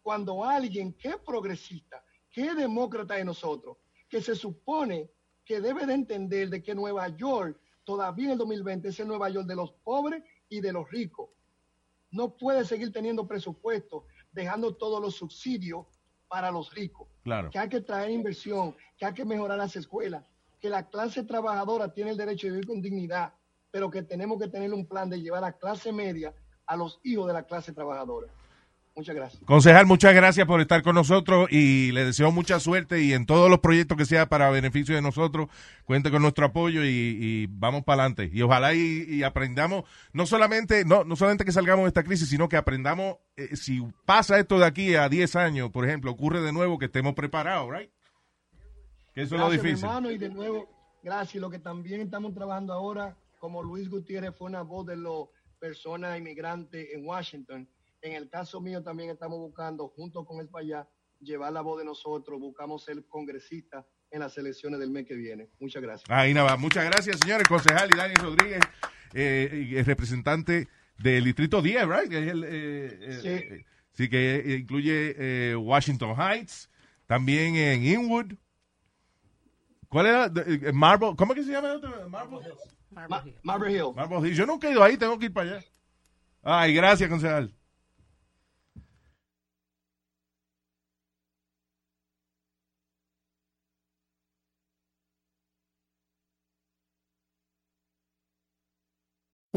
cuando 0.02 0.44
alguien 0.44 0.94
que 0.94 1.10
es 1.10 1.18
progresista, 1.18 2.04
que 2.32 2.44
es 2.46 2.56
demócrata 2.56 3.16
de 3.16 3.26
nosotros, 3.26 3.78
que 4.08 4.22
se 4.22 4.36
supone 4.36 5.10
que 5.44 5.60
debe 5.60 5.86
de 5.86 5.94
entender 5.94 6.50
de 6.50 6.62
que 6.62 6.76
Nueva 6.76 7.10
York 7.10 7.60
todavía 7.84 8.26
en 8.26 8.32
el 8.34 8.38
2020 8.38 8.88
es 8.90 9.00
el 9.00 9.08
Nueva 9.08 9.30
York 9.30 9.48
de 9.48 9.56
los 9.56 9.72
pobres 9.72 10.24
y 10.48 10.62
de 10.62 10.72
los 10.72 10.90
ricos. 10.90 11.30
No 12.12 12.38
puede 12.38 12.66
seguir 12.66 12.92
teniendo 12.92 13.28
presupuesto, 13.28 14.06
dejando 14.32 14.76
todos 14.76 15.02
los 15.02 15.16
subsidios 15.16 15.86
para 16.28 16.52
los 16.52 16.74
ricos 16.74 17.08
Claro. 17.24 17.50
que 17.50 17.60
hay 17.60 17.70
que 17.70 17.82
traer 17.82 18.12
inversión, 18.12 18.76
que 18.98 19.06
hay 19.06 19.14
que 19.14 19.26
mejorar 19.26 19.58
las 19.58 19.76
escuelas, 19.76 20.24
que 20.60 20.70
la 20.70 20.88
clase 20.90 21.24
trabajadora 21.24 21.94
tiene 21.94 22.12
el 22.12 22.18
derecho 22.18 22.48
de 22.48 22.52
vivir 22.52 22.68
con 22.68 22.82
dignidad, 22.82 23.34
pero 23.72 23.90
que 23.90 24.04
tenemos 24.04 24.40
que 24.40 24.48
tener 24.48 24.74
un 24.74 24.86
plan 24.88 25.10
de 25.10 25.22
llevar 25.22 25.44
a 25.44 25.54
clase 25.58 25.92
media 25.92 26.34
a 26.66 26.76
los 26.76 27.00
hijos 27.04 27.28
de 27.28 27.34
la 27.34 27.44
clase 27.44 27.74
trabajadora. 27.74 28.28
Muchas 29.00 29.16
gracias. 29.16 29.42
Concejal, 29.46 29.86
muchas 29.86 30.14
gracias 30.14 30.46
por 30.46 30.60
estar 30.60 30.84
con 30.84 30.94
nosotros 30.94 31.48
y 31.50 31.94
le 31.94 32.04
deseo 32.04 32.34
mucha 32.34 32.60
suerte 32.60 33.02
y 33.02 33.14
en 33.14 33.26
todos 33.26 33.50
los 33.50 33.60
proyectos 33.60 33.98
que 33.98 34.04
sea 34.04 34.28
para 34.28 34.50
beneficio 34.50 34.94
de 34.94 35.02
nosotros, 35.02 35.48
cuente 35.86 36.12
con 36.12 36.22
nuestro 36.22 36.48
apoyo 36.48 36.84
y, 36.84 36.90
y 36.90 37.48
vamos 37.50 37.86
para 37.86 38.04
adelante. 38.04 38.30
Y 38.34 38.42
ojalá 38.42 38.74
y, 38.74 39.06
y 39.08 39.24
aprendamos, 39.24 39.86
no 40.12 40.26
solamente, 40.26 40.84
no, 40.84 41.06
no 41.06 41.16
solamente 41.16 41.46
que 41.46 41.54
salgamos 41.54 41.86
de 41.86 41.88
esta 41.88 42.04
crisis, 42.04 42.28
sino 42.28 42.50
que 42.50 42.58
aprendamos, 42.58 43.16
eh, 43.38 43.56
si 43.56 43.82
pasa 44.04 44.38
esto 44.38 44.60
de 44.60 44.66
aquí 44.66 44.96
a 44.96 45.08
10 45.08 45.34
años, 45.38 45.70
por 45.72 45.86
ejemplo, 45.86 46.12
ocurre 46.12 46.42
de 46.42 46.52
nuevo, 46.52 46.78
que 46.78 46.88
estemos 46.88 47.14
preparados, 47.14 47.72
¿right? 47.72 47.90
Que 49.14 49.22
eso 49.22 49.36
es 49.36 49.42
lo 49.42 49.50
difícil. 49.50 49.86
hermano, 49.86 50.12
y 50.12 50.18
de 50.18 50.28
nuevo, 50.28 50.68
gracias. 51.02 51.40
Lo 51.40 51.50
que 51.50 51.60
también 51.60 52.02
estamos 52.02 52.34
trabajando 52.34 52.74
ahora, 52.74 53.16
como 53.40 53.64
Luis 53.64 53.90
Gutiérrez 53.90 54.36
fue 54.36 54.48
una 54.50 54.64
voz 54.64 54.86
de 54.88 54.98
las 54.98 55.30
personas 55.58 56.18
inmigrantes 56.18 56.90
en 56.94 57.06
Washington, 57.06 57.66
en 58.02 58.14
el 58.14 58.30
caso 58.30 58.62
mío 58.62 58.82
también 58.84 59.10
estamos 59.10 59.40
buscando, 59.40 59.88
junto 59.90 60.26
con 60.26 60.40
el 60.40 60.50
allá, 60.54 60.88
llevar 61.20 61.52
la 61.54 61.62
voz 61.62 61.80
de 61.80 61.86
nosotros, 61.86 62.40
buscamos 62.40 62.84
ser 62.84 63.06
congresistas 63.08 63.86
en 64.12 64.22
las 64.22 64.38
elecciones 64.38 64.80
del 64.80 64.90
mes 64.90 65.06
que 65.06 65.16
viene. 65.16 65.50
Muchas 65.60 65.82
gracias. 65.82 66.10
Ahí 66.10 66.34
nada, 66.34 66.52
más. 66.52 66.60
muchas 66.60 66.86
gracias, 66.86 67.20
señores. 67.20 67.48
Concejal 67.48 67.92
y 67.94 67.98
Daniel 67.98 68.20
Rodríguez, 68.22 68.62
eh, 69.14 69.74
el 69.78 69.86
representante 69.86 70.68
del 70.98 71.24
Distrito 71.26 71.62
10, 71.62 71.88
¿right? 71.88 72.12
El, 72.12 72.44
eh, 72.44 72.50
eh, 72.52 73.20
Sí. 73.22 73.28
eh, 73.28 73.66
sí, 73.92 74.10
que 74.10 74.36
eh, 74.38 74.58
incluye 74.58 75.16
eh, 75.52 75.56
Washington 75.56 76.16
Heights, 76.20 76.70
también 77.06 77.56
en 77.56 77.84
Inwood. 77.86 78.34
¿Cuál 79.90 80.06
era? 80.06 80.32
Eh, 80.46 80.72
Marble, 80.72 81.14
¿Cómo 81.18 81.34
es 81.34 81.40
que 81.40 81.46
se 81.46 81.52
llama? 81.52 81.70
el 81.72 81.78
otro? 81.78 82.10
Marble, 82.10 82.40
Marble 82.92 83.10
Ma- 83.10 83.24
Hill. 83.26 83.36
Marble 83.44 83.72
Hill. 83.74 83.94
Marble 83.96 84.28
Hill. 84.30 84.36
Yo 84.36 84.46
nunca 84.46 84.68
he 84.68 84.72
ido 84.72 84.84
ahí, 84.84 84.98
tengo 84.98 85.18
que 85.20 85.26
ir 85.26 85.34
para 85.34 85.58
allá. 85.58 85.66
Ay, 86.42 86.74
gracias, 86.74 87.10
concejal. 87.10 87.54